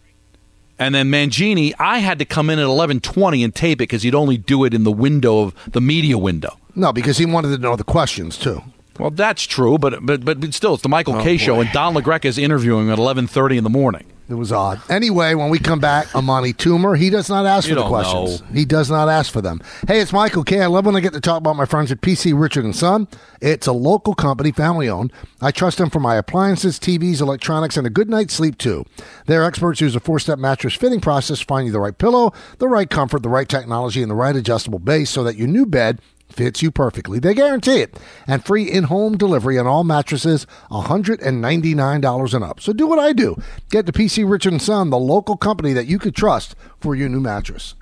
And 0.80 0.94
then 0.94 1.10
Mangini, 1.10 1.72
I 1.78 1.98
had 1.98 2.18
to 2.18 2.24
come 2.24 2.50
in 2.50 2.58
at 2.58 2.66
11:20 2.66 3.44
and 3.44 3.54
tape 3.54 3.76
it 3.76 3.84
because 3.84 4.02
he'd 4.02 4.14
only 4.14 4.36
do 4.36 4.64
it 4.64 4.74
in 4.74 4.82
the 4.82 4.90
window 4.90 5.42
of 5.42 5.54
the 5.70 5.80
media 5.80 6.18
window. 6.18 6.58
No, 6.74 6.92
because 6.92 7.18
he 7.18 7.26
wanted 7.26 7.50
to 7.50 7.58
know 7.58 7.76
the 7.76 7.84
questions, 7.84 8.36
too. 8.38 8.62
Well, 8.98 9.10
that's 9.10 9.44
true, 9.44 9.78
but 9.78 10.04
but 10.04 10.24
but 10.24 10.52
still, 10.54 10.74
it's 10.74 10.82
the 10.82 10.88
Michael 10.88 11.16
Oh, 11.16 11.22
Kay 11.22 11.36
show, 11.36 11.60
and 11.60 11.70
Don 11.72 11.94
LaGreca 11.94 12.24
is 12.24 12.36
interviewing 12.38 12.90
at 12.90 12.98
11:30 12.98 13.58
in 13.58 13.64
the 13.64 13.70
morning. 13.70 14.04
It 14.30 14.34
was 14.34 14.52
odd. 14.52 14.80
Anyway, 14.88 15.34
when 15.34 15.50
we 15.50 15.58
come 15.58 15.80
back, 15.80 16.14
Amani 16.14 16.52
Toomer, 16.52 16.96
he 16.96 17.10
does 17.10 17.28
not 17.28 17.46
ask 17.46 17.68
You 17.68 17.74
for 17.74 17.80
the 17.80 17.88
questions. 17.88 18.40
know. 18.42 18.46
He 18.54 18.64
does 18.64 18.88
not 18.88 19.08
ask 19.08 19.32
for 19.32 19.40
them. 19.42 19.60
Hey, 19.88 19.98
it's 20.00 20.12
Michael 20.12 20.44
Kay 20.44 20.60
I 20.62 20.66
love 20.66 20.86
when 20.86 20.94
I 20.94 21.00
get 21.00 21.14
to 21.14 21.20
talk 21.20 21.38
about 21.38 21.56
my 21.56 21.64
friends 21.64 21.90
at 21.90 22.00
PC 22.00 22.32
Richard 22.40 22.64
and 22.64 22.76
Son. 22.76 23.08
It's 23.40 23.66
a 23.66 23.72
local 23.72 24.14
company, 24.14 24.52
family 24.52 24.88
owned. 24.88 25.12
I 25.40 25.50
trust 25.50 25.78
them 25.78 25.90
for 25.90 25.98
my 25.98 26.14
appliances, 26.14 26.78
TVs, 26.78 27.20
electronics, 27.20 27.76
and 27.76 27.88
a 27.88 27.90
good 27.90 28.08
night's 28.08 28.32
sleep 28.32 28.56
too. 28.56 28.84
Their 29.26 29.42
experts 29.42 29.80
use 29.80 29.96
a 29.96 30.00
four-step 30.00 30.38
mattress 30.38 30.74
fitting 30.74 31.00
process 31.00 31.40
to 31.40 31.44
find 31.44 31.66
you 31.66 31.72
the 31.72 31.80
right 31.80 31.98
pillow, 31.98 32.32
the 32.58 32.68
right 32.68 32.88
comfort, 32.88 33.24
the 33.24 33.28
right 33.28 33.48
technology, 33.48 34.00
and 34.00 34.10
the 34.10 34.14
right 34.14 34.36
adjustable 34.36 34.78
base 34.78 35.10
so 35.10 35.24
that 35.24 35.36
your 35.36 35.48
new 35.48 35.66
bed 35.66 36.00
fits 36.32 36.62
you 36.62 36.70
perfectly. 36.70 37.18
They 37.18 37.34
guarantee 37.34 37.80
it. 37.80 37.98
And 38.26 38.44
free 38.44 38.70
in-home 38.70 39.16
delivery 39.16 39.58
on 39.58 39.66
all 39.66 39.84
mattresses, 39.84 40.46
$199 40.70 42.34
and 42.34 42.44
up. 42.44 42.60
So 42.60 42.72
do 42.72 42.86
what 42.86 42.98
I 42.98 43.12
do. 43.12 43.36
Get 43.70 43.86
to 43.86 43.92
PC 43.92 44.30
Richard 44.30 44.60
Son, 44.60 44.90
the 44.90 44.98
local 44.98 45.36
company 45.36 45.72
that 45.72 45.86
you 45.86 45.98
could 45.98 46.14
trust 46.14 46.54
for 46.80 46.94
your 46.94 47.08
new 47.08 47.20
mattress. 47.20 47.74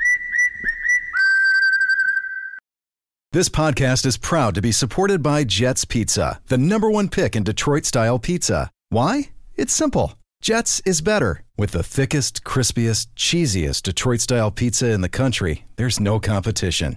This 3.33 3.51
podcast 3.51 4.07
is 4.07 4.17
proud 4.17 4.55
to 4.55 4.63
be 4.63 4.73
supported 4.73 5.23
by 5.23 5.45
Jets 5.45 5.85
Pizza, 5.85 6.41
the 6.47 6.57
number 6.57 6.91
one 6.91 7.11
pick 7.11 7.37
in 7.37 7.45
Detroit 7.45 7.85
style 7.85 8.19
pizza. 8.19 8.71
Why? 8.89 9.31
It's 9.55 9.75
simple. 9.75 10.15
Jets 10.41 10.81
is 10.87 11.03
better. 11.03 11.43
With 11.57 11.73
the 11.73 11.83
thickest, 11.83 12.45
crispiest, 12.45 13.09
cheesiest 13.17 13.83
Detroit 13.83 14.21
style 14.21 14.51
pizza 14.51 14.91
in 14.91 15.03
the 15.03 15.09
country, 15.09 15.67
there's 15.77 16.01
no 16.01 16.19
competition. 16.19 16.97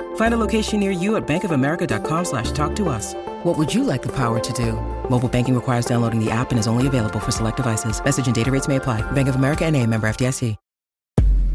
Find 0.15 0.33
a 0.33 0.37
location 0.37 0.79
near 0.79 0.91
you 0.91 1.17
at 1.17 1.27
bankofamerica.com 1.27 2.25
slash 2.25 2.51
talk 2.51 2.75
to 2.77 2.87
us. 2.87 3.13
What 3.43 3.57
would 3.57 3.73
you 3.73 3.83
like 3.83 4.01
the 4.01 4.13
power 4.15 4.39
to 4.39 4.53
do? 4.53 4.73
Mobile 5.09 5.29
banking 5.29 5.55
requires 5.55 5.85
downloading 5.85 6.23
the 6.23 6.31
app 6.31 6.51
and 6.51 6.59
is 6.59 6.67
only 6.67 6.87
available 6.87 7.19
for 7.19 7.31
select 7.31 7.57
devices. 7.57 8.01
Message 8.03 8.27
and 8.27 8.35
data 8.35 8.49
rates 8.49 8.67
may 8.69 8.77
apply. 8.77 9.01
Bank 9.11 9.27
of 9.27 9.35
America 9.35 9.65
and 9.65 9.75
a 9.75 9.85
member 9.85 10.07
FDIC. 10.07 10.55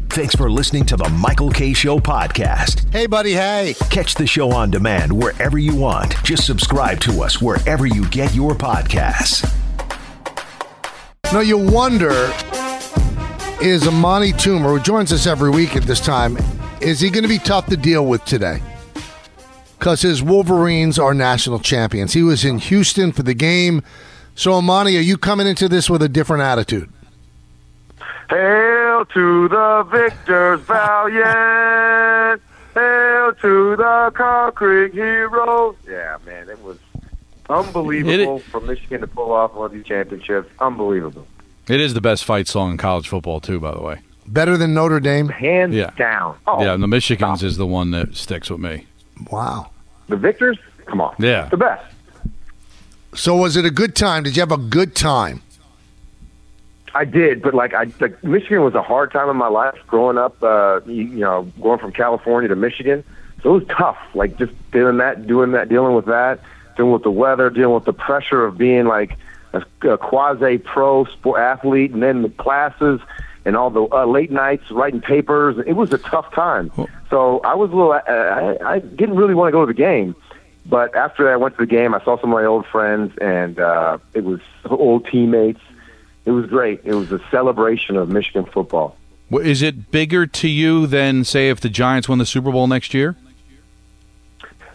Thanks 0.09 0.33
for 0.33 0.49
listening 0.49 0.83
to 0.87 0.97
the 0.97 1.07
Michael 1.09 1.51
Kay 1.51 1.73
Show 1.73 1.99
podcast. 1.99 2.91
Hey, 2.91 3.05
buddy, 3.05 3.33
hey. 3.33 3.75
Catch 3.91 4.15
the 4.15 4.25
show 4.25 4.51
on 4.51 4.71
demand 4.71 5.11
wherever 5.11 5.59
you 5.59 5.75
want. 5.75 6.15
Just 6.23 6.43
subscribe 6.47 6.99
to 7.01 7.21
us 7.21 7.39
wherever 7.39 7.85
you 7.85 8.07
get 8.09 8.33
your 8.33 8.53
podcasts. 8.55 9.45
Now, 11.31 11.41
you 11.41 11.59
wonder 11.59 12.33
is 13.61 13.87
Amani 13.87 14.31
Toomer, 14.33 14.77
who 14.77 14.79
joins 14.79 15.13
us 15.13 15.27
every 15.27 15.51
week 15.51 15.75
at 15.75 15.83
this 15.83 15.99
time, 15.99 16.35
is 16.81 16.99
he 16.99 17.09
going 17.09 17.23
to 17.23 17.29
be 17.29 17.39
tough 17.39 17.65
to 17.67 17.77
deal 17.77 18.05
with 18.05 18.23
today? 18.25 18.61
Because 19.77 20.01
his 20.01 20.23
Wolverines 20.23 20.97
are 20.97 21.13
national 21.13 21.59
champions. 21.59 22.13
He 22.13 22.23
was 22.23 22.43
in 22.43 22.57
Houston 22.59 23.11
for 23.11 23.23
the 23.23 23.33
game. 23.33 23.83
So, 24.35 24.53
Amani, 24.53 24.97
are 24.97 25.01
you 25.01 25.17
coming 25.17 25.47
into 25.47 25.67
this 25.67 25.89
with 25.89 26.01
a 26.01 26.09
different 26.09 26.43
attitude? 26.43 26.91
Hail 28.29 29.05
to 29.05 29.47
the 29.47 29.87
victors 29.89 30.61
valiant. 30.61 32.41
Hail 32.73 33.33
to 33.33 33.75
the 33.75 34.11
conquering 34.13 34.91
heroes. 34.91 35.75
Yeah, 35.87 36.17
man, 36.25 36.49
it 36.49 36.61
was 36.63 36.77
unbelievable 37.49 38.39
for 38.39 38.59
Michigan 38.61 39.01
to 39.01 39.07
pull 39.07 39.31
off 39.31 39.53
one 39.53 39.67
of 39.67 39.71
these 39.71 39.85
championships. 39.85 40.49
Unbelievable. 40.59 41.25
It 41.67 41.79
is 41.79 41.93
the 41.93 42.01
best 42.01 42.25
fight 42.25 42.47
song 42.47 42.71
in 42.71 42.77
college 42.77 43.07
football, 43.07 43.39
too, 43.39 43.59
by 43.59 43.71
the 43.71 43.81
way. 43.81 44.01
Better 44.27 44.57
than 44.57 44.73
Notre 44.73 44.99
Dame? 44.99 45.29
Hands 45.29 45.73
Yeah. 45.73 45.91
down. 45.97 46.35
Oh, 46.47 46.61
yeah, 46.63 46.73
and 46.73 46.83
the 46.83 46.87
Michigans 46.87 47.37
stop. 47.37 47.43
is 47.43 47.57
the 47.57 47.65
one 47.65 47.91
that 47.91 48.15
sticks 48.15 48.49
with 48.49 48.59
me. 48.59 48.85
Wow. 49.31 49.69
The 50.09 50.17
victors? 50.17 50.57
Come 50.85 51.01
on. 51.01 51.15
Yeah. 51.19 51.45
The 51.49 51.57
best. 51.57 51.83
So, 53.15 53.35
was 53.35 53.55
it 53.57 53.65
a 53.65 53.71
good 53.71 53.95
time? 53.95 54.23
Did 54.23 54.35
you 54.35 54.41
have 54.41 54.51
a 54.51 54.57
good 54.57 54.95
time? 54.95 55.41
I 56.93 57.05
did, 57.05 57.41
but 57.41 57.53
like 57.53 57.73
I, 57.73 57.87
like 57.99 58.23
Michigan 58.23 58.63
was 58.63 58.73
a 58.73 58.81
hard 58.81 59.11
time 59.11 59.29
in 59.29 59.35
my 59.37 59.47
life 59.49 59.75
growing 59.87 60.17
up. 60.17 60.41
Uh, 60.41 60.81
you, 60.85 61.03
you 61.03 61.19
know, 61.19 61.43
going 61.61 61.79
from 61.79 61.91
California 61.91 62.47
to 62.47 62.55
Michigan, 62.55 63.03
so 63.43 63.55
it 63.55 63.59
was 63.67 63.75
tough. 63.77 63.97
Like 64.15 64.37
just 64.37 64.51
doing 64.71 64.97
that, 64.97 65.27
doing 65.27 65.51
that, 65.51 65.69
dealing 65.69 65.95
with 65.95 66.05
that, 66.05 66.39
dealing 66.75 66.91
with 66.91 67.03
the 67.03 67.11
weather, 67.11 67.49
dealing 67.49 67.75
with 67.75 67.85
the 67.85 67.93
pressure 67.93 68.45
of 68.45 68.57
being 68.57 68.85
like 68.85 69.15
a, 69.53 69.63
a 69.87 69.97
quasi 69.97 70.57
pro 70.57 71.05
sport 71.05 71.39
athlete, 71.39 71.91
and 71.91 72.01
then 72.01 72.23
the 72.23 72.29
classes 72.29 72.99
and 73.47 73.55
all 73.55 73.69
the 73.69 73.87
uh, 73.95 74.05
late 74.05 74.29
nights 74.29 74.69
writing 74.69 74.99
papers. 74.99 75.55
It 75.65 75.73
was 75.73 75.93
a 75.93 75.97
tough 75.97 76.31
time. 76.33 76.69
So 77.09 77.39
I 77.39 77.55
was 77.55 77.71
a 77.71 77.75
little. 77.75 77.93
Uh, 77.93 78.01
I, 78.05 78.73
I 78.73 78.79
didn't 78.79 79.15
really 79.15 79.33
want 79.33 79.47
to 79.47 79.51
go 79.53 79.61
to 79.61 79.67
the 79.67 79.73
game. 79.73 80.15
But 80.65 80.93
after 80.97 81.31
I 81.31 81.37
went 81.37 81.55
to 81.55 81.61
the 81.65 81.71
game, 81.71 81.95
I 81.95 82.03
saw 82.03 82.19
some 82.19 82.33
of 82.33 82.35
my 82.37 82.43
old 82.43 82.65
friends, 82.65 83.17
and 83.19 83.57
uh, 83.57 83.99
it 84.13 84.25
was 84.25 84.41
old 84.65 85.07
teammates. 85.07 85.61
It 86.25 86.31
was 86.31 86.45
great. 86.47 86.81
It 86.83 86.93
was 86.93 87.09
a 87.13 87.21
celebration 87.31 87.95
of 87.95 88.09
Michigan 88.09 88.43
football. 88.43 88.97
Is 89.31 89.61
it 89.61 89.91
bigger 89.91 90.27
to 90.27 90.47
you 90.49 90.85
than, 90.85 91.23
say, 91.23 91.47
if 91.49 91.61
the 91.61 91.69
Giants 91.69 92.09
won 92.09 92.17
the 92.17 92.25
Super 92.25 92.51
Bowl 92.51 92.67
next 92.67 92.93
year? 92.93 93.15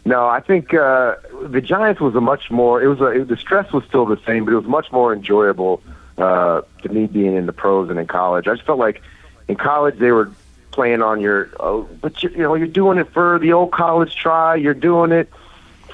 No, 0.07 0.27
I 0.27 0.41
think 0.41 0.73
uh, 0.73 1.17
the 1.43 1.61
Giants 1.61 2.01
was 2.01 2.15
a 2.15 2.23
much 2.23 2.51
more. 2.51 2.83
It 2.83 2.89
was 2.89 3.01
a, 3.03 3.09
it, 3.09 3.29
the 3.29 3.37
stress 3.37 3.71
was 3.71 3.85
still 3.85 4.07
the 4.07 4.19
same, 4.27 4.47
but 4.47 4.53
it 4.53 4.57
was 4.57 4.65
much 4.65 4.91
more 4.93 5.13
enjoyable 5.13 5.83
uh, 6.19 6.63
to 6.83 6.89
me 6.89 7.07
being 7.07 7.37
in 7.37 7.47
the 7.47 7.53
pros 7.53 7.91
and 7.91 7.99
in 7.99 8.07
college. 8.07 8.49
I 8.49 8.55
just 8.55 8.67
felt 8.67 8.79
like 8.79 9.03
in 9.49 9.57
college 9.57 9.99
they 9.99 10.13
were 10.13 10.31
playing 10.71 11.03
on 11.03 11.21
your, 11.21 11.51
oh, 11.61 11.89
but 12.01 12.23
you, 12.23 12.31
you 12.31 12.39
know 12.39 12.55
you're 12.55 12.67
doing 12.67 12.99
it 12.99 13.09
for 13.13 13.39
the 13.39 13.53
old 13.53 13.73
college 13.73 14.15
try. 14.17 14.57
You're 14.57 14.75
doing 14.75 15.13
it 15.13 15.29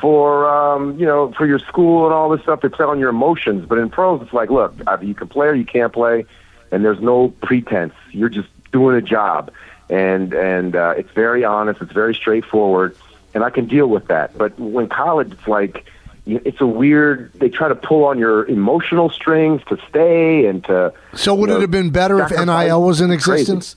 for 0.01 0.49
um, 0.49 0.99
you 0.99 1.07
know 1.07 1.33
for 1.33 1.47
your 1.47 1.59
school 1.59 2.07
and 2.07 2.15
all 2.15 2.29
this 2.31 2.43
stuff. 2.43 2.61
They 2.61 2.69
play 2.69 2.87
on 2.87 2.99
your 2.99 3.11
emotions. 3.11 3.67
But 3.67 3.79
in 3.79 3.91
pros, 3.91 4.23
it's 4.23 4.33
like, 4.33 4.51
look, 4.51 4.75
either 4.87 5.05
you 5.05 5.15
can 5.15 5.29
play 5.29 5.49
or 5.49 5.55
you 5.55 5.65
can't 5.65 5.93
play, 5.93 6.25
and 6.71 6.85
there's 6.85 7.01
no 7.01 7.29
pretense. 7.43 7.95
You're 8.11 8.29
just 8.29 8.49
doing 8.73 8.97
a 8.97 9.03
job, 9.03 9.51
and 9.89 10.33
and 10.33 10.77
uh, 10.77 10.95
it's 10.97 11.11
very 11.13 11.45
honest. 11.45 11.81
It's 11.83 11.93
very 11.93 12.15
straightforward, 12.15 12.97
and 13.35 13.45
I 13.45 13.51
can 13.51 13.67
deal 13.67 13.89
with 13.89 14.07
that. 14.09 14.37
But 14.39 14.59
when 14.59 14.89
college, 14.89 15.33
it's 15.33 15.49
like 15.49 15.85
it's 16.29 16.61
a 16.61 16.67
weird. 16.67 17.33
They 17.35 17.49
try 17.49 17.69
to 17.69 17.75
pull 17.75 18.05
on 18.05 18.19
your 18.19 18.45
emotional 18.47 19.11
strings 19.11 19.63
to 19.69 19.79
stay 19.89 20.47
and 20.47 20.63
to. 20.65 20.93
So, 21.15 21.35
would 21.35 21.49
you 21.51 21.57
it 21.57 21.61
have 21.63 21.71
been 21.71 21.91
better 21.91 22.21
if. 22.21 22.31
NIL 22.31 22.83
was 22.83 23.01
in 23.01 23.11
It's 23.11 23.25
crazy. 23.25 23.53
existence? 23.53 23.77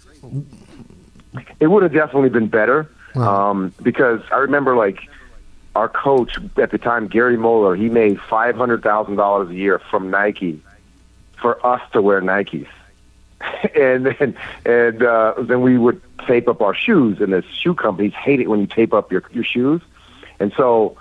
It 1.60 1.68
would 1.68 1.84
have 1.84 1.94
definitely 1.94 2.30
been 2.30 2.48
better 2.48 2.92
um, 3.16 3.74
because 3.82 4.22
I 4.32 4.38
remember 4.38 4.76
like 4.76 5.00
our 5.76 5.88
coach 5.88 6.38
at 6.58 6.72
the 6.72 6.78
time, 6.78 7.08
Gary 7.08 7.38
Moeller. 7.38 7.76
He 7.76 7.90
made 7.90 8.20
five 8.20 8.56
hundred 8.56 8.84
thousand 8.84 9.16
dollars 9.16 9.50
a 9.50 9.56
year 9.56 9.80
from 9.90 10.10
Nike 10.10 10.62
for 11.42 11.66
us 11.66 11.82
to 11.94 12.02
wear 12.02 12.22
Nikes, 12.22 12.68
and 13.80 14.08
then 14.08 14.38
and 14.66 15.04
uh, 15.04 15.36
then 15.40 15.62
we 15.62 15.78
would 15.78 16.02
tape 16.28 16.48
up 16.50 16.62
our 16.62 16.76
shoes, 16.76 17.22
and 17.22 17.32
the 17.32 17.44
shoe 17.54 17.74
companies 17.74 18.14
hate 18.14 18.42
it 18.42 18.50
when 18.50 18.60
you 18.60 18.68
tape 18.68 18.94
up 18.94 19.12
your 19.12 19.24
your 19.32 19.46
shoes, 19.46 19.82
and 20.40 20.52
so 20.58 20.98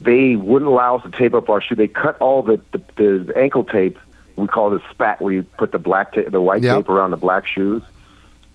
they 0.00 0.36
wouldn't 0.36 0.70
allow 0.70 0.96
us 0.96 1.02
to 1.04 1.10
tape 1.10 1.34
up 1.34 1.48
our 1.48 1.60
shoe. 1.60 1.74
They 1.74 1.88
cut 1.88 2.18
all 2.20 2.42
the 2.42 2.60
the, 2.72 3.24
the 3.26 3.32
ankle 3.36 3.64
tape. 3.64 3.98
We 4.36 4.46
call 4.46 4.72
it 4.74 4.82
a 4.82 4.90
spat, 4.90 5.20
where 5.20 5.32
you 5.32 5.42
put 5.42 5.72
the 5.72 5.78
black 5.80 6.12
ta- 6.12 6.28
the 6.28 6.40
white 6.40 6.62
Yep. 6.62 6.76
tape 6.76 6.88
around 6.88 7.10
the 7.10 7.16
black 7.16 7.46
shoes, 7.46 7.82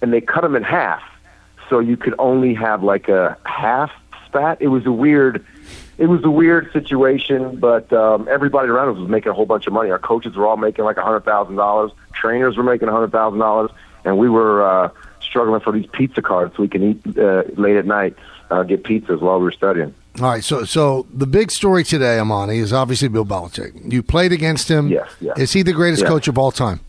and 0.01 0.13
they 0.13 0.21
cut 0.21 0.41
them 0.41 0.55
in 0.55 0.63
half, 0.63 1.03
so 1.69 1.79
you 1.79 1.97
could 1.97 2.15
only 2.19 2.53
have 2.53 2.83
like 2.83 3.09
a 3.09 3.37
half 3.45 3.91
spat. 4.27 4.57
It 4.61 4.69
was 4.69 4.85
a 4.85 4.91
weird. 4.91 5.45
It 5.99 6.07
was 6.07 6.23
a 6.23 6.29
weird 6.29 6.71
situation, 6.73 7.57
but 7.59 7.93
um, 7.93 8.27
everybody 8.27 8.67
around 8.69 8.89
us 8.89 8.97
was 8.97 9.07
making 9.09 9.29
a 9.29 9.33
whole 9.35 9.45
bunch 9.45 9.67
of 9.67 9.73
money. 9.73 9.91
Our 9.91 9.99
coaches 9.99 10.35
were 10.35 10.47
all 10.47 10.57
making 10.57 10.85
like 10.85 10.97
a 10.97 11.03
hundred 11.03 11.23
thousand 11.25 11.55
dollars. 11.55 11.91
Trainers 12.13 12.57
were 12.57 12.63
making 12.63 12.87
a 12.87 12.91
hundred 12.91 13.11
thousand 13.11 13.39
dollars, 13.39 13.69
and 14.05 14.17
we 14.17 14.27
were 14.29 14.63
uh, 14.63 14.89
struggling 15.21 15.59
for 15.61 15.71
these 15.71 15.85
pizza 15.87 16.21
cards 16.21 16.55
so 16.55 16.63
we 16.63 16.67
can 16.69 16.83
eat 16.83 17.17
uh, 17.17 17.43
late 17.57 17.75
at 17.75 17.85
night, 17.85 18.15
uh, 18.49 18.63
get 18.63 18.83
pizzas 18.83 19.19
while 19.21 19.37
we 19.37 19.43
were 19.43 19.51
studying. 19.51 19.93
All 20.19 20.27
right, 20.29 20.43
so 20.43 20.63
so 20.63 21.07
the 21.11 21.25
big 21.25 21.49
story 21.49 21.83
today, 21.83 22.19
Amani, 22.19 22.59
is 22.59 22.71
obviously 22.71 23.07
Bill 23.07 23.25
Belichick. 23.25 23.91
You 23.91 24.03
played 24.03 24.31
against 24.31 24.69
him. 24.69 24.89
Yes, 24.89 25.09
yes. 25.19 25.37
Is 25.39 25.53
he 25.53 25.63
the 25.63 25.73
greatest 25.73 26.01
Yes. 26.03 26.09
coach 26.09 26.27
of 26.27 26.37
all 26.37 26.51
time? 26.51 26.81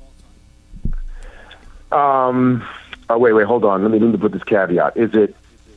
Um, 1.90 2.66
oh, 3.08 3.18
wait, 3.18 3.32
wait, 3.32 3.46
hold 3.46 3.64
on. 3.64 3.82
Let 3.82 3.90
me, 3.90 3.98
let 3.98 4.10
me 4.10 4.16
put 4.18 4.32
this 4.32 4.42
caveat. 4.44 4.96
Is 4.96 5.14
it 5.14 5.34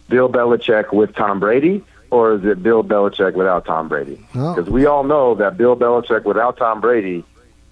Bill 0.09 0.29
Belichick 0.29 0.91
with 0.93 1.15
Tom 1.15 1.39
Brady, 1.39 1.83
or 2.09 2.33
is 2.33 2.43
it 2.43 2.61
Bill 2.63 2.83
Belichick 2.83 3.33
without 3.33 3.65
Tom 3.65 3.87
Brady? 3.87 4.25
Oh. 4.35 4.55
Because 4.55 4.69
we 4.69 4.85
all 4.85 5.03
know 5.03 5.35
that 5.35 5.57
Bill 5.57 5.75
Belichick 5.77 6.23
without 6.25 6.57
Tom 6.57 6.81
Brady 6.81 7.23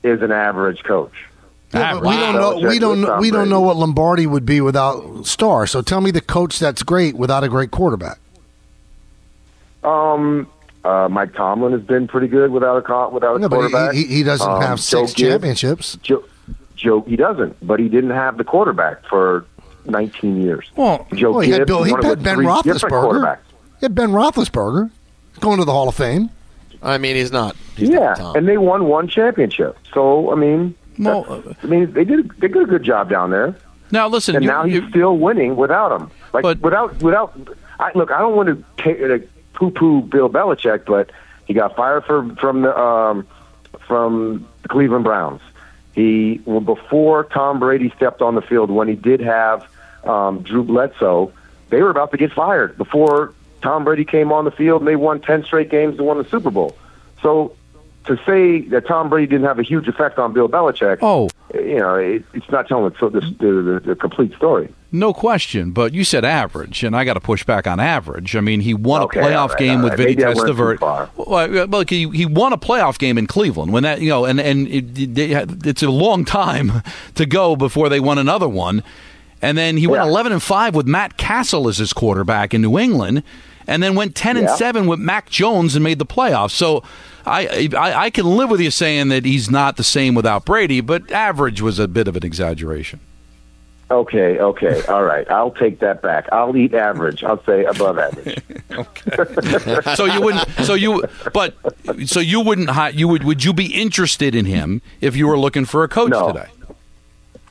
is 0.04 0.22
an 0.22 0.32
average 0.32 0.84
coach. 0.84 1.12
Yeah, 1.74 1.96
Ah, 1.96 2.00
we 2.00 2.16
don't 2.16 2.36
know. 2.36 2.56
Belichick 2.62 2.70
We 2.70 2.80
don't. 2.80 3.02
Know, 3.02 3.18
we 3.20 3.32
don't 3.32 3.50
know 3.50 3.62
what 3.62 3.76
Lombardi 3.76 4.28
would 4.28 4.46
be 4.46 4.62
without 4.62 5.26
Star. 5.26 5.66
So 5.68 5.82
tell 5.82 6.00
me 6.00 6.12
the 6.12 6.22
coach 6.22 6.60
that's 6.60 6.84
great 6.84 7.16
without 7.16 7.44
a 7.44 7.50
great 7.50 7.72
quarterback. 7.72 8.20
Um, 9.86 10.48
uh, 10.84 11.08
Mike 11.10 11.34
Tomlin 11.34 11.72
has 11.74 11.82
been 11.82 12.08
pretty 12.08 12.28
good 12.28 12.52
without 12.52 12.78
a 12.78 12.82
co- 12.82 13.10
without 13.10 13.36
a 13.36 13.40
No, 13.40 13.50
quarterback. 13.50 13.94
he, 13.94 14.04
he, 14.06 14.16
he 14.18 14.24
doesn't 14.24 14.48
Um, 14.50 14.62
have 14.62 14.78
Joe 14.78 15.06
six 15.06 15.14
Gibbs- 15.14 15.30
championships. 15.32 15.98
Joe, 16.04 16.24
Joe, 16.76 17.02
he 17.02 17.16
doesn't, 17.16 17.56
but 17.66 17.80
he 17.80 17.88
didn't 17.90 18.12
have 18.12 18.38
the 18.38 18.44
quarterback 18.44 19.06
for 19.08 19.46
19 19.86 20.42
years. 20.42 20.70
Well, 20.76 21.08
Joe 21.14 21.32
Well, 21.32 21.40
he 21.42 21.52
had 21.52 21.66
Bill. 21.68 21.84
He 21.84 21.92
had 21.92 22.22
Ben 22.24 22.38
Roethlisberger. 22.38 23.38
He 23.80 23.86
had 23.86 23.96
Ben 23.96 24.12
Roethlisberger 24.12 24.90
going 25.40 25.60
to 25.60 25.66
the 25.66 25.72
Hall 25.72 25.88
of 25.90 25.96
Fame. 25.96 26.30
I 26.84 26.98
mean, 26.98 27.16
he's 27.16 27.32
not. 27.32 27.56
He's 27.76 27.90
Yeah, 27.90 28.00
not 28.00 28.18
Tom. 28.18 28.36
and 28.36 28.48
they 28.48 28.58
won 28.58 28.86
one 28.86 29.08
championship. 29.08 29.78
So 29.94 30.32
I 30.32 30.36
mean, 30.36 30.76
Well, 31.00 31.24
that's- 31.24 31.56
I 31.64 31.68
mean, 31.68 31.92
they 31.94 32.04
did 32.06 32.30
they 32.40 32.48
did 32.48 32.62
a 32.62 32.66
good 32.66 32.84
job 32.84 33.10
down 33.10 33.32
there, 33.32 33.56
now 33.92 34.08
listen. 34.08 34.36
and 34.36 34.44
you- 34.46 34.50
now 34.52 34.64
you- 34.66 34.82
he's 34.82 34.90
still 34.92 35.18
winning 35.18 35.56
without 35.56 35.92
him. 36.00 36.12
Like 36.34 36.44
But- 36.44 36.62
without 36.62 37.02
without. 37.02 37.34
I, 37.80 37.92
look, 37.96 38.12
I 38.12 38.20
don't 38.20 38.36
want 38.36 38.48
to 38.50 38.64
take, 38.82 39.00
uh, 39.56 39.60
poo-poo 39.60 40.02
Bill 40.02 40.30
Belichick, 40.30 40.86
but 40.86 41.12
he 41.46 41.54
got 41.54 41.76
fired 41.76 42.06
from 42.06 42.36
from 42.36 42.62
the 42.62 42.78
um, 42.78 43.28
from 43.88 44.48
the 44.62 44.68
Cleveland 44.68 45.04
Browns. 45.04 45.42
He 45.94 46.42
well, 46.46 46.60
before 46.60 47.24
Tom 47.26 47.60
Brady 47.60 47.92
stepped 47.96 48.22
on 48.22 48.36
the 48.36 48.42
field 48.42 48.70
when 48.70 48.88
he 48.88 48.96
did 48.96 49.22
have 49.22 49.68
um, 50.04 50.42
Drew 50.42 50.64
Bledsoe, 50.64 51.32
they 51.70 51.82
were 51.82 51.90
about 51.90 52.12
to 52.12 52.18
get 52.18 52.34
fired 52.34 52.78
before 52.78 53.34
Tom 53.62 53.84
Brady 53.84 54.06
came 54.06 54.32
on 54.32 54.46
the 54.46 54.52
field 54.52 54.82
and 54.82 54.88
they 54.88 54.96
won 54.96 55.22
ten 55.22 55.44
straight 55.44 55.70
games 55.70 55.98
and 55.98 56.06
won 56.06 56.18
the 56.18 56.26
Super 56.26 56.52
Bowl. 56.52 56.76
So 57.22 57.56
to 58.06 58.18
say 58.26 58.62
that 58.70 58.88
Tom 58.88 59.10
Brady 59.10 59.28
didn't 59.28 59.48
have 59.48 59.60
a 59.60 59.64
huge 59.64 59.88
effect 59.88 60.20
on 60.20 60.34
Bill 60.34 60.50
Belichick, 60.50 61.00
oh, 61.02 61.30
you 61.54 61.78
know, 61.80 61.96
it, 61.96 62.24
it's 62.34 62.50
not 62.50 62.68
telling 62.68 62.92
the, 62.92 63.10
the, 63.10 63.20
the, 63.20 63.82
the 63.86 63.96
complete 63.96 64.34
story. 64.36 64.74
no 64.92 65.14
question. 65.14 65.72
But 65.72 65.94
you 65.94 66.04
said 66.04 66.26
average, 66.26 66.84
and 66.84 66.96
I 66.96 67.06
got 67.06 67.14
to 67.14 67.20
push 67.20 67.44
back 67.44 67.68
on 67.68 67.80
average. 67.80 68.36
I 68.36 68.42
mean, 68.42 68.62
he 68.62 68.74
won 68.74 69.04
Okay, 69.04 69.20
a 69.20 69.24
playoff 69.24 69.50
right, 69.50 69.58
game 69.60 69.78
all 69.80 69.84
with 69.84 69.92
right. 69.92 69.98
Vinny 70.00 70.10
Maybe 70.16 70.24
I 70.24 70.28
went 70.30 70.40
too 70.40 70.54
Testaverde. 70.54 71.10
Well, 71.16 71.68
well, 71.68 71.84
he, 71.88 72.10
he 72.10 72.26
won 72.26 72.52
a 72.54 72.58
playoff 72.58 72.98
game 72.98 73.18
in 73.18 73.28
Cleveland 73.28 73.72
when 73.74 73.84
that 73.84 74.02
you 74.02 74.10
know, 74.10 74.26
and 74.26 74.40
and 74.40 74.68
it, 74.68 74.98
it, 74.98 75.66
it's 75.68 75.84
a 75.84 75.90
long 75.90 76.26
time 76.26 76.82
to 77.16 77.26
go 77.26 77.56
before 77.56 77.90
they 77.90 78.00
won 78.00 78.18
another 78.18 78.50
one. 78.50 78.84
And 79.42 79.58
then 79.58 79.78
he 79.78 79.86
went 79.86 80.02
eleven 80.04 80.32
and 80.32 80.42
five 80.42 80.74
with 80.74 80.88
Matt 80.88 81.18
Cassel 81.18 81.68
as 81.68 81.78
his 81.78 81.94
quarterback 81.94 82.54
in 82.54 82.62
New 82.62 82.80
England, 82.80 83.22
and 83.68 83.82
then 83.82 83.96
went 83.96 84.16
ten 84.16 84.38
and 84.38 84.50
seven 84.50 84.88
with 84.88 85.00
Mac 85.00 85.30
Jones 85.30 85.76
and 85.76 85.84
made 85.84 86.00
the 86.00 86.06
playoffs. 86.06 86.52
So. 86.52 86.84
I, 87.28 87.70
I 87.76 87.94
I 88.04 88.10
can 88.12 88.38
live 88.38 88.52
with 88.52 88.62
you 88.62 88.70
saying 88.70 89.08
that 89.08 89.26
he's 89.26 89.50
not 89.50 89.78
the 89.78 89.84
same 89.84 90.14
without 90.14 90.46
Brady, 90.46 90.80
but 90.80 91.12
average 91.12 91.60
was 91.60 91.80
a 91.80 91.88
bit 91.88 92.08
of 92.08 92.16
an 92.16 92.24
exaggeration. 92.24 93.00
Okay, 93.90 94.40
okay, 94.40 94.84
all 94.88 95.04
right. 95.04 95.30
I'll 95.30 95.52
take 95.52 95.80
that 95.80 96.02
back. 96.02 96.28
I'll 96.32 96.58
eat 96.58 96.74
average. 96.74 97.24
I'll 97.24 97.44
say 97.44 97.66
above 97.66 98.00
average. 98.00 98.44
so 99.96 100.06
you 100.06 100.22
wouldn't. 100.22 100.50
So 100.64 100.74
you, 100.74 101.04
but 101.34 101.56
so 102.06 102.20
you 102.20 102.42
wouldn't. 102.42 102.96
You 102.96 103.08
would. 103.08 103.24
Would 103.24 103.44
you 103.44 103.54
be 103.54 103.74
interested 103.74 104.34
in 104.34 104.46
him 104.46 104.82
if 105.02 105.16
you 105.16 105.28
were 105.28 105.38
looking 105.38 105.66
for 105.66 105.84
a 105.84 105.88
coach 105.88 106.10
No. 106.12 106.32
today? 106.32 106.48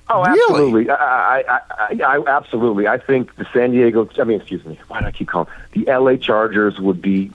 Oh, 0.09 0.25
absolutely. 0.25 0.91
I, 0.91 0.95
I, 0.95 1.41
I, 1.41 1.61
I, 1.79 2.19
I, 2.19 2.37
absolutely. 2.37 2.87
I 2.87 2.99
think 2.99 3.35
the 3.37 3.47
San 3.53 3.71
Diego. 3.71 4.09
I 4.19 4.25
mean, 4.25 4.41
excuse 4.41 4.65
me. 4.65 4.79
Why 4.89 5.01
do 5.01 5.07
I 5.07 5.13
keep 5.13 5.29
calling 5.29 5.49
the 5.73 5.89
L.A. 5.89 6.19
Chargers 6.19 6.79
would 6.79 7.01
be? 7.01 7.31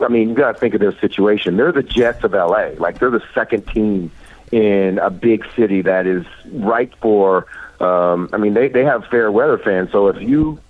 I 0.00 0.08
mean, 0.08 0.28
you 0.28 0.34
got 0.34 0.52
to 0.52 0.58
think 0.58 0.74
of 0.74 0.80
their 0.80 0.96
situation. 0.98 1.56
They're 1.56 1.72
the 1.72 1.82
Jets 1.82 2.22
of 2.22 2.34
L.A. 2.34 2.76
Like 2.76 3.00
they're 3.00 3.10
the 3.10 3.24
second 3.34 3.66
team 3.66 4.12
in 4.52 4.98
a 4.98 5.10
big 5.10 5.44
city 5.56 5.82
that 5.82 6.06
is 6.06 6.24
right 6.52 6.92
for. 7.00 7.46
Um, 7.80 8.28
I 8.32 8.36
mean, 8.36 8.54
they 8.54 8.68
they 8.68 8.84
have 8.84 9.04
fair 9.06 9.32
weather 9.32 9.58
fans. 9.58 9.90
So 9.90 10.06
if 10.06 10.22
you 10.22 10.60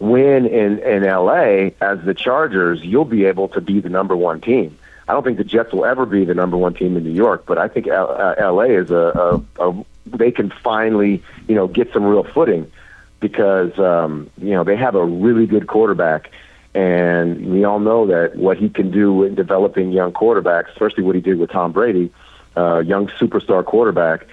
win 0.00 0.46
in 0.46 0.80
in 0.80 1.04
LA 1.04 1.70
as 1.80 2.02
the 2.04 2.14
Chargers, 2.14 2.82
you'll 2.82 3.04
be 3.04 3.26
able 3.26 3.46
to 3.48 3.60
be 3.60 3.78
the 3.78 3.90
number 3.90 4.16
one 4.16 4.40
team. 4.40 4.76
I 5.10 5.12
don't 5.12 5.24
think 5.24 5.38
the 5.38 5.44
Jets 5.44 5.72
will 5.72 5.84
ever 5.84 6.06
be 6.06 6.24
the 6.24 6.34
number 6.34 6.56
one 6.56 6.72
team 6.74 6.96
in 6.96 7.02
New 7.02 7.10
York, 7.10 7.44
but 7.46 7.58
I 7.58 7.66
think 7.66 7.88
L- 7.88 8.10
uh, 8.16 8.52
LA 8.52 8.62
is 8.82 8.92
a, 8.92 9.42
a, 9.58 9.68
a 9.70 9.84
they 10.06 10.30
can 10.30 10.50
finally 10.62 11.20
you 11.48 11.56
know 11.56 11.66
get 11.66 11.92
some 11.92 12.04
real 12.04 12.22
footing 12.22 12.70
because 13.18 13.76
um, 13.78 14.30
you 14.38 14.50
know 14.50 14.62
they 14.62 14.76
have 14.76 14.94
a 14.94 15.04
really 15.04 15.46
good 15.46 15.66
quarterback. 15.66 16.30
And 16.72 17.50
we 17.52 17.64
all 17.64 17.80
know 17.80 18.06
that 18.06 18.36
what 18.36 18.56
he 18.56 18.68
can 18.68 18.92
do 18.92 19.24
in 19.24 19.34
developing 19.34 19.90
young 19.90 20.12
quarterbacks, 20.12 20.68
especially 20.70 21.02
what 21.02 21.16
he 21.16 21.20
did 21.20 21.36
with 21.40 21.50
Tom 21.50 21.72
Brady, 21.72 22.12
uh, 22.56 22.78
young 22.78 23.08
superstar 23.08 23.64
quarterback, 23.64 24.24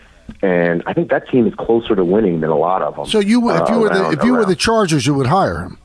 and 0.44 0.84
I 0.86 0.94
think 0.94 1.10
that 1.10 1.28
team 1.30 1.48
is 1.48 1.56
closer 1.56 1.96
to 1.96 2.06
winning 2.06 2.42
than 2.42 2.52
a 2.52 2.56
lot 2.56 2.84
of 2.84 2.96
them. 2.96 3.08
So 3.08 3.18
you, 3.20 3.50
if 3.50 3.68
you 3.70 3.76
uh, 3.76 3.80
were 3.80 3.90
the 3.90 4.02
around- 4.04 4.14
if 4.14 4.24
you 4.24 4.34
were 4.36 4.46
the 4.46 4.56
Chargers, 4.56 5.08
you 5.08 5.16
would 5.16 5.26
hire 5.26 5.62
him. 5.64 5.80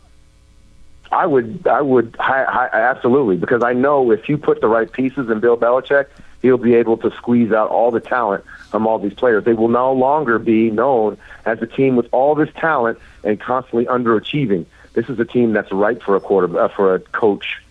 I 1.13 1.27
would, 1.27 1.67
I 1.67 1.83
would, 1.83 2.17
hi, 2.19 2.45
hi, 2.49 2.69
absolutely, 2.73 3.37
because 3.37 3.63
I 3.63 3.75
know 3.75 4.11
if 4.11 4.29
you 4.29 4.39
put 4.39 4.61
the 4.61 4.69
right 4.69 4.91
pieces 4.91 5.29
in 5.29 5.41
Bill 5.41 5.59
Belichick, 5.59 6.07
he'll 6.41 6.57
be 6.57 6.75
able 6.75 6.97
to 6.99 7.11
squeeze 7.17 7.53
out 7.53 7.69
all 7.69 7.91
the 7.91 8.01
talent 8.01 8.45
from 8.71 8.87
all 8.87 8.99
these 8.99 9.13
players. 9.13 9.45
They 9.45 9.53
will 9.53 9.69
no 9.69 9.93
longer 9.93 10.39
be 10.39 10.71
known 10.71 11.19
as 11.45 11.61
a 11.61 11.67
team 11.67 11.97
with 11.97 12.09
all 12.13 12.35
this 12.35 12.49
talent 12.57 12.99
and 13.25 13.39
constantly 13.39 13.85
underachieving. 13.85 14.65
This 14.95 15.09
is 15.09 15.19
a 15.21 15.25
team 15.25 15.53
that's 15.53 15.71
right 15.71 16.03
for 16.03 16.17
a 16.17 16.21
quarter, 16.21 16.59
uh, 16.59 16.69
for 16.69 16.95
a 16.95 16.99
coach 16.99 17.63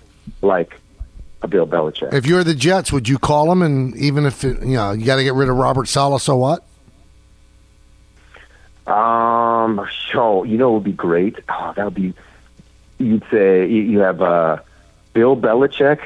like 0.41 0.79
a 1.41 1.47
Bill 1.47 1.67
Belichick. 1.67 2.13
If 2.13 2.25
you're 2.25 2.43
the 2.43 2.53
Jets, 2.53 2.91
would 2.91 3.09
you 3.09 3.17
call 3.17 3.51
him? 3.51 3.61
And 3.61 3.95
even 3.97 4.25
if 4.25 4.43
it, 4.43 4.61
you 4.61 4.75
know 4.75 4.91
you 4.91 5.05
got 5.05 5.15
to 5.15 5.23
get 5.23 5.33
rid 5.33 5.49
of 5.49 5.57
Robert 5.57 5.87
Saleh, 5.87 6.21
so 6.21 6.37
what? 6.37 6.63
Um, 8.87 9.87
so 10.11 10.43
you 10.43 10.57
know, 10.57 10.71
it 10.71 10.73
would 10.75 10.83
be 10.83 10.91
great. 10.91 11.39
Oh, 11.49 11.73
that 11.75 11.85
would 11.85 11.95
be. 11.95 12.13
You'd 13.01 13.23
say 13.31 13.67
you 13.67 13.81
you 13.81 13.99
have 13.99 14.21
uh, 14.21 14.59
Bill 15.13 15.35
Belichick 15.35 15.99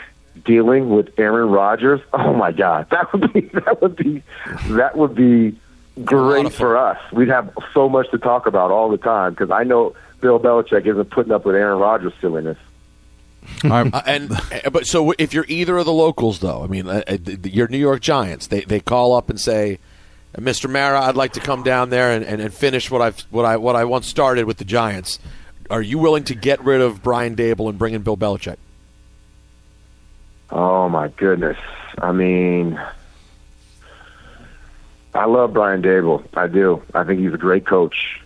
dealing 0.44 0.90
with 0.90 1.18
Aaron 1.18 1.50
Rodgers. 1.50 2.02
Oh 2.14 2.34
my 2.34 2.52
God, 2.52 2.88
that 2.92 3.12
would 3.14 3.32
be 3.34 3.42
that 3.42 3.82
would 3.82 3.96
be 3.96 4.24
that 4.70 4.98
would 4.98 5.16
be 5.16 5.58
great 6.04 6.52
for 6.52 6.78
us. 6.78 6.98
We'd 7.12 7.30
have 7.30 7.56
so 7.74 7.88
much 7.88 8.10
to 8.12 8.18
talk 8.18 8.48
about 8.48 8.72
all 8.72 8.90
the 8.90 8.98
time 8.98 9.34
because 9.34 9.52
I 9.52 9.64
know 9.64 9.96
Bill 10.22 10.40
Belichick 10.40 10.86
isn't 10.88 11.10
putting 11.12 11.32
up 11.32 11.46
with 11.46 11.56
Aaron 11.56 11.80
Rodgers' 11.80 12.14
silliness. 12.20 12.58
Uh, 13.64 14.02
and 14.08 14.32
uh, 14.32 14.70
but 14.72 14.88
so 14.88 15.14
if 15.20 15.32
you're 15.32 15.46
either 15.48 15.78
of 15.78 15.86
the 15.86 15.94
locals, 15.94 16.40
though, 16.40 16.64
I 16.64 16.68
mean, 16.68 16.88
uh, 16.88 17.04
uh, 17.08 17.18
your 17.44 17.68
New 17.68 17.78
York 17.78 18.02
Giants, 18.02 18.48
they 18.48 18.62
they 18.62 18.80
call 18.80 19.14
up 19.14 19.30
and 19.30 19.40
say, 19.40 19.78
"Mr. 20.36 20.68
Mara, 20.68 21.00
I'd 21.02 21.16
like 21.16 21.34
to 21.34 21.40
come 21.40 21.62
down 21.62 21.92
there 21.92 22.12
and, 22.12 22.26
and, 22.26 22.42
and 22.42 22.52
finish 22.52 22.90
what 22.90 23.02
I've 23.04 23.20
what 23.30 23.46
I 23.46 23.58
what 23.58 23.76
I 23.76 23.86
once 23.86 24.08
started 24.08 24.46
with 24.46 24.58
the 24.58 24.66
Giants." 24.66 25.20
Are 25.70 25.82
you 25.82 25.98
willing 25.98 26.24
to 26.26 26.36
get 26.36 26.64
rid 26.64 26.82
of 26.82 27.02
Brian 27.02 27.36
Daboll 27.36 27.70
and 27.70 27.78
bring 27.78 27.94
in 27.94 28.04
Bill 28.04 28.18
Belichick? 28.18 28.58
Oh 30.52 30.88
my 30.90 31.08
goodness! 31.08 31.58
I 31.98 32.12
mean, 32.12 32.80
I 35.14 35.26
love 35.26 35.54
Brian 35.54 35.82
Daboll. 35.82 36.24
I 36.36 36.48
do. 36.48 36.84
I 36.94 37.04
think 37.04 37.20
he's 37.20 37.34
a 37.34 37.38
great 37.38 37.66
coach. 37.66 38.22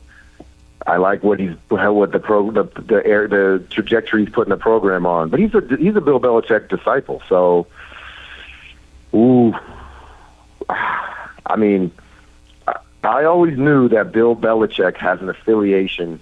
I 0.85 0.97
like 0.97 1.23
what 1.23 1.39
he's 1.39 1.55
what 1.69 2.11
the 2.11 2.19
pro 2.19 2.51
the 2.51 2.63
the, 2.63 3.05
air, 3.05 3.27
the 3.27 3.63
trajectory 3.69 4.25
he's 4.25 4.33
putting 4.33 4.49
the 4.49 4.57
program 4.57 5.05
on. 5.05 5.29
But 5.29 5.39
he's 5.39 5.53
a 5.53 5.61
he's 5.77 5.95
a 5.95 6.01
Bill 6.01 6.19
Belichick 6.19 6.67
disciple. 6.67 7.21
So, 7.29 7.67
ooh, 9.13 9.53
I 10.69 11.55
mean, 11.57 11.91
I, 12.67 12.75
I 13.03 13.23
always 13.25 13.57
knew 13.57 13.87
that 13.89 14.11
Bill 14.11 14.35
Belichick 14.35 14.97
has 14.97 15.21
an 15.21 15.29
affiliation 15.29 16.19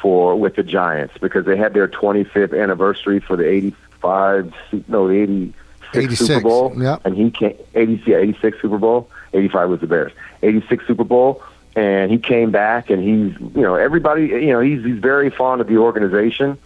for 0.00 0.36
with 0.36 0.56
the 0.56 0.62
Giants 0.62 1.14
because 1.20 1.44
they 1.46 1.56
had 1.56 1.74
their 1.74 1.88
25th 1.88 2.60
anniversary 2.60 3.20
for 3.20 3.36
the 3.36 3.48
85 3.48 4.54
no 4.88 5.08
the 5.08 5.22
86, 5.22 5.56
86, 5.94 6.18
Super 6.18 6.40
Bowl. 6.40 6.72
yeah. 6.76 6.98
and 7.04 7.16
he 7.16 7.30
came 7.30 7.56
80 7.74 8.02
yeah, 8.06 8.16
86 8.18 8.62
Super 8.62 8.78
Bowl. 8.78 9.10
85 9.32 9.68
was 9.70 9.80
the 9.80 9.86
Bears. 9.86 10.12
86 10.42 10.86
Super 10.86 11.04
Bowl 11.04 11.42
and 11.76 12.10
he 12.10 12.18
came 12.18 12.50
back 12.50 12.90
and 12.90 13.02
he's 13.02 13.40
you 13.54 13.62
know 13.62 13.74
everybody 13.74 14.26
you 14.26 14.52
know 14.52 14.60
he's 14.60 14.84
he's 14.84 14.98
very 14.98 15.30
fond 15.30 15.60
of 15.60 15.66
the 15.66 15.78
organization. 15.78 16.58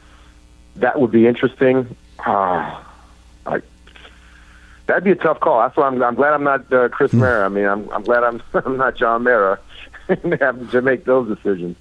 That 0.76 1.00
would 1.00 1.10
be 1.10 1.26
interesting. 1.26 1.96
Ah 2.20 2.88
I, 3.44 3.60
that'd 4.86 5.04
be 5.04 5.10
a 5.10 5.16
tough 5.16 5.40
call. 5.40 5.60
That's 5.60 5.76
why 5.76 5.86
I'm 5.86 6.02
I'm 6.02 6.14
glad 6.14 6.32
I'm 6.32 6.44
not 6.44 6.72
uh, 6.72 6.88
Chris 6.88 7.12
Mara. 7.12 7.44
I 7.44 7.48
mean 7.48 7.66
I'm 7.66 7.88
I'm 7.90 8.02
glad 8.02 8.24
I'm 8.24 8.42
I'm 8.54 8.76
not 8.76 8.96
John 8.96 9.24
Mara. 9.24 9.58
Having 10.08 10.68
to 10.68 10.82
make 10.82 11.04
those 11.04 11.28
decisions 11.28 11.76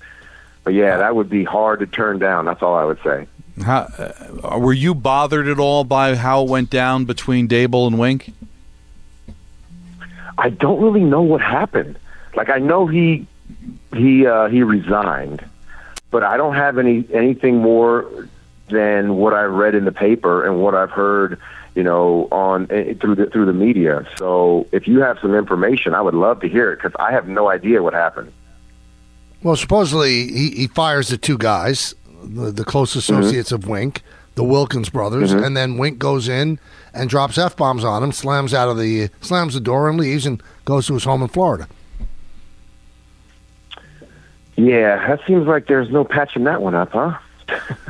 but 0.63 0.73
yeah 0.73 0.97
that 0.97 1.15
would 1.15 1.29
be 1.29 1.43
hard 1.43 1.79
to 1.79 1.87
turn 1.87 2.19
down 2.19 2.45
that's 2.45 2.61
all 2.61 2.75
I 2.75 2.83
would 2.83 2.99
say 3.03 3.27
How, 3.63 3.87
uh, 3.97 4.57
were 4.59 4.73
you 4.73 4.95
bothered 4.95 5.47
at 5.47 5.59
all 5.59 5.83
by 5.83 6.15
how 6.15 6.43
it 6.43 6.49
went 6.49 6.69
down 6.69 7.05
between 7.05 7.47
Daboll 7.47 7.87
and 7.87 7.99
Wink? 7.99 8.33
I 10.37 10.49
don't 10.49 10.81
really 10.81 11.03
know 11.03 11.21
what 11.21 11.41
happened. 11.41 11.99
Like 12.35 12.49
I 12.49 12.57
know 12.57 12.87
he 12.87 13.27
he 13.95 14.25
uh, 14.25 14.47
he 14.47 14.63
resigned, 14.63 15.45
but 16.09 16.23
I 16.23 16.37
don't 16.37 16.55
have 16.55 16.77
any 16.77 17.05
anything 17.13 17.57
more 17.57 18.27
than 18.69 19.17
what 19.17 19.33
I've 19.33 19.51
read 19.51 19.75
in 19.75 19.85
the 19.85 19.91
paper 19.91 20.45
and 20.45 20.61
what 20.61 20.73
I've 20.73 20.91
heard, 20.91 21.39
you 21.75 21.83
know, 21.83 22.27
on 22.31 22.67
eh, 22.71 22.93
through 22.95 23.15
the 23.15 23.27
through 23.27 23.45
the 23.45 23.53
media. 23.53 24.07
So 24.17 24.67
if 24.71 24.87
you 24.87 25.01
have 25.01 25.19
some 25.19 25.35
information, 25.35 25.93
I 25.93 26.01
would 26.01 26.15
love 26.15 26.39
to 26.41 26.49
hear 26.49 26.71
it 26.71 26.77
because 26.77 26.93
I 26.97 27.11
have 27.11 27.27
no 27.27 27.49
idea 27.49 27.83
what 27.83 27.93
happened. 27.93 28.31
Well, 29.43 29.55
supposedly 29.55 30.27
he, 30.27 30.49
he 30.51 30.67
fires 30.67 31.09
the 31.09 31.17
two 31.17 31.37
guys, 31.37 31.95
the, 32.23 32.51
the 32.51 32.63
close 32.63 32.91
mm-hmm. 32.91 33.19
associates 33.19 33.51
of 33.51 33.67
Wink, 33.67 34.01
the 34.35 34.43
Wilkins 34.43 34.89
brothers, 34.89 35.33
mm-hmm. 35.33 35.43
and 35.43 35.57
then 35.57 35.77
Wink 35.77 35.99
goes 35.99 36.29
in 36.29 36.59
and 36.93 37.09
drops 37.09 37.37
f 37.37 37.55
bombs 37.55 37.83
on 37.83 38.03
him, 38.03 38.11
slams 38.11 38.53
out 38.53 38.69
of 38.69 38.77
the 38.77 39.09
slams 39.21 39.53
the 39.53 39.59
door 39.59 39.89
and 39.89 39.99
leaves, 39.99 40.25
and 40.25 40.41
goes 40.65 40.87
to 40.87 40.93
his 40.93 41.03
home 41.03 41.21
in 41.21 41.27
Florida. 41.27 41.67
Yeah, 44.57 45.07
that 45.07 45.25
seems 45.25 45.47
like 45.47 45.67
there's 45.67 45.89
no 45.89 46.03
patching 46.03 46.43
that 46.43 46.61
one 46.61 46.75
up, 46.75 46.91
huh? 46.91 47.17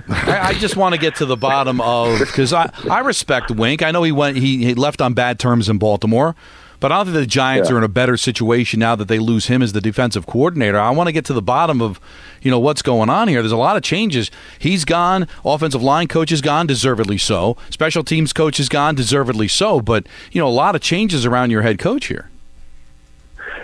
I, 0.10 0.39
I 0.49 0.54
just 0.54 0.76
want 0.76 0.95
to 0.95 1.02
get 1.02 1.16
to 1.18 1.26
the 1.26 1.36
bottom 1.36 1.82
of 1.82 2.20
because 2.20 2.54
I, 2.54 2.72
I 2.89 2.99
respect 2.99 3.52
Wink. 3.52 3.84
I 3.84 3.91
know 3.91 4.04
he 4.04 4.12
went 4.12 4.38
he, 4.38 4.64
he 4.66 4.74
left 4.74 5.02
on 5.02 5.14
bad 5.14 5.39
terms 5.39 5.70
in 5.70 5.78
Baltimore, 5.78 6.36
but 6.82 6.91
I 6.91 6.97
don't 6.97 7.05
think 7.05 7.15
the 7.15 7.25
Giants 7.25 7.69
Yeah. 7.69 7.75
are 7.75 7.77
in 7.77 7.84
a 7.86 7.88
better 7.88 8.17
situation 8.17 8.82
now 8.82 8.95
that 8.97 9.07
they 9.07 9.19
lose 9.19 9.47
him 9.47 9.61
as 9.61 9.71
the 9.71 9.79
defensive 9.79 10.25
coordinator. 10.27 10.77
I 10.77 10.89
want 10.89 11.07
to 11.07 11.13
get 11.13 11.23
to 11.25 11.34
the 11.34 11.41
bottom 11.41 11.82
of 11.82 12.01
you 12.41 12.51
know 12.51 12.59
what's 12.59 12.82
going 12.82 13.09
on 13.09 13.29
here. 13.29 13.41
There's 13.41 13.51
a 13.53 13.57
lot 13.57 13.77
of 13.77 13.84
changes. 13.84 14.29
He's 14.59 14.84
gone. 14.84 15.27
Offensive 15.45 15.82
line 15.82 16.07
coach 16.09 16.32
is 16.34 16.41
gone, 16.41 16.67
deservedly 16.67 17.17
so. 17.17 17.55
Special 17.69 18.03
teams 18.03 18.34
coach 18.34 18.59
is 18.59 18.67
gone, 18.67 18.95
deservedly 18.95 19.47
so. 19.47 19.79
But 19.79 20.07
you 20.34 20.41
know 20.41 20.47
a 20.47 20.49
lot 20.49 20.75
of 20.75 20.82
changes 20.82 21.25
around 21.25 21.51
your 21.51 21.61
head 21.61 21.79
coach 21.79 22.07
here. 22.07 22.27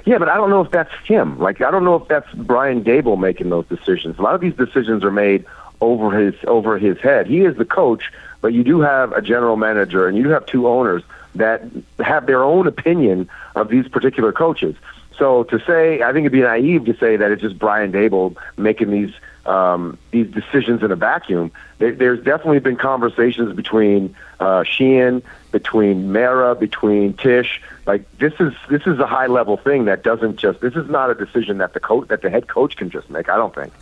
Yeah, 0.06 0.20
but 0.20 0.30
I 0.30 0.36
don't 0.36 0.50
know 0.50 0.62
if 0.62 0.72
that's 0.72 0.94
him. 1.06 1.38
Like, 1.38 1.60
I 1.62 1.70
don't 1.70 1.84
know 1.84 1.96
if 1.96 2.08
that's 2.08 2.32
Brian 2.34 2.82
Daboll 2.82 3.20
making 3.20 3.50
those 3.50 3.66
decisions. 3.66 4.18
A 4.18 4.22
lot 4.22 4.36
of 4.36 4.40
these 4.42 4.54
decisions 4.56 5.04
are 5.04 5.12
made 5.12 5.44
over 5.82 6.18
his 6.18 6.34
over 6.48 6.78
his 6.78 6.98
head. 7.00 7.28
He 7.28 7.42
is 7.42 7.58
the 7.58 7.66
coach, 7.66 8.04
but 8.42 8.54
you 8.54 8.64
do 8.64 8.80
have 8.80 9.12
a 9.12 9.22
general 9.22 9.58
manager 9.58 10.08
and 10.08 10.16
you 10.18 10.24
do 10.24 10.30
have 10.30 10.46
two 10.46 10.68
owners 10.68 11.04
that 11.38 11.64
have 12.00 12.26
their 12.26 12.44
own 12.44 12.68
opinion 12.68 13.30
of 13.56 13.70
these 13.70 13.88
particular 13.88 14.32
coaches. 14.32 14.76
So 15.18 15.44
to 15.46 15.60
say, 15.60 16.02
I 16.04 16.14
think 16.14 16.26
it'd 16.26 16.32
be 16.32 16.42
naive 16.42 16.86
to 16.86 16.96
say 16.98 17.18
that 17.18 17.32
it's 17.32 17.42
just 17.42 17.58
Brian 17.58 17.92
Daboll 17.92 18.38
making 18.56 18.92
these 18.92 19.14
um, 19.48 19.98
these 20.12 20.28
decisions 20.28 20.84
in 20.84 20.92
a 20.92 20.96
vacuum. 20.96 21.52
There, 21.80 21.94
there's 21.94 22.24
definitely 22.24 22.60
been 22.60 22.76
conversations 22.76 23.56
between 23.56 24.16
uh, 24.40 24.64
Sheehan, 24.64 25.24
between 25.52 26.12
Mara, 26.12 26.54
between 26.54 27.14
Tisch. 27.14 27.62
Like 27.86 28.06
this 28.18 28.34
is 28.40 28.54
this 28.70 28.86
is 28.86 29.00
a 29.00 29.08
high 29.08 29.28
level 29.28 29.58
thing 29.58 29.86
that 29.86 30.04
doesn't 30.04 30.38
just. 30.38 30.60
This 30.60 30.76
is 30.76 30.90
not 30.90 31.10
a 31.10 31.16
decision 31.16 31.58
that 31.60 31.74
the 31.74 31.80
coach 31.80 32.10
that 32.10 32.22
the 32.22 32.30
head 32.30 32.48
coach 32.48 32.76
can 32.76 32.90
just 32.90 33.10
make. 33.10 33.30
I 33.30 33.38
don't 33.38 33.56
think. 33.56 33.74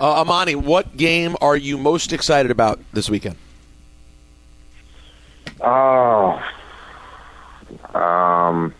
Uh, 0.00 0.20
Amani, 0.20 0.54
what 0.54 0.96
game 0.96 1.36
are 1.40 1.56
you 1.56 1.78
most 1.78 2.12
excited 2.12 2.50
about 2.50 2.80
this 2.92 3.08
weekend? 3.08 3.36
Oh, 5.60 6.42
um, 8.02 8.74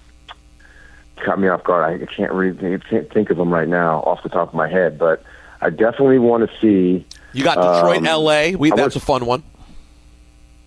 caught 1.16 1.38
me 1.38 1.48
off 1.48 1.64
guard. 1.64 2.02
I 2.02 2.06
can't 2.06 2.32
read. 2.32 2.62
I 2.64 2.78
can't 2.78 3.10
think 3.12 3.30
of 3.30 3.36
them 3.36 3.52
right 3.52 3.68
now 3.68 4.00
off 4.00 4.22
the 4.22 4.28
top 4.28 4.48
of 4.48 4.54
my 4.54 4.68
head, 4.68 4.98
but 4.98 5.22
I 5.60 5.70
definitely 5.70 6.18
want 6.18 6.48
to 6.48 6.56
see. 6.60 7.06
You 7.32 7.44
got 7.44 7.56
Detroit, 7.56 7.98
Um, 7.98 8.06
L.A. 8.06 8.56
We, 8.56 8.70
that's 8.70 8.96
a 8.96 9.00
fun 9.00 9.26
one. 9.26 9.42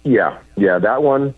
Yeah, 0.03 0.37
yeah, 0.55 0.79
that 0.79 1.03
one. 1.03 1.33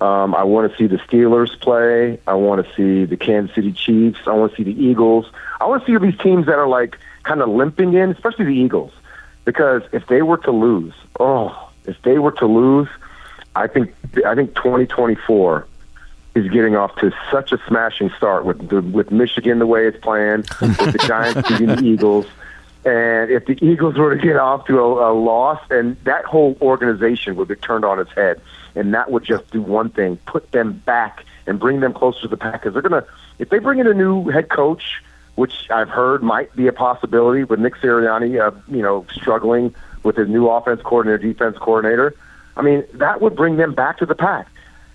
Um, 0.00 0.34
I 0.34 0.44
want 0.44 0.70
to 0.70 0.78
see 0.78 0.86
the 0.86 0.98
Steelers 0.98 1.58
play. 1.60 2.20
I 2.26 2.34
want 2.34 2.64
to 2.64 2.74
see 2.74 3.04
the 3.04 3.16
Kansas 3.16 3.54
City 3.54 3.72
Chiefs. 3.72 4.20
I 4.26 4.32
want 4.32 4.52
to 4.52 4.56
see 4.56 4.62
the 4.62 4.80
Eagles. 4.84 5.26
I 5.60 5.66
want 5.66 5.84
to 5.84 5.92
see 5.92 5.98
these 5.98 6.18
teams 6.20 6.46
that 6.46 6.54
are 6.54 6.68
like 6.68 6.98
kind 7.24 7.42
of 7.42 7.48
limping 7.48 7.94
in, 7.94 8.10
especially 8.10 8.44
the 8.44 8.52
Eagles, 8.54 8.92
because 9.44 9.82
if 9.92 10.06
they 10.06 10.22
were 10.22 10.36
to 10.38 10.52
lose, 10.52 10.94
oh, 11.18 11.70
if 11.86 12.00
they 12.02 12.18
were 12.20 12.30
to 12.32 12.46
lose, 12.46 12.88
I 13.56 13.66
think 13.66 13.92
I 14.24 14.36
think 14.36 14.54
2024 14.54 15.66
is 16.38 16.50
getting 16.50 16.76
off 16.76 16.94
to 16.96 17.12
such 17.30 17.52
a 17.52 17.58
smashing 17.66 18.10
start 18.16 18.44
with 18.44 18.68
the, 18.68 18.80
with 18.80 19.10
Michigan 19.10 19.58
the 19.58 19.66
way 19.66 19.86
it's 19.86 19.98
playing, 19.98 20.38
with 20.60 20.92
the 20.92 21.04
Giants 21.06 21.48
beating 21.48 21.66
the 21.66 21.84
Eagles. 21.84 22.26
And 22.84 23.30
if 23.30 23.46
the 23.46 23.58
Eagles 23.64 23.96
were 23.96 24.16
to 24.16 24.22
get 24.22 24.36
off 24.36 24.66
to 24.66 24.78
a, 24.78 25.12
a 25.12 25.12
loss, 25.12 25.60
and 25.70 25.96
that 26.04 26.24
whole 26.24 26.56
organization 26.62 27.36
would 27.36 27.48
be 27.48 27.56
turned 27.56 27.84
on 27.84 27.98
its 27.98 28.12
head, 28.12 28.40
and 28.74 28.94
that 28.94 29.10
would 29.10 29.24
just 29.24 29.50
do 29.50 29.60
one 29.60 29.90
thing: 29.90 30.16
put 30.26 30.50
them 30.52 30.74
back 30.86 31.24
and 31.46 31.58
bring 31.58 31.80
them 31.80 31.92
closer 31.92 32.22
to 32.22 32.28
the 32.28 32.36
pack. 32.36 32.62
Because 32.62 32.72
they're 32.72 32.82
gonna, 32.82 33.04
if 33.38 33.50
they 33.50 33.58
bring 33.58 33.78
in 33.78 33.86
a 33.86 33.94
new 33.94 34.28
head 34.28 34.48
coach, 34.48 35.02
which 35.34 35.70
I've 35.70 35.88
heard 35.88 36.22
might 36.22 36.54
be 36.56 36.66
a 36.66 36.72
possibility 36.72 37.44
with 37.44 37.60
Nick 37.60 37.74
Sirianni, 37.76 38.40
uh, 38.40 38.56
you 38.68 38.82
know, 38.82 39.06
struggling 39.12 39.74
with 40.02 40.16
his 40.16 40.28
new 40.28 40.48
offense 40.48 40.80
coordinator, 40.82 41.18
defense 41.18 41.58
coordinator. 41.58 42.14
I 42.56 42.62
mean, 42.62 42.84
that 42.94 43.20
would 43.20 43.36
bring 43.36 43.56
them 43.56 43.74
back 43.74 43.98
to 43.98 44.06
the 44.06 44.14
pack. 44.14 44.48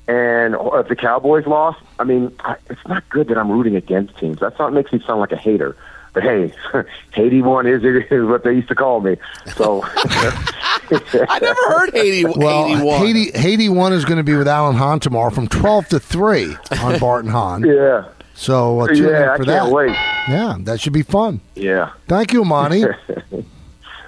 And 0.07 0.55
if 0.59 0.87
the 0.89 0.95
Cowboys 0.97 1.47
lost, 1.47 1.79
I 1.97 2.03
mean, 2.03 2.35
I, 2.41 2.55
it's 2.69 2.85
not 2.87 3.07
good 3.09 3.27
that 3.29 3.37
I'm 3.37 3.49
rooting 3.51 3.75
against 3.75 4.17
teams. 4.17 4.39
That's 4.39 4.57
not 4.59 4.73
makes 4.73 4.91
me 4.91 5.01
sound 5.07 5.21
like 5.21 5.31
a 5.31 5.37
hater. 5.37 5.77
But 6.13 6.23
hey, 6.23 6.53
Haiti 7.13 7.41
one 7.41 7.65
is 7.65 7.83
is 7.83 8.25
what 8.27 8.43
they 8.43 8.53
used 8.53 8.67
to 8.67 8.75
call 8.75 8.99
me. 9.01 9.15
So 9.55 9.81
I 9.95 11.39
never 11.41 11.59
heard 11.69 11.91
Haiti. 11.93 12.25
Well, 12.25 12.67
Haiti 12.67 12.83
won. 12.83 13.05
Haiti, 13.07 13.31
Haiti 13.37 13.69
one 13.69 13.93
is 13.93 14.05
going 14.05 14.17
to 14.17 14.23
be 14.23 14.35
with 14.35 14.47
Alan 14.47 14.75
Hahn 14.75 14.99
tomorrow 14.99 15.31
from 15.31 15.47
12 15.47 15.87
to 15.89 15.99
3 15.99 16.55
on 16.81 16.99
Bart 16.99 17.23
and 17.25 17.31
Hahn. 17.33 17.63
yeah, 17.63 18.09
So 18.35 18.81
uh, 18.81 18.87
tune 18.87 18.97
in 18.97 19.03
yeah, 19.11 19.31
I 19.33 19.35
can't 19.37 19.47
that. 19.47 19.69
wait. 19.71 19.89
Yeah, 20.29 20.57
that 20.61 20.79
should 20.81 20.93
be 20.93 21.01
fun. 21.01 21.41
Yeah. 21.55 21.91
Thank 22.07 22.31
you, 22.33 22.45
Monty. 22.45 22.83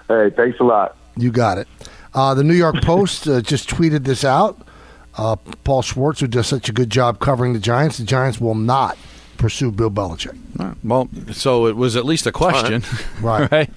Hey, 0.07 0.29
thanks 0.29 0.59
a 0.59 0.63
lot. 0.63 0.97
You 1.17 1.31
got 1.31 1.57
it. 1.57 1.67
Uh, 2.13 2.33
the 2.33 2.43
New 2.43 2.53
York 2.53 2.81
Post 2.83 3.27
uh, 3.27 3.41
just 3.41 3.67
tweeted 3.69 4.03
this 4.03 4.23
out. 4.23 4.64
Uh, 5.17 5.35
Paul 5.63 5.81
Schwartz, 5.81 6.19
who 6.19 6.27
does 6.27 6.47
such 6.47 6.67
a 6.69 6.73
good 6.73 6.89
job 6.89 7.19
covering 7.19 7.53
the 7.53 7.59
Giants, 7.59 7.97
the 7.97 8.03
Giants 8.03 8.39
will 8.41 8.55
not 8.55 8.97
pursue 9.37 9.71
Bill 9.71 9.89
Belichick. 9.91 10.37
Well, 10.83 11.09
so 11.31 11.67
it 11.67 11.75
was 11.75 11.95
at 11.95 12.05
least 12.05 12.25
a 12.27 12.31
question, 12.31 12.83
Right. 13.21 13.49
right? 13.51 13.69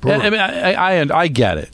Brewer. 0.00 0.14
I 0.14 0.30
mean, 0.30 0.40
I, 0.40 0.72
I, 0.72 1.00
I, 1.02 1.20
I 1.22 1.28
get 1.28 1.58
it. 1.58 1.70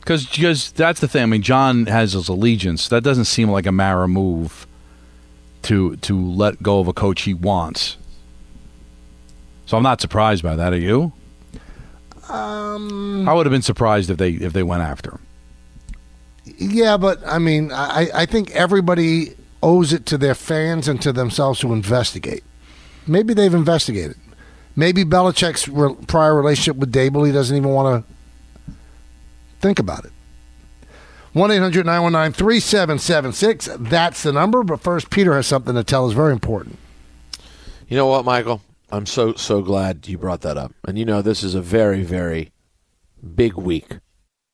Because 0.00 0.72
that's 0.72 1.00
the 1.00 1.06
thing. 1.08 1.22
I 1.22 1.26
mean, 1.26 1.42
John 1.42 1.84
has 1.86 2.14
his 2.14 2.28
allegiance. 2.28 2.88
That 2.88 3.02
doesn't 3.04 3.26
seem 3.26 3.50
like 3.50 3.66
a 3.66 3.72
Mara 3.72 4.08
move 4.08 4.66
to 5.62 5.96
to 5.96 6.18
let 6.18 6.62
go 6.62 6.80
of 6.80 6.88
a 6.88 6.92
coach 6.94 7.22
he 7.22 7.34
wants. 7.34 7.98
So 9.66 9.76
I'm 9.76 9.82
not 9.82 10.00
surprised 10.00 10.42
by 10.42 10.56
that. 10.56 10.72
Are 10.72 10.78
you? 10.78 11.12
Um, 12.30 13.28
I 13.28 13.34
would 13.34 13.44
have 13.44 13.52
been 13.52 13.60
surprised 13.62 14.08
if 14.08 14.16
they 14.16 14.30
if 14.32 14.54
they 14.54 14.62
went 14.62 14.82
after 14.82 15.10
him. 15.10 15.20
Yeah, 16.58 16.96
but 16.96 17.20
I 17.26 17.38
mean, 17.38 17.72
I, 17.72 18.08
I 18.14 18.26
think 18.26 18.50
everybody 18.52 19.34
owes 19.62 19.92
it 19.92 20.06
to 20.06 20.18
their 20.18 20.34
fans 20.34 20.88
and 20.88 21.00
to 21.02 21.12
themselves 21.12 21.60
to 21.60 21.72
investigate. 21.72 22.44
Maybe 23.06 23.34
they've 23.34 23.52
investigated. 23.52 24.16
Maybe 24.76 25.04
Belichick's 25.04 25.68
re- 25.68 25.96
prior 26.06 26.34
relationship 26.34 26.76
with 26.76 26.92
Daboll, 26.92 27.26
he 27.26 27.32
doesn't 27.32 27.56
even 27.56 27.70
want 27.70 28.04
to 28.04 28.72
think 29.60 29.78
about 29.78 30.04
it. 30.04 30.12
1 31.32 31.50
800 31.50 31.86
919 31.86 32.32
3776. 32.32 33.68
That's 33.78 34.22
the 34.22 34.32
number. 34.32 34.64
But 34.64 34.80
first, 34.80 35.10
Peter 35.10 35.34
has 35.34 35.46
something 35.46 35.74
to 35.74 35.84
tell 35.84 36.08
us 36.08 36.12
very 36.12 36.32
important. 36.32 36.78
You 37.88 37.96
know 37.96 38.06
what, 38.06 38.24
Michael? 38.24 38.62
I'm 38.90 39.06
so 39.06 39.34
so 39.34 39.62
glad 39.62 40.08
you 40.08 40.18
brought 40.18 40.40
that 40.40 40.56
up. 40.56 40.72
And 40.86 40.98
you 40.98 41.04
know, 41.04 41.22
this 41.22 41.44
is 41.44 41.54
a 41.54 41.60
very 41.60 42.02
very 42.02 42.52
big 43.34 43.54
week. 43.54 43.98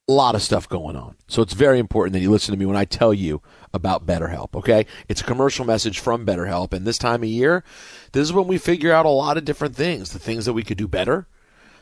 A 0.09 0.13
lot 0.13 0.37
of 0.37 0.43
stuff 0.43 0.69
going 0.69 0.95
on. 0.95 1.17
So 1.27 1.43
it's 1.43 1.53
very 1.53 1.81
important 1.81 2.13
that 2.13 2.21
you 2.21 2.31
listen 2.31 2.53
to 2.53 2.59
me 2.59 2.67
when 2.67 2.77
I 2.77 2.85
tell 2.85 3.13
you 3.13 3.43
about 3.75 4.07
BetterHelp, 4.07 4.55
okay? 4.55 4.87
It's 5.09 5.21
a 5.21 5.25
commercial 5.25 5.65
message 5.65 5.99
from 5.99 6.25
BetterHelp 6.25 6.73
and 6.73 6.87
this 6.87 6.99
time 6.99 7.25
of 7.25 7.29
year, 7.29 7.65
this 8.13 8.23
is 8.23 8.33
when 8.33 8.47
we 8.47 8.57
figure 8.59 8.93
out 8.93 9.05
a 9.05 9.11
lot 9.11 9.37
of 9.37 9.45
different 9.45 9.75
things, 9.75 10.13
the 10.13 10.21
things 10.21 10.45
that 10.45 10.53
we 10.53 10.63
could 10.63 10.79
do 10.79 10.87
better, 10.87 11.27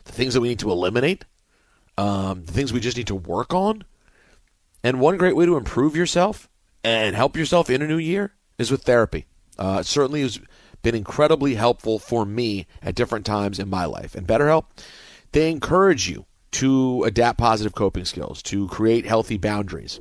the 0.05 0.12
things 0.12 0.33
that 0.35 0.41
we 0.41 0.49
need 0.49 0.59
to 0.61 0.70
eliminate, 0.70 1.27
um, 1.99 2.45
the 2.45 2.53
things 2.53 2.72
we 2.72 2.81
just 2.81 2.97
need 2.97 3.07
to 3.09 3.14
work 3.14 3.53
on. 3.53 3.85
And 4.83 5.01
one 5.01 5.16
great 5.16 5.37
way 5.37 5.47
to 5.47 5.57
improve 5.57 5.95
yourself 5.95 6.49
and 6.83 7.14
help 7.14 7.37
yourself 7.37 7.68
in 7.68 7.83
a 7.83 7.87
new 7.87 7.99
year 7.99 8.35
is 8.59 8.70
with 8.70 8.85
therapy. 8.85 9.27
Uh, 9.59 9.79
it 9.81 9.87
certainly 9.87 10.22
has 10.22 10.41
been 10.83 10.95
incredibly 10.95 11.55
helpful 11.55 11.99
for 11.99 12.25
me 12.25 12.66
at 12.83 12.95
different 12.95 13.25
times 13.25 13.59
in 13.59 13.68
my 13.68 13.85
life. 13.85 14.14
And 14.14 14.27
BetterHelp, 14.27 14.64
they 15.33 15.51
encourage 15.51 16.09
you 16.09 16.27
to 16.55 17.05
adapt 17.05 17.38
positive 17.38 17.74
coping 17.74 18.05
skills, 18.05 18.42
to 18.44 18.68
create 18.68 19.07
healthy 19.07 19.36
boundaries. 19.36 20.00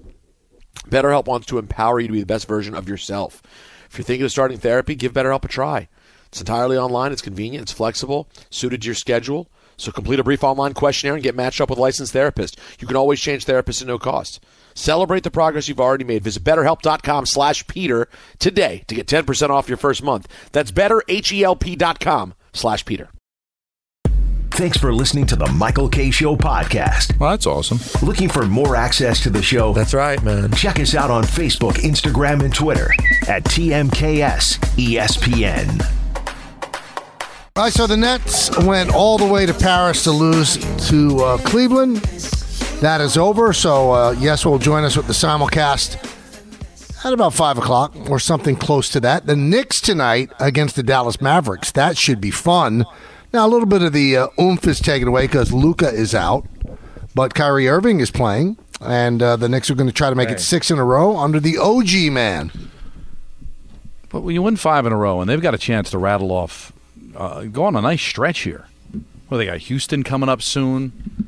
BetterHelp 0.87 1.25
wants 1.25 1.47
to 1.47 1.57
empower 1.57 1.99
you 1.99 2.07
to 2.07 2.13
be 2.13 2.19
the 2.19 2.25
best 2.25 2.47
version 2.47 2.75
of 2.75 2.87
yourself. 2.89 3.41
If 3.89 3.97
you're 3.97 4.05
thinking 4.05 4.25
of 4.25 4.31
starting 4.31 4.57
therapy, 4.57 4.95
give 4.95 5.13
BetterHelp 5.13 5.45
a 5.45 5.47
try. 5.47 5.87
It's 6.27 6.39
entirely 6.39 6.77
online, 6.77 7.11
it's 7.11 7.21
convenient, 7.21 7.63
it's 7.63 7.71
flexible, 7.71 8.27
suited 8.49 8.81
to 8.81 8.87
your 8.87 8.95
schedule. 8.95 9.49
So 9.77 9.91
complete 9.91 10.19
a 10.19 10.23
brief 10.23 10.43
online 10.43 10.73
questionnaire 10.73 11.15
and 11.15 11.23
get 11.23 11.35
matched 11.35 11.61
up 11.61 11.69
with 11.69 11.79
a 11.79 11.81
licensed 11.81 12.13
therapist. 12.13 12.59
You 12.79 12.87
can 12.87 12.97
always 12.97 13.19
change 13.19 13.45
therapists 13.45 13.81
at 13.81 13.87
no 13.87 13.97
cost. 13.99 14.43
Celebrate 14.75 15.23
the 15.23 15.31
progress 15.31 15.67
you've 15.67 15.79
already 15.79 16.03
made. 16.03 16.23
Visit 16.23 16.43
betterhelp.com 16.43 17.25
slash 17.25 17.67
Peter 17.67 18.07
today 18.39 18.83
to 18.87 18.95
get 18.95 19.07
10% 19.07 19.49
off 19.49 19.67
your 19.67 19.77
first 19.77 20.03
month. 20.03 20.27
That's 20.51 20.71
betterhelp.com 20.71 22.33
slash 22.53 22.85
Peter. 22.85 23.09
Thanks 24.55 24.77
for 24.77 24.93
listening 24.93 25.25
to 25.27 25.35
the 25.35 25.47
Michael 25.47 25.89
Kay 25.89 26.11
Show 26.11 26.35
podcast. 26.35 27.17
Well, 27.19 27.31
that's 27.31 27.47
awesome. 27.47 27.79
Looking 28.05 28.29
for 28.29 28.45
more 28.45 28.75
access 28.75 29.19
to 29.23 29.31
the 29.31 29.41
show? 29.41 29.73
That's 29.73 29.95
right, 29.95 30.21
man. 30.23 30.51
Check 30.51 30.79
us 30.79 30.93
out 30.93 31.09
on 31.09 31.23
Facebook, 31.23 31.73
Instagram, 31.73 32.43
and 32.43 32.53
Twitter 32.53 32.91
at 33.27 33.43
TMKS 33.45 34.59
ESPN. 34.77 35.81
All 37.55 37.63
right, 37.63 37.73
so 37.73 37.87
the 37.87 37.97
Nets 37.97 38.55
went 38.59 38.93
all 38.93 39.17
the 39.17 39.25
way 39.25 39.45
to 39.47 39.53
Paris 39.55 40.03
to 40.03 40.11
lose 40.11 40.57
to 40.89 41.19
uh, 41.23 41.37
Cleveland. 41.39 41.97
that 42.79 43.01
is 43.01 43.17
over. 43.17 43.53
So, 43.53 43.91
uh, 43.91 44.11
yes, 44.19 44.45
will 44.45 44.59
join 44.59 44.83
us 44.83 44.95
with 44.95 45.07
the 45.07 45.13
simulcast 45.13 45.97
at 47.03 47.11
about 47.11 47.33
5 47.33 47.57
o'clock 47.57 47.95
or 48.09 48.19
something 48.19 48.55
close 48.55 48.87
to 48.89 48.99
that. 49.01 49.25
The 49.25 49.35
Knicks 49.35 49.81
tonight 49.81 50.31
against 50.39 50.75
the 50.75 50.83
Dallas 50.83 51.19
Mavericks. 51.19 51.71
That 51.71 51.97
should 51.97 52.21
be 52.21 52.31
fun. 52.31 52.85
Now, 53.33 53.47
a 53.47 53.49
little 53.49 53.65
bit 53.67 53.81
of 53.81 53.93
the 53.93 54.15
uh, 54.15 54.27
oomph 54.39 54.67
is 54.67 54.79
taken 54.79 55.07
away 55.07 55.23
because 55.25 55.51
Luka 55.51 55.89
is 55.89 56.13
out, 56.13 56.45
but 57.15 57.33
Kyrie 57.33 57.67
Irving 57.67 57.99
is 57.99 58.11
playing, 58.11 58.57
and 58.79 59.23
uh, 59.23 59.35
the 59.37 59.49
Knicks 59.49 59.71
are 59.71 59.75
going 59.75 59.87
to 59.89 59.93
try 59.93 60.09
to 60.11 60.15
make 60.15 60.29
it 60.29 60.39
six 60.39 60.69
in 60.69 60.77
a 60.77 60.83
row 60.85 61.17
under 61.17 61.39
the 61.39 61.57
OG 61.57 62.11
man. 62.13 62.51
But 64.09 64.21
when 64.21 64.35
you 64.35 64.43
win 64.43 64.55
five 64.55 64.85
in 64.85 64.93
a 64.93 64.97
row, 64.97 65.19
and 65.19 65.27
they've 65.27 65.41
got 65.41 65.55
a 65.55 65.57
chance 65.57 65.89
to 65.91 65.97
rattle 65.97 66.31
off, 66.31 66.71
uh, 67.15 67.45
go 67.45 67.63
on 67.63 67.75
a 67.75 67.81
nice 67.81 68.03
stretch 68.03 68.41
here. 68.41 68.67
Well, 69.29 69.39
they 69.39 69.47
got 69.47 69.57
Houston 69.57 70.03
coming 70.03 70.29
up 70.29 70.43
soon. 70.43 71.27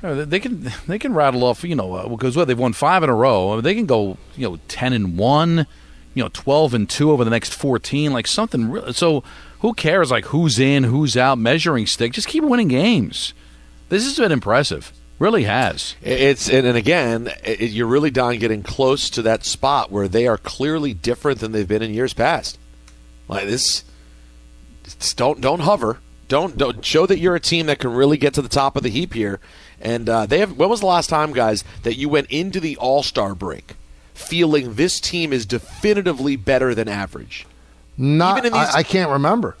Uh, 0.00 0.24
They 0.24 0.38
can 0.38 0.70
they 0.86 1.00
can 1.00 1.12
rattle 1.12 1.42
off, 1.42 1.64
you 1.64 1.74
know, 1.74 1.92
uh, 1.94 2.08
because 2.08 2.36
what 2.36 2.46
they've 2.46 2.56
won 2.58 2.72
five 2.72 3.02
in 3.02 3.10
a 3.10 3.14
row. 3.16 3.60
They 3.60 3.74
can 3.74 3.86
go, 3.86 4.16
you 4.36 4.48
know, 4.48 4.58
ten 4.68 4.92
and 4.92 5.18
one, 5.18 5.66
you 6.14 6.22
know, 6.22 6.30
twelve 6.32 6.72
and 6.72 6.88
two 6.88 7.10
over 7.10 7.24
the 7.24 7.30
next 7.30 7.52
fourteen, 7.52 8.12
like 8.12 8.28
something. 8.28 8.70
Real, 8.70 8.92
so 8.92 9.24
who 9.62 9.72
cares? 9.72 10.10
Like 10.10 10.26
who's 10.26 10.58
in, 10.58 10.84
who's 10.84 11.16
out, 11.16 11.38
measuring 11.38 11.86
stick. 11.86 12.12
Just 12.12 12.28
keep 12.28 12.44
winning 12.44 12.68
games. 12.68 13.32
This 13.88 14.04
has 14.04 14.18
been 14.18 14.32
impressive. 14.32 14.92
Really 15.18 15.44
has. 15.44 15.94
It's 16.02 16.50
and, 16.50 16.66
again, 16.66 17.30
it, 17.44 17.70
you're 17.70 17.86
really 17.86 18.10
Don 18.10 18.38
getting 18.38 18.64
close 18.64 19.08
to 19.10 19.22
that 19.22 19.44
spot 19.44 19.92
where 19.92 20.08
they 20.08 20.26
are 20.26 20.36
clearly 20.36 20.94
different 20.94 21.38
than 21.38 21.52
they've 21.52 21.68
been 21.68 21.82
in 21.82 21.94
years 21.94 22.12
past. 22.12 22.58
Like 23.28 23.46
this, 23.46 23.84
don't 25.14 25.40
don't 25.40 25.60
hover. 25.60 26.00
Don't 26.26 26.58
don't 26.58 26.84
show 26.84 27.06
that 27.06 27.20
you're 27.20 27.36
a 27.36 27.40
team 27.40 27.66
that 27.66 27.78
can 27.78 27.92
really 27.92 28.16
get 28.16 28.34
to 28.34 28.42
the 28.42 28.48
top 28.48 28.74
of 28.74 28.82
the 28.82 28.90
heap 28.90 29.14
here. 29.14 29.38
And 29.80 30.08
uh, 30.08 30.26
they 30.26 30.38
have. 30.40 30.56
When 30.56 30.68
was 30.68 30.80
the 30.80 30.86
last 30.86 31.08
time, 31.08 31.32
guys, 31.32 31.62
that 31.84 31.96
you 31.96 32.08
went 32.08 32.26
into 32.30 32.58
the 32.58 32.76
All 32.78 33.04
Star 33.04 33.36
break 33.36 33.76
feeling 34.12 34.74
this 34.74 34.98
team 34.98 35.32
is 35.32 35.46
definitively 35.46 36.34
better 36.34 36.74
than 36.74 36.88
average? 36.88 37.46
Not, 37.96 38.38
Even 38.38 38.46
in 38.46 38.58
these- 38.58 38.74
I, 38.74 38.78
I 38.78 38.82
can't 38.82 39.10
remember. 39.10 39.56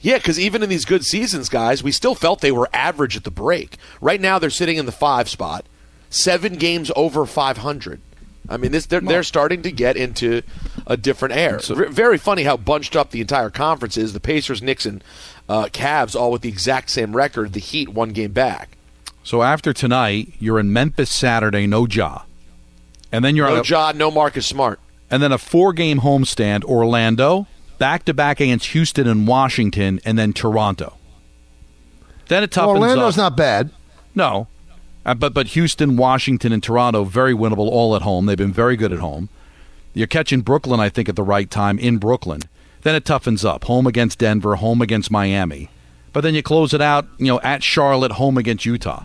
Yeah, 0.00 0.18
because 0.18 0.38
even 0.38 0.62
in 0.62 0.68
these 0.68 0.84
good 0.84 1.04
seasons, 1.04 1.48
guys, 1.48 1.82
we 1.82 1.90
still 1.90 2.14
felt 2.14 2.40
they 2.40 2.52
were 2.52 2.68
average 2.72 3.16
at 3.16 3.24
the 3.24 3.30
break. 3.30 3.76
Right 4.00 4.20
now, 4.20 4.38
they're 4.38 4.50
sitting 4.50 4.76
in 4.76 4.86
the 4.86 4.92
five 4.92 5.28
spot, 5.28 5.64
seven 6.10 6.54
games 6.54 6.92
over 6.94 7.24
500. 7.26 8.00
I 8.48 8.56
mean, 8.58 8.70
this 8.70 8.86
they're, 8.86 9.00
they're 9.00 9.24
starting 9.24 9.62
to 9.62 9.72
get 9.72 9.96
into 9.96 10.42
a 10.86 10.96
different 10.96 11.34
air. 11.34 11.58
V- 11.58 11.86
Very 11.86 12.18
funny 12.18 12.44
how 12.44 12.56
bunched 12.56 12.94
up 12.94 13.10
the 13.10 13.20
entire 13.20 13.50
conference 13.50 13.96
is. 13.96 14.12
The 14.12 14.20
Pacers, 14.20 14.62
Knicks, 14.62 14.86
and 14.86 15.02
uh, 15.48 15.64
Cavs 15.72 16.14
all 16.14 16.30
with 16.30 16.42
the 16.42 16.48
exact 16.50 16.90
same 16.90 17.16
record. 17.16 17.54
The 17.54 17.60
Heat 17.60 17.88
one 17.88 18.10
game 18.10 18.30
back. 18.32 18.76
So 19.24 19.42
after 19.42 19.72
tonight, 19.72 20.34
you're 20.38 20.60
in 20.60 20.72
Memphis 20.72 21.10
Saturday, 21.10 21.66
no 21.66 21.86
Ja, 21.88 22.22
and 23.10 23.24
then 23.24 23.34
you're 23.34 23.48
No 23.48 23.54
on 23.54 23.60
a, 23.60 23.64
Ja, 23.64 23.92
no 23.96 24.12
Marcus 24.12 24.46
Smart. 24.46 24.78
and 25.10 25.20
then 25.20 25.32
a 25.32 25.38
four-game 25.38 26.00
homestand: 26.02 26.62
Orlando, 26.62 27.48
back-to-back 27.78 28.40
against 28.40 28.66
Houston 28.68 29.06
and 29.06 29.26
Washington, 29.26 30.00
and 30.04 30.18
then 30.18 30.32
Toronto. 30.32 30.96
Then 32.28 32.42
it 32.42 32.50
toughens 32.50 32.66
Well, 32.66 32.82
Orlando's 32.82 33.18
up. 33.18 33.32
not 33.32 33.36
bad. 33.36 33.70
No, 34.14 34.48
uh, 35.04 35.14
but 35.14 35.32
but 35.34 35.48
Houston, 35.48 35.96
Washington, 35.96 36.52
and 36.52 36.62
Toronto 36.62 37.04
very 37.04 37.34
winnable 37.34 37.68
all 37.68 37.94
at 37.94 38.02
home. 38.02 38.26
They've 38.26 38.36
been 38.36 38.52
very 38.52 38.76
good 38.76 38.92
at 38.92 38.98
home. 38.98 39.28
You're 39.94 40.06
catching 40.06 40.40
Brooklyn, 40.40 40.80
I 40.80 40.88
think, 40.88 41.08
at 41.08 41.16
the 41.16 41.22
right 41.22 41.50
time 41.50 41.78
in 41.78 41.98
Brooklyn. 41.98 42.40
Then 42.82 42.94
it 42.94 43.04
toughens 43.04 43.44
up. 43.48 43.64
Home 43.64 43.86
against 43.86 44.18
Denver, 44.18 44.56
home 44.56 44.82
against 44.82 45.10
Miami, 45.10 45.70
but 46.12 46.22
then 46.22 46.34
you 46.34 46.42
close 46.42 46.74
it 46.74 46.80
out. 46.80 47.06
You 47.18 47.26
know, 47.26 47.40
at 47.40 47.62
Charlotte, 47.62 48.12
home 48.12 48.36
against 48.38 48.64
Utah. 48.66 49.04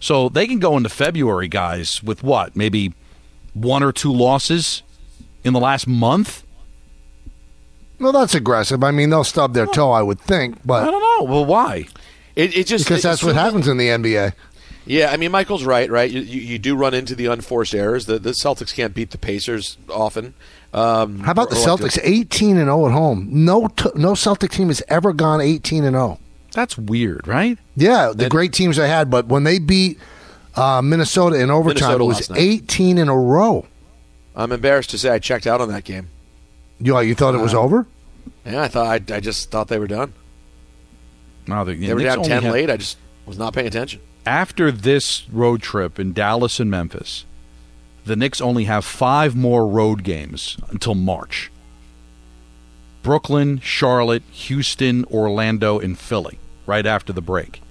So 0.00 0.28
they 0.28 0.46
can 0.46 0.58
go 0.58 0.76
into 0.76 0.88
February, 0.88 1.48
guys, 1.48 2.02
with 2.02 2.22
what 2.22 2.54
maybe 2.56 2.92
one 3.54 3.82
or 3.82 3.92
two 3.92 4.12
losses 4.12 4.82
in 5.44 5.52
the 5.52 5.60
last 5.60 5.86
month. 5.86 6.42
Well, 7.98 8.12
that's 8.12 8.34
aggressive. 8.34 8.84
I 8.84 8.90
mean, 8.90 9.10
they'll 9.10 9.24
stub 9.24 9.54
their 9.54 9.66
toe, 9.66 9.90
I 9.90 10.02
would 10.02 10.20
think, 10.20 10.58
but 10.64 10.86
I 10.86 10.90
don't 10.90 11.00
know. 11.00 11.32
Well, 11.32 11.44
why? 11.44 11.86
It, 12.34 12.56
it 12.56 12.66
just 12.66 12.84
because 12.84 13.02
that's 13.02 13.22
what 13.22 13.30
assuming- 13.30 13.44
happens 13.44 13.68
in 13.68 13.76
the 13.78 13.88
NBA. 13.88 14.32
Yeah, 14.88 15.10
I 15.10 15.16
mean 15.16 15.32
Michael's 15.32 15.64
right, 15.64 15.90
right? 15.90 16.08
You, 16.08 16.20
you, 16.20 16.40
you 16.40 16.58
do 16.60 16.76
run 16.76 16.94
into 16.94 17.16
the 17.16 17.26
unforced 17.26 17.74
errors. 17.74 18.06
The, 18.06 18.20
the 18.20 18.30
Celtics 18.30 18.72
can't 18.72 18.94
beat 18.94 19.10
the 19.10 19.18
Pacers 19.18 19.78
often. 19.90 20.34
Um, 20.72 21.18
How 21.20 21.32
about 21.32 21.50
the 21.50 21.56
or 21.56 21.76
like 21.76 21.80
Celtics? 21.80 21.98
18 22.02 22.56
and 22.56 22.66
0 22.66 22.86
at 22.86 22.92
home. 22.92 23.26
No, 23.30 23.66
t- 23.68 23.90
no 23.96 24.14
Celtic 24.14 24.52
team 24.52 24.68
has 24.68 24.82
ever 24.88 25.12
gone 25.12 25.40
18 25.40 25.82
and 25.82 25.94
0. 25.94 26.20
That's 26.52 26.78
weird, 26.78 27.26
right? 27.26 27.58
Yeah, 27.74 28.12
the 28.14 28.28
great 28.28 28.52
teams 28.52 28.76
they 28.76 28.88
had, 28.88 29.10
but 29.10 29.26
when 29.26 29.42
they 29.44 29.58
beat 29.58 29.98
uh, 30.54 30.80
Minnesota 30.82 31.36
in 31.36 31.50
overtime, 31.50 31.98
Minnesota 31.98 32.04
it 32.04 32.06
was 32.06 32.30
18 32.30 32.98
in 32.98 33.08
a 33.08 33.16
row. 33.16 33.66
I'm 34.36 34.52
embarrassed 34.52 34.90
to 34.90 34.98
say 34.98 35.10
I 35.10 35.18
checked 35.18 35.46
out 35.46 35.60
on 35.60 35.68
that 35.70 35.84
game. 35.84 36.10
You, 36.80 36.98
you 37.00 37.14
thought 37.14 37.34
it 37.34 37.40
was 37.40 37.54
Uh, 37.54 37.60
over? 37.60 37.86
Yeah, 38.44 38.62
I 38.62 38.68
thought 38.68 38.86
I, 38.86 39.16
I 39.16 39.20
just 39.20 39.50
thought 39.50 39.68
they 39.68 39.78
were 39.78 39.86
done. 39.86 40.12
No, 41.46 41.64
the, 41.64 41.74
They 41.74 41.94
were 41.94 42.02
down 42.02 42.22
ten 42.22 42.42
have- 42.42 42.52
late. 42.52 42.70
I 42.70 42.76
just 42.76 42.98
was 43.24 43.38
not 43.38 43.54
paying 43.54 43.66
attention. 43.66 44.00
after 44.24 44.70
this 44.72 45.28
road 45.30 45.62
trip 45.62 45.98
in 45.98 46.12
Dallas 46.12 46.58
and 46.60 46.70
Memphis, 46.70 47.24
the 48.04 48.16
Knicks 48.16 48.40
only 48.40 48.64
have 48.64 48.84
five 48.84 49.34
more 49.34 49.66
road 49.66 50.02
games 50.04 50.56
until 50.70 50.94
March. 50.94 51.50
Brooklyn, 53.02 53.60
Charlotte, 53.60 54.22
Houston, 54.32 55.04
Orlando, 55.06 55.78
and 55.78 55.98
Philly 55.98 56.38
right 56.66 56.86
after 56.86 57.12
the 57.12 57.22
break. 57.22 57.62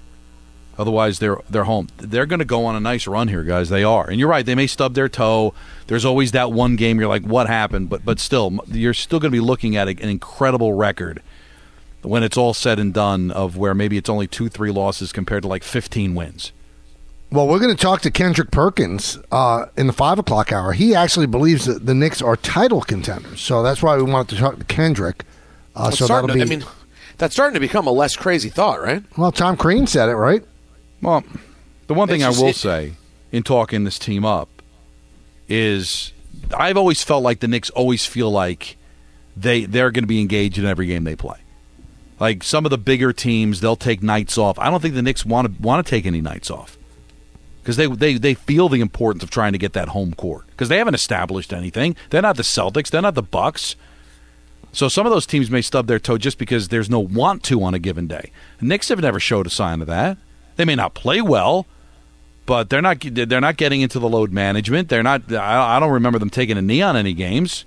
Otherwise, 0.78 1.20
they're 1.20 1.38
they're 1.50 1.64
home. 1.64 1.88
They're 1.98 2.26
going 2.26 2.40
to 2.40 2.46
go 2.46 2.66
on 2.66 2.76
a 2.76 2.80
nice 2.80 3.08
run 3.08 3.28
here, 3.30 3.44
guys. 3.44 3.70
They 3.70 3.84
are, 3.84 4.10
and 4.10 4.20
you're 4.20 4.28
right. 4.30 4.46
They 4.46 4.56
may 4.56 4.68
stub 4.68 4.94
their 4.94 5.08
toe. 5.10 5.54
There's 5.88 6.04
always 6.06 6.32
that 6.34 6.52
one 6.52 6.76
game 6.76 7.00
you're 7.00 7.08
like, 7.08 7.24
"What 7.24 7.48
happened?" 7.48 7.90
But 7.90 8.04
but 8.04 8.20
still, 8.20 8.60
you're 8.68 8.94
still 8.94 9.20
going 9.20 9.32
to 9.32 9.36
be 9.36 9.40
looking 9.44 9.76
at 9.78 9.88
an 9.88 10.00
incredible 10.10 10.74
record 10.74 11.22
when 12.02 12.24
it's 12.24 12.36
all 12.38 12.54
said 12.54 12.78
and 12.80 12.94
done. 12.94 13.32
Of 13.32 13.56
where 13.56 13.74
maybe 13.74 13.96
it's 13.98 14.10
only 14.10 14.28
two, 14.28 14.50
three 14.50 14.72
losses 14.72 15.12
compared 15.14 15.44
to 15.44 15.48
like 15.48 15.64
15 15.64 16.14
wins. 16.14 16.52
Well, 17.32 17.48
we're 17.48 17.60
going 17.60 17.76
to 17.76 17.82
talk 17.82 18.02
to 18.02 18.12
Kendrick 18.12 18.52
Perkins 18.52 19.18
uh, 19.32 19.66
in 19.76 19.88
the 19.88 19.94
5 19.94 20.20
o'clock 20.20 20.52
hour. 20.54 20.74
He 20.74 20.94
actually 20.94 21.26
believes 21.26 21.66
that 21.66 21.86
the 21.86 21.96
Knicks 21.96 22.22
are 22.22 22.38
title 22.38 22.82
contenders. 22.82 23.42
So 23.42 23.64
that's 23.64 23.82
why 23.82 23.98
we 23.98 24.04
wanted 24.04 24.36
to 24.36 24.42
talk 24.42 24.60
to 24.60 24.64
Kendrick. 24.66 25.24
Uh, 25.76 25.88
It's 25.90 25.98
so 25.98 26.06
that'll 26.08 26.28
starting 26.30 26.36
be. 26.36 26.42
I 26.42 26.46
mean, 26.46 26.66
that's 27.18 27.34
starting 27.34 27.56
to 27.56 27.60
become 27.60 27.88
a 27.88 27.92
less 27.92 28.16
crazy 28.16 28.50
thought, 28.50 28.80
right? 28.82 29.04
well, 29.18 29.32
Tom 29.32 29.58
Crean 29.58 29.88
said 29.88 30.08
it, 30.08 30.16
right? 30.16 30.44
Well, 31.06 31.24
the 31.88 31.94
one 31.94 32.08
thing 32.08 32.24
I 32.24 32.30
will 32.30 32.48
it- 32.48 32.56
say 32.56 32.94
in 33.32 33.44
talking 33.44 33.84
this 33.84 34.00
team 34.00 34.26
up 34.26 34.50
is 35.48 36.12
I've 36.58 36.78
always 36.78 37.04
felt 37.04 37.24
like 37.24 37.40
the 37.40 37.48
Knicks 37.48 37.70
always 37.70 38.06
feel 38.06 38.32
like 38.32 38.78
they 39.38 39.66
they're 39.66 39.92
going 39.92 40.04
to 40.04 40.08
be 40.08 40.20
engaged 40.22 40.58
in 40.58 40.66
every 40.66 40.88
game 40.88 41.04
they 41.04 41.16
play. 41.16 41.38
Like 42.20 42.44
some 42.44 42.66
of 42.66 42.72
the 42.72 42.78
bigger 42.78 43.14
teams, 43.14 43.60
they'll 43.60 43.76
take 43.76 44.02
nights 44.02 44.38
off. 44.38 44.58
I 44.58 44.72
don't 44.72 44.82
think 44.82 44.96
the 44.96 45.02
Knicks 45.02 45.26
want 45.26 45.48
to 45.56 45.62
want 45.62 45.86
to 45.86 45.90
take 45.90 46.06
any 46.06 46.22
nights 46.22 46.50
off 46.50 46.78
because 47.62 47.78
they, 47.78 47.86
they 47.88 48.18
they 48.18 48.34
feel 48.34 48.68
the 48.70 48.82
importance 48.82 49.22
of 49.22 49.30
trying 49.30 49.52
to 49.52 49.60
get 49.60 49.74
that 49.74 49.90
home 49.90 50.14
court 50.14 50.48
because 50.48 50.70
they 50.70 50.78
haven't 50.78 50.96
established 50.96 51.54
anything. 51.54 51.96
They're 52.10 52.22
not 52.22 52.38
the 52.38 52.44
Celtics. 52.44 52.90
They're 52.90 53.02
not 53.02 53.16
the 53.16 53.22
Bucks. 53.22 53.76
So 54.72 54.88
some 54.88 55.06
of 55.06 55.12
those 55.12 55.26
teams 55.26 55.52
may 55.52 55.62
stub 55.62 55.88
their 55.88 56.00
toe 56.00 56.18
just 56.18 56.38
because 56.38 56.68
there's 56.70 56.90
no 56.90 57.00
want 57.00 57.44
to 57.44 57.64
on 57.64 57.74
a 57.74 57.80
given 57.80 58.08
day. 58.08 58.32
The 58.60 58.66
Knicks 58.66 58.90
have 58.90 59.00
never 59.00 59.20
showed 59.20 59.46
a 59.46 59.50
sign 59.50 59.82
of 59.82 59.88
that. 59.88 60.18
They 60.56 60.66
may 60.66 60.76
not 60.76 60.94
play 60.94 61.22
well, 61.22 61.66
but 62.46 62.70
they're 62.70 62.82
not 62.82 63.00
they're 63.02 63.42
not 63.42 63.58
getting 63.58 63.82
into 63.82 64.00
the 64.00 64.08
load 64.10 64.32
management. 64.32 64.90
They're 64.90 65.04
not. 65.04 65.32
I 65.32 65.78
I 65.78 65.80
don't 65.80 65.92
remember 65.92 66.20
them 66.20 66.30
taking 66.30 66.58
a 66.58 66.62
knee 66.62 66.82
on 66.82 66.96
any 66.96 67.14
games. 67.14 67.66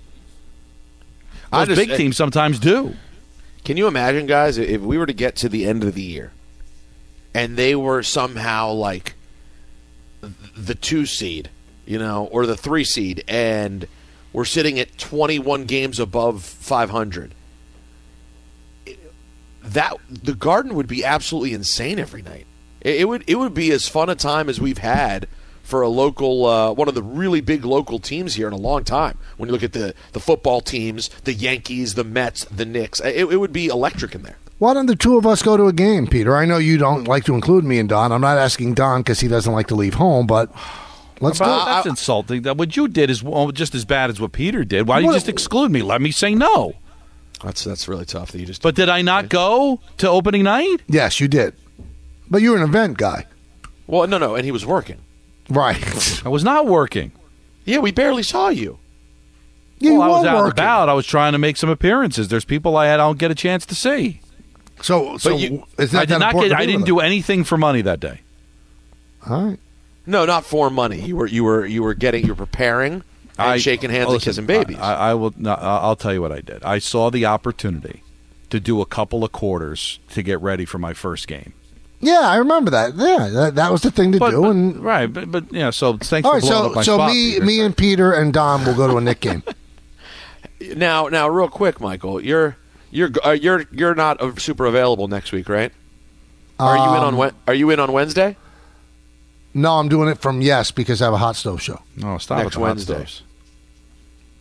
Those 1.51 1.67
just- 1.67 1.79
big 1.79 1.89
eh, 1.91 1.97
teams 1.97 2.17
sometimes 2.17 2.59
do. 2.59 2.95
Can 3.65 3.77
you 3.77 3.87
imagine, 3.87 4.25
guys, 4.25 4.57
if 4.57 4.81
we 4.81 4.97
were 4.97 5.05
to 5.05 5.13
get 5.13 5.35
to 5.37 5.49
the 5.49 5.65
end 5.65 5.83
of 5.83 5.93
the 5.93 6.01
year 6.01 6.31
and 7.33 7.57
they 7.57 7.75
were 7.75 8.01
somehow 8.01 8.71
like 8.71 9.13
the 10.55 10.75
two 10.75 11.05
seed, 11.05 11.49
you 11.85 11.99
know, 11.99 12.25
or 12.31 12.45
the 12.45 12.57
three 12.57 12.83
seed, 12.83 13.23
and 13.27 13.85
we're 14.33 14.45
sitting 14.45 14.79
at 14.79 14.97
21 14.97 15.65
games 15.65 15.99
above 15.99 16.43
500? 16.43 17.35
That 19.61 19.97
the 20.09 20.33
Garden 20.33 20.73
would 20.75 20.87
be 20.87 21.03
absolutely 21.03 21.53
insane 21.53 21.99
every 21.99 22.21
night. 22.21 22.47
It, 22.81 23.01
it 23.01 23.05
would 23.07 23.23
it 23.27 23.35
would 23.35 23.53
be 23.53 23.71
as 23.71 23.87
fun 23.87 24.09
a 24.09 24.15
time 24.15 24.49
as 24.49 24.59
we've 24.59 24.77
had 24.79 25.27
for 25.63 25.81
a 25.81 25.89
local 25.89 26.45
uh, 26.45 26.71
one 26.73 26.87
of 26.87 26.95
the 26.95 27.03
really 27.03 27.41
big 27.41 27.63
local 27.65 27.99
teams 27.99 28.35
here 28.35 28.47
in 28.47 28.53
a 28.53 28.57
long 28.57 28.83
time. 28.83 29.17
When 29.37 29.49
you 29.49 29.53
look 29.53 29.63
at 29.63 29.73
the 29.73 29.93
the 30.13 30.19
football 30.19 30.61
teams, 30.61 31.09
the 31.25 31.33
Yankees, 31.33 31.93
the 31.95 32.03
Mets, 32.03 32.45
the 32.45 32.65
Knicks, 32.65 32.99
it, 33.01 33.15
it 33.31 33.39
would 33.39 33.53
be 33.53 33.67
electric 33.67 34.15
in 34.15 34.23
there. 34.23 34.37
Why 34.57 34.73
don't 34.73 34.87
the 34.87 34.95
two 34.95 35.17
of 35.17 35.25
us 35.25 35.41
go 35.41 35.55
to 35.55 35.67
a 35.67 35.73
game, 35.73 36.05
Peter? 36.07 36.35
I 36.35 36.45
know 36.45 36.57
you 36.57 36.77
don't 36.77 37.07
like 37.07 37.23
to 37.25 37.33
include 37.33 37.63
me 37.63 37.79
and 37.79 37.87
Don. 37.87 38.11
I'm 38.11 38.19
not 38.19 38.37
asking 38.37 38.73
Don 38.73 39.01
because 39.01 39.21
he 39.21 39.29
doesn't 39.29 39.53
like 39.53 39.67
to 39.67 39.75
leave 39.75 39.93
home, 39.93 40.27
but 40.27 40.51
let's 41.21 41.39
Well, 41.39 41.59
go. 41.59 41.65
that's 41.65 41.87
insulting. 41.87 42.41
That 42.41 42.57
what 42.57 42.75
you 42.75 42.89
did 42.89 43.09
is 43.09 43.23
just 43.53 43.73
as 43.73 43.85
bad 43.85 44.09
as 44.09 44.19
what 44.19 44.33
Peter 44.33 44.65
did. 44.65 44.85
Why 44.85 44.99
did 44.99 45.07
you 45.07 45.13
just 45.13 45.29
exclude 45.29 45.71
me? 45.71 45.81
Let 45.81 46.01
me 46.01 46.11
say 46.11 46.35
no. 46.35 46.73
That's 47.41 47.63
that's 47.63 47.87
really 47.87 48.03
tough 48.03 48.33
that 48.33 48.39
you 48.39 48.45
just. 48.45 48.61
But 48.61 48.75
did 48.75 48.89
I 48.89 49.01
not 49.01 49.29
go 49.29 49.79
to 49.99 50.09
opening 50.09 50.43
night? 50.43 50.77
Yes, 50.87 51.21
you 51.21 51.29
did. 51.29 51.53
But 52.29 52.41
you're 52.41 52.57
an 52.57 52.63
event 52.63 52.97
guy. 52.97 53.25
well, 53.87 54.07
no, 54.07 54.17
no, 54.17 54.35
and 54.35 54.45
he 54.45 54.51
was 54.51 54.65
working. 54.65 54.99
Right. 55.49 56.21
I 56.25 56.29
was 56.29 56.43
not 56.43 56.67
working. 56.67 57.11
Yeah, 57.65 57.79
we 57.79 57.91
barely 57.91 58.23
saw 58.23 58.49
you. 58.49 58.79
You 59.79 59.93
well, 59.93 60.01
I 60.01 60.07
was 60.07 60.23
were 60.23 60.29
out 60.29 60.43
and 60.43 60.51
about. 60.51 60.89
I 60.89 60.93
was 60.93 61.05
trying 61.05 61.31
to 61.33 61.37
make 61.37 61.55
some 61.57 61.69
appearances. 61.69 62.27
There's 62.27 62.45
people 62.45 62.75
I, 62.75 62.93
I 62.93 62.97
don't 62.97 63.17
get 63.17 63.31
a 63.31 63.35
chance 63.35 63.65
to 63.67 63.75
see. 63.75 64.21
So, 64.81 65.17
so 65.17 65.35
you- 65.35 65.65
is 65.77 65.91
that 65.91 65.99
I 65.99 66.05
did 66.05 66.15
that 66.15 66.19
not 66.19 66.33
get. 66.33 66.53
I 66.53 66.65
didn't 66.65 66.85
do 66.85 66.99
anything 66.99 67.43
for 67.43 67.57
money 67.57 67.81
that 67.81 67.99
day. 67.99 68.21
them? 69.23 69.33
All 69.33 69.45
right. 69.45 69.59
No, 70.05 70.25
not 70.25 70.45
for 70.45 70.69
money. 70.69 71.01
You 71.01 71.15
were 71.15 71.27
you 71.27 71.43
were 71.43 71.65
you 71.65 71.83
were 71.83 71.93
getting 71.93 72.23
you 72.25 72.29
were 72.29 72.45
preparing 72.45 72.93
and 72.93 73.03
I- 73.37 73.57
shaking 73.57 73.89
hands 73.89 74.07
oh, 74.09 74.13
and 74.13 74.21
kissing 74.21 74.45
babies. 74.45 74.77
I, 74.77 74.93
I, 74.93 75.09
I 75.11 75.13
will. 75.13 75.33
No, 75.37 75.53
I'll 75.53 75.95
tell 75.95 76.13
you 76.13 76.21
what 76.21 76.31
I 76.31 76.41
did. 76.41 76.63
I 76.63 76.79
saw 76.79 77.09
the 77.09 77.25
opportunity 77.25 78.03
to 78.49 78.59
do 78.59 78.81
a 78.81 78.85
couple 78.85 79.23
of 79.23 79.31
quarters 79.31 79.99
to 80.09 80.23
get 80.23 80.41
ready 80.41 80.65
for 80.65 80.79
my 80.79 80.93
first 80.93 81.27
game. 81.27 81.53
Yeah, 82.01 82.21
I 82.21 82.37
remember 82.37 82.71
that. 82.71 82.95
Yeah, 82.95 83.27
that, 83.27 83.55
that 83.55 83.71
was 83.71 83.81
the 83.81 83.91
thing 83.91 84.13
to 84.13 84.19
But, 84.19 84.31
do. 84.31 84.41
but- 84.41 84.49
and 84.51 84.77
right, 84.83 85.11
but, 85.11 85.31
but 85.31 85.51
yeah. 85.51 85.69
So 85.69 85.97
thanks 85.97 86.25
all 86.27 86.39
for 86.39 86.47
blowing 86.47 86.63
so 86.63 86.69
up 86.69 86.75
my 86.75 86.81
so 86.83 86.95
spot, 86.97 87.11
me 87.11 87.31
Peter. 87.33 87.45
me 87.45 87.59
and 87.61 87.75
Peter 87.77 88.13
and 88.13 88.33
Dom 88.33 88.65
will 88.65 88.75
go 88.75 88.87
to 88.87 88.97
a 88.97 89.01
Knick 89.01 89.19
game. 89.19 89.43
now 90.75 91.07
now 91.07 91.27
real 91.27 91.49
quick, 91.49 91.81
Michael, 91.81 92.21
you're 92.21 92.55
you're 92.91 93.09
uh, 93.25 93.31
you're 93.31 93.65
you're 93.71 93.95
not 93.95 94.21
uh, 94.21 94.33
super 94.35 94.65
available 94.65 95.07
next 95.07 95.31
week, 95.31 95.49
right? 95.49 95.71
Are 96.59 96.75
you 96.77 96.83
in 96.83 97.03
on 97.03 97.19
Um, 97.19 97.31
Are 97.47 97.53
you 97.53 97.69
in 97.69 97.79
on 97.79 97.91
Wednesday? 97.93 98.35
No, 99.53 99.73
I'm 99.79 99.89
doing 99.89 100.09
it 100.09 100.19
from 100.19 100.41
Yes 100.41 100.71
because 100.71 101.01
I 101.01 101.05
have 101.05 101.13
a 101.13 101.17
hot 101.17 101.35
stove 101.35 101.61
show. 101.61 101.81
No, 101.95 102.17
stop 102.17 102.37
Next 102.37 102.45
with 102.47 102.53
the 102.53 102.59
hot 102.59 102.65
Wednesday. 102.65 103.05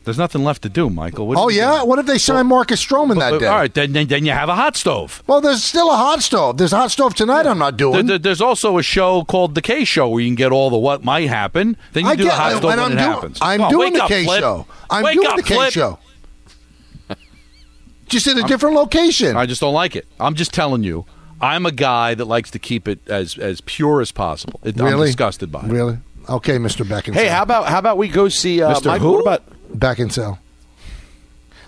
Stoves. 0.08 0.16
There's 0.16 0.22
nothing 0.22 0.44
left 0.44 0.62
to 0.62 0.68
do, 0.68 0.90
Michael. 0.90 1.26
What 1.26 1.38
Oh 1.38 1.48
you 1.48 1.58
yeah, 1.58 1.76
doing? 1.78 1.88
what 1.88 1.98
if 1.98 2.06
they 2.06 2.18
sign 2.18 2.46
Marcus 2.46 2.84
Stroman 2.84 3.18
that 3.18 3.30
But- 3.32 3.38
day? 3.40 3.46
all 3.46 3.56
right, 3.58 3.72
then, 3.72 3.92
then 3.92 4.06
then 4.08 4.24
you 4.24 4.32
have 4.32 4.48
a 4.48 4.54
hot 4.56 4.76
stove. 4.76 5.22
Well, 5.26 5.40
there's 5.40 5.62
still 5.62 5.90
a 5.90 5.96
hot 5.96 6.22
stove. 6.22 6.56
There's 6.58 6.72
a 6.72 6.76
hot 6.78 6.90
stove 6.90 7.14
tonight. 7.14 7.46
I'm 7.46 7.58
not 7.58 7.76
doing. 7.76 8.06
there- 8.06 8.18
there's 8.18 8.40
also 8.40 8.78
a 8.78 8.82
show 8.82 9.24
called 9.24 9.54
the 9.54 9.62
Kay 9.62 9.84
Show 9.84 10.08
where 10.08 10.20
you 10.22 10.28
can 10.28 10.34
get 10.34 10.50
all 10.52 10.70
the 10.70 10.78
what 10.78 11.04
might 11.04 11.28
happen. 11.28 11.76
Then 11.92 12.04
you 12.04 12.10
I 12.10 12.16
do 12.16 12.22
get- 12.24 12.30
the 12.30 12.34
hot 12.36 12.50
and 12.52 12.58
stove 12.58 12.68
when 12.70 12.78
I'm 12.80 12.92
it 12.92 12.94
doing- 12.96 12.98
happens. 13.10 13.38
I'm 13.42 13.58
Come 13.58 13.64
on, 13.66 13.70
doing 13.72 13.92
the 13.92 14.02
up, 14.02 14.08
K 14.08 14.24
Flip. 14.24 14.40
show. 14.40 14.66
I'm 14.90 15.04
Wake 15.04 15.14
doing 15.16 15.28
up, 15.28 15.36
the 15.36 15.42
K 15.42 15.54
Flip. 15.54 15.72
show. 15.72 15.98
Just 18.08 18.26
in 18.26 18.38
a 18.38 18.42
different 18.48 18.74
location. 18.74 19.36
I 19.36 19.44
just 19.46 19.60
don't 19.60 19.74
like 19.74 19.94
it. 19.94 20.06
I'm 20.18 20.34
just 20.34 20.52
telling 20.54 20.82
you. 20.82 21.04
I'm 21.40 21.66
a 21.66 21.70
guy 21.72 22.14
that 22.14 22.24
likes 22.24 22.50
to 22.52 22.58
keep 22.58 22.88
it 22.88 22.98
as 23.06 23.38
as 23.38 23.60
pure 23.60 24.00
as 24.00 24.10
possible. 24.10 24.58
It, 24.64 24.80
I'm 24.80 24.86
really 24.86 25.06
disgusted 25.06 25.52
by 25.52 25.60
it. 25.60 25.66
Really? 25.66 25.98
Okay, 26.28 26.56
Mr. 26.58 26.84
Beckinsale. 26.84 27.14
Hey, 27.14 27.28
how 27.28 27.42
about 27.42 27.68
how 27.68 27.78
about 27.78 27.96
we 27.96 28.08
go 28.08 28.28
see 28.28 28.60
uh, 28.60 28.74
Mr. 28.74 28.86
Michael, 28.86 29.06
Who? 29.06 29.12
What 29.12 29.20
about 29.20 29.42
Beckinsale? 29.74 30.38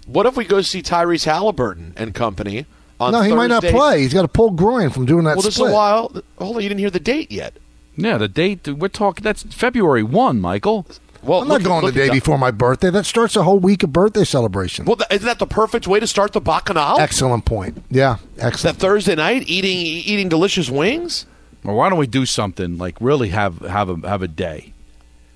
what 0.07 0.27
if 0.27 0.37
we 0.37 0.45
go 0.45 0.61
see 0.61 0.83
Tyrese 0.83 1.25
Halliburton 1.25 1.93
and 1.97 2.15
company 2.15 2.67
on 2.99 3.13
No, 3.13 3.23
he 3.23 3.33
might 3.33 3.47
not 3.49 3.63
play. 3.63 4.01
He's 4.03 4.13
got 4.15 4.25
a 4.25 4.29
pulled 4.29 4.57
groin 4.57 4.91
from 4.91 5.07
doing 5.07 5.25
that 5.25 5.37
Well, 5.37 5.43
this 5.43 5.49
is 5.49 5.55
split. 5.55 5.71
a 5.71 5.75
while. 5.75 6.13
Hold 6.39 6.57
on, 6.57 6.63
you 6.63 6.69
didn't 6.69 6.81
hear 6.81 6.91
the 6.91 7.01
date 7.01 7.31
yet. 7.31 7.55
Yeah, 7.97 8.19
the 8.19 8.29
date 8.29 8.67
we're 8.67 8.89
talking. 8.89 9.23
That's 9.23 9.43
February 9.43 10.03
one, 10.03 10.41
Michael. 10.41 10.87
Well, 11.23 11.43
I'm 11.43 11.49
look 11.49 11.61
not 11.61 11.61
at- 11.61 11.65
going 11.69 11.81
the 11.83 11.87
look 11.89 11.97
at 11.97 11.99
day 11.99 12.07
that. 12.09 12.13
before 12.15 12.39
my 12.39 12.51
birthday. 12.51 12.89
That 12.91 13.05
starts 13.05 13.37
a 13.37 13.43
whole 13.43 13.59
week 13.59 13.83
of 13.83 13.93
birthday 13.93 14.25
celebration. 14.25 14.87
Well, 14.87 14.97
th- 14.97 15.09
isn't 15.11 15.27
that 15.27 15.39
the 15.39 15.47
perfect 15.47 15.87
way 15.87 16.01
to 16.01 16.07
start 16.07 16.33
the 16.33 16.41
bacchanal? 16.41 16.99
Excellent 16.99 17.45
point. 17.45 17.83
Yeah, 17.91 18.17
excellent. 18.39 18.79
That. 18.79 18.87
Thursday 18.87 19.15
night, 19.17 19.45
eating 19.47 19.77
eating 19.77 20.29
delicious 20.31 20.71
wings. 20.71 21.27
Well, 21.63 21.77
why 21.77 21.91
don't 21.91 21.99
we 21.99 22.07
do 22.07 22.25
something 22.25 22.79
like 22.79 22.97
really 23.01 23.29
have 23.29 23.59
have 23.61 23.91
a 23.91 24.09
have 24.09 24.23
a 24.23 24.29
day? 24.29 24.73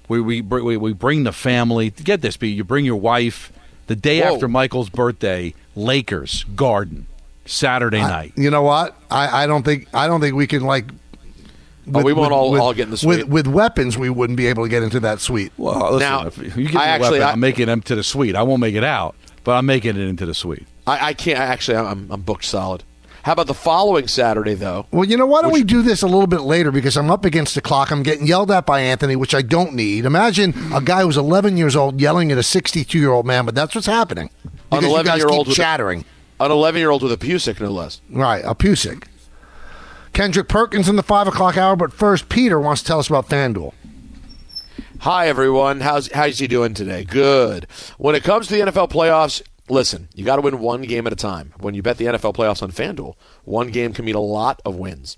We 0.09 0.21
we 0.21 0.41
we, 0.43 0.77
we 0.77 0.93
bring 0.93 1.25
the 1.25 1.33
family. 1.33 1.91
Get 1.91 2.21
this, 2.21 2.37
Pete. 2.37 2.57
You 2.57 2.65
bring 2.65 2.85
your 2.85 2.97
wife. 3.01 3.53
The 3.87 3.97
day 3.97 4.21
Whoa. 4.21 4.35
after 4.35 4.49
Michael's 4.49 4.89
birthday, 4.89 5.55
Lakers 5.77 6.45
Garden, 6.57 7.07
Saturday 7.45 8.01
night. 8.01 8.33
You 8.37 8.51
know 8.51 8.63
what? 8.63 8.97
I, 9.11 9.45
I 9.45 9.47
don't 9.47 9.63
think 9.63 9.89
I 9.95 10.07
don't 10.07 10.21
think 10.21 10.35
we 10.35 10.47
can 10.47 10.63
like. 10.63 10.87
Oh, 11.93 12.03
we 12.03 12.15
won't 12.15 12.33
all- 12.33 12.59
all 12.59 12.73
get 12.73 12.85
in 12.85 12.91
the 12.93 12.97
suite. 12.97 13.27
With, 13.29 13.29
with 13.29 13.47
weapons, 13.47 13.99
we 13.99 14.09
wouldn't 14.09 14.39
be 14.39 14.47
able 14.47 14.63
to 14.63 14.71
get 14.71 14.83
into 14.83 15.01
that 15.01 15.21
suite. 15.21 15.53
Well, 15.59 15.93
listen, 15.93 15.99
Now, 16.01 16.27
if 16.27 16.39
you 16.39 16.65
give 16.65 16.75
me 16.75 16.81
I 16.81 16.87
a 16.87 16.89
actually- 16.89 17.19
weapon, 17.19 17.29
I- 17.29 17.33
I'm 17.33 17.41
making 17.41 17.67
them 17.67 17.83
to 17.83 17.95
the 17.95 18.03
suite. 18.03 18.35
I 18.37 18.43
won't 18.43 18.61
make 18.63 18.75
it 18.75 18.85
out, 18.85 19.15
but 19.45 19.53
I'm 19.53 19.67
making 19.67 19.91
it 19.97 20.09
into 20.09 20.25
the 20.25 20.33
suite. 20.33 20.67
I, 20.87 21.09
I 21.09 21.13
can't 21.13 21.39
actually. 21.39 21.77
I'm, 21.77 22.11
I'm 22.11 22.23
booked 22.23 22.47
solid. 22.47 22.85
How 23.25 23.33
about 23.33 23.47
the 23.47 23.55
following 23.55 24.07
Saturday 24.07 24.53
though? 24.55 24.87
Well, 24.91 25.05
you 25.09 25.17
know, 25.17 25.25
why 25.27 25.41
don't 25.43 25.53
Which- 25.53 25.63
we 25.63 25.65
do 25.65 25.81
this 25.83 26.03
a 26.03 26.07
little 26.07 26.27
bit 26.27 26.43
later? 26.43 26.71
Because 26.71 26.97
I'm 26.97 27.11
up 27.11 27.25
against 27.25 27.55
the 27.55 27.61
clock. 27.63 27.91
I'm 27.91 28.03
getting 28.03 28.27
yelled 28.27 28.51
at 28.51 28.67
by 28.67 28.81
Anthony, 28.81 29.17
which 29.17 29.35
I 29.35 29.41
don't 29.41 29.73
need. 29.75 30.05
Imagine 30.05 30.53
a 30.75 30.81
guy 30.83 31.03
who's 31.03 31.17
11 31.17 31.57
years 31.57 31.75
old 31.75 32.01
yelling 32.01 32.31
at 32.31 32.37
a 32.39 32.43
62 32.43 32.99
year 32.99 33.11
old 33.13 33.25
man, 33.25 33.47
but 33.47 33.55
that's 33.55 33.75
what's 33.75 33.87
happening. 33.87 34.29
An 34.45 34.51
Because 34.81 34.85
you 34.85 34.91
guys 35.05 35.07
11-year-old 35.23 35.39
keep 35.47 35.49
with 35.49 35.57
a- 35.57 35.61
chattering. 35.61 36.05
An 36.41 36.51
11 36.51 36.79
year 36.81 36.91
old 36.91 37.03
with 37.03 37.13
a 37.13 37.17
Pusick, 37.17 37.61
no 37.61 37.71
less. 37.71 38.01
Right, 38.11 38.45
a 38.45 38.55
Pusick. 38.55 39.05
Kendrick 40.13 40.49
Perkins 40.49 40.89
in 40.89 40.97
the 40.97 41.03
5 41.03 41.29
o'clock 41.29 41.57
hour, 41.57 41.77
but 41.77 41.93
first, 41.93 42.29
Peter 42.29 42.61
wants 42.61 42.83
to 42.83 42.89
tell 42.89 42.99
us 42.99 43.09
about 43.09 43.29
FanDuel. 43.29 43.73
Hi 45.01 45.29
everyone. 45.29 45.81
How's 45.81 46.11
how's 46.13 46.39
he 46.39 46.47
doing 46.47 46.73
today? 46.73 47.05
Good. 47.05 47.67
When 47.99 48.15
it 48.15 48.23
comes 48.25 48.47
to 48.49 48.55
the 48.55 48.61
NFL 48.71 48.91
playoffs, 48.91 49.43
listen, 49.69 50.09
you 50.15 50.25
got 50.25 50.37
to 50.37 50.43
win 50.43 50.59
one 50.59 50.83
game 50.83 51.07
at 51.07 51.13
a 51.13 51.17
time. 51.17 51.55
When 51.59 51.75
you 51.75 51.83
bet 51.83 51.99
the 51.99 52.07
NFL 52.07 52.35
playoffs 52.35 52.63
on 52.63 52.73
FanDuel, 52.73 53.15
one 53.45 53.71
game 53.71 53.93
can 53.93 54.05
mean 54.05 54.15
a 54.15 54.21
lot 54.21 54.61
of 54.65 54.77
wins. 54.77 55.17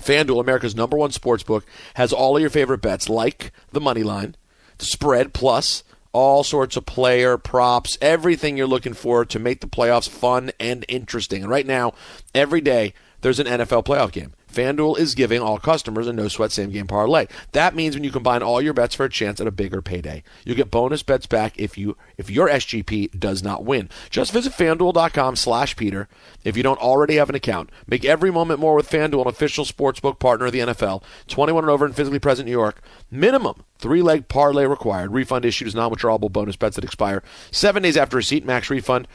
FanDuel, 0.00 0.40
America's 0.40 0.74
number 0.74 0.96
one 0.96 1.10
sports 1.10 1.42
book, 1.42 1.64
has 1.94 2.12
all 2.12 2.36
of 2.36 2.40
your 2.40 2.50
favorite 2.50 2.82
bets 2.82 3.08
like 3.08 3.52
the 3.72 3.80
money 3.80 4.02
line, 4.02 4.36
the 4.78 4.84
spread 4.84 5.32
plus 5.32 5.82
all 6.12 6.42
sorts 6.42 6.78
of 6.78 6.86
player 6.86 7.36
props, 7.36 7.98
everything 8.00 8.56
you're 8.56 8.66
looking 8.66 8.94
for 8.94 9.26
to 9.26 9.38
make 9.38 9.60
the 9.60 9.66
playoffs 9.66 10.08
fun 10.08 10.50
and 10.58 10.82
interesting. 10.88 11.42
And 11.42 11.50
right 11.50 11.66
now, 11.66 11.92
every 12.34 12.62
day 12.62 12.94
there's 13.20 13.38
an 13.38 13.46
NFL 13.46 13.84
playoff 13.84 14.12
game. 14.12 14.32
FanDuel 14.56 14.98
is 14.98 15.14
giving 15.14 15.42
all 15.42 15.58
customers 15.58 16.06
a 16.06 16.14
no 16.14 16.28
sweat 16.28 16.50
same 16.50 16.70
game 16.70 16.86
parlay. 16.86 17.26
That 17.52 17.74
means 17.74 17.94
when 17.94 18.04
you 18.04 18.10
combine 18.10 18.42
all 18.42 18.62
your 18.62 18.72
bets 18.72 18.94
for 18.94 19.04
a 19.04 19.10
chance 19.10 19.38
at 19.38 19.46
a 19.46 19.50
bigger 19.50 19.82
payday. 19.82 20.22
You 20.46 20.54
get 20.54 20.70
bonus 20.70 21.02
bets 21.02 21.26
back 21.26 21.58
if 21.58 21.76
you 21.76 21.98
if 22.16 22.30
your 22.30 22.48
SGP 22.48 23.20
does 23.20 23.42
not 23.42 23.66
win. 23.66 23.90
Just 24.08 24.32
visit 24.32 24.54
fanduel.com 24.54 25.36
slash 25.36 25.76
Peter 25.76 26.08
if 26.42 26.56
you 26.56 26.62
don't 26.62 26.80
already 26.80 27.16
have 27.16 27.28
an 27.28 27.34
account. 27.34 27.68
Make 27.86 28.06
every 28.06 28.30
moment 28.30 28.58
more 28.58 28.74
with 28.74 28.88
FanDuel, 28.88 29.22
an 29.22 29.28
official 29.28 29.66
sportsbook 29.66 30.18
partner 30.18 30.46
of 30.46 30.52
the 30.52 30.60
NFL. 30.60 31.02
21 31.28 31.64
and 31.64 31.70
over 31.70 31.84
and 31.84 31.94
physically 31.94 32.18
present 32.18 32.48
in 32.48 32.52
New 32.52 32.58
York. 32.58 32.80
Minimum 33.10 33.62
three 33.78 34.00
leg 34.00 34.26
parlay 34.28 34.64
required. 34.64 35.12
Refund 35.12 35.44
issued 35.44 35.68
as 35.68 35.74
non 35.74 35.90
withdrawable 35.90 36.32
bonus 36.32 36.56
bets 36.56 36.76
that 36.76 36.84
expire 36.84 37.22
seven 37.50 37.82
days 37.82 37.98
after 37.98 38.16
receipt. 38.16 38.46
Max 38.46 38.70
refund. 38.70 39.06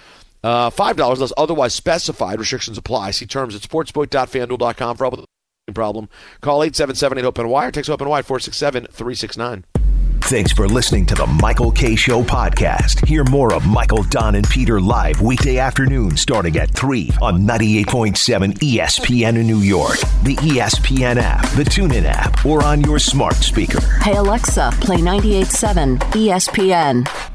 Uh, 0.44 0.70
$5 0.70 1.14
unless 1.14 1.34
otherwise 1.38 1.74
specified. 1.76 2.40
Restrictions 2.40 2.78
apply. 2.78 3.12
See 3.12 3.26
terms 3.26 3.56
at 3.56 3.62
sportsbook.fanduel.com 3.62 4.98
for 4.98 5.04
help 5.04 5.18
with 5.18 5.26
the 5.68 5.74
problem. 5.74 6.10
Call 6.42 6.64
877 6.64 7.24
HOPENY. 7.24 7.72
Text 7.72 7.90
HOPENY 7.90 8.24
467 8.24 8.88
369. 8.92 9.66
Thanks 10.24 10.54
for 10.54 10.68
listening 10.68 11.06
to 11.08 11.16
the 11.16 11.28
Michael 11.28 11.72
Kay 11.72 11.96
Show 11.96 12.24
podcast. 12.24 13.06
Hear 13.06 13.26
more 13.26 13.54
of 13.54 13.66
Michael, 13.66 14.04
Don, 14.04 14.36
and 14.36 14.48
Peter 14.48 14.80
live 14.80 15.20
weekday 15.20 15.58
afternoon 15.58 16.16
starting 16.16 16.56
at 16.58 16.72
3 16.72 17.12
on 17.22 17.42
98.7 17.42 18.54
ESPN 18.60 19.38
in 19.38 19.48
New 19.48 19.58
York, 19.58 19.98
the 20.24 20.38
ESPN 20.38 21.18
app, 21.18 21.42
the 21.56 21.64
TuneIn 21.64 22.06
app, 22.06 22.46
or 22.46 22.64
on 22.64 22.80
your 22.82 22.98
smart 22.98 23.36
speaker. 23.36 23.82
Hey 24.04 24.16
Alexa, 24.16 24.72
play 24.80 24.98
98.7 24.98 25.98
ESPN. 26.14 27.31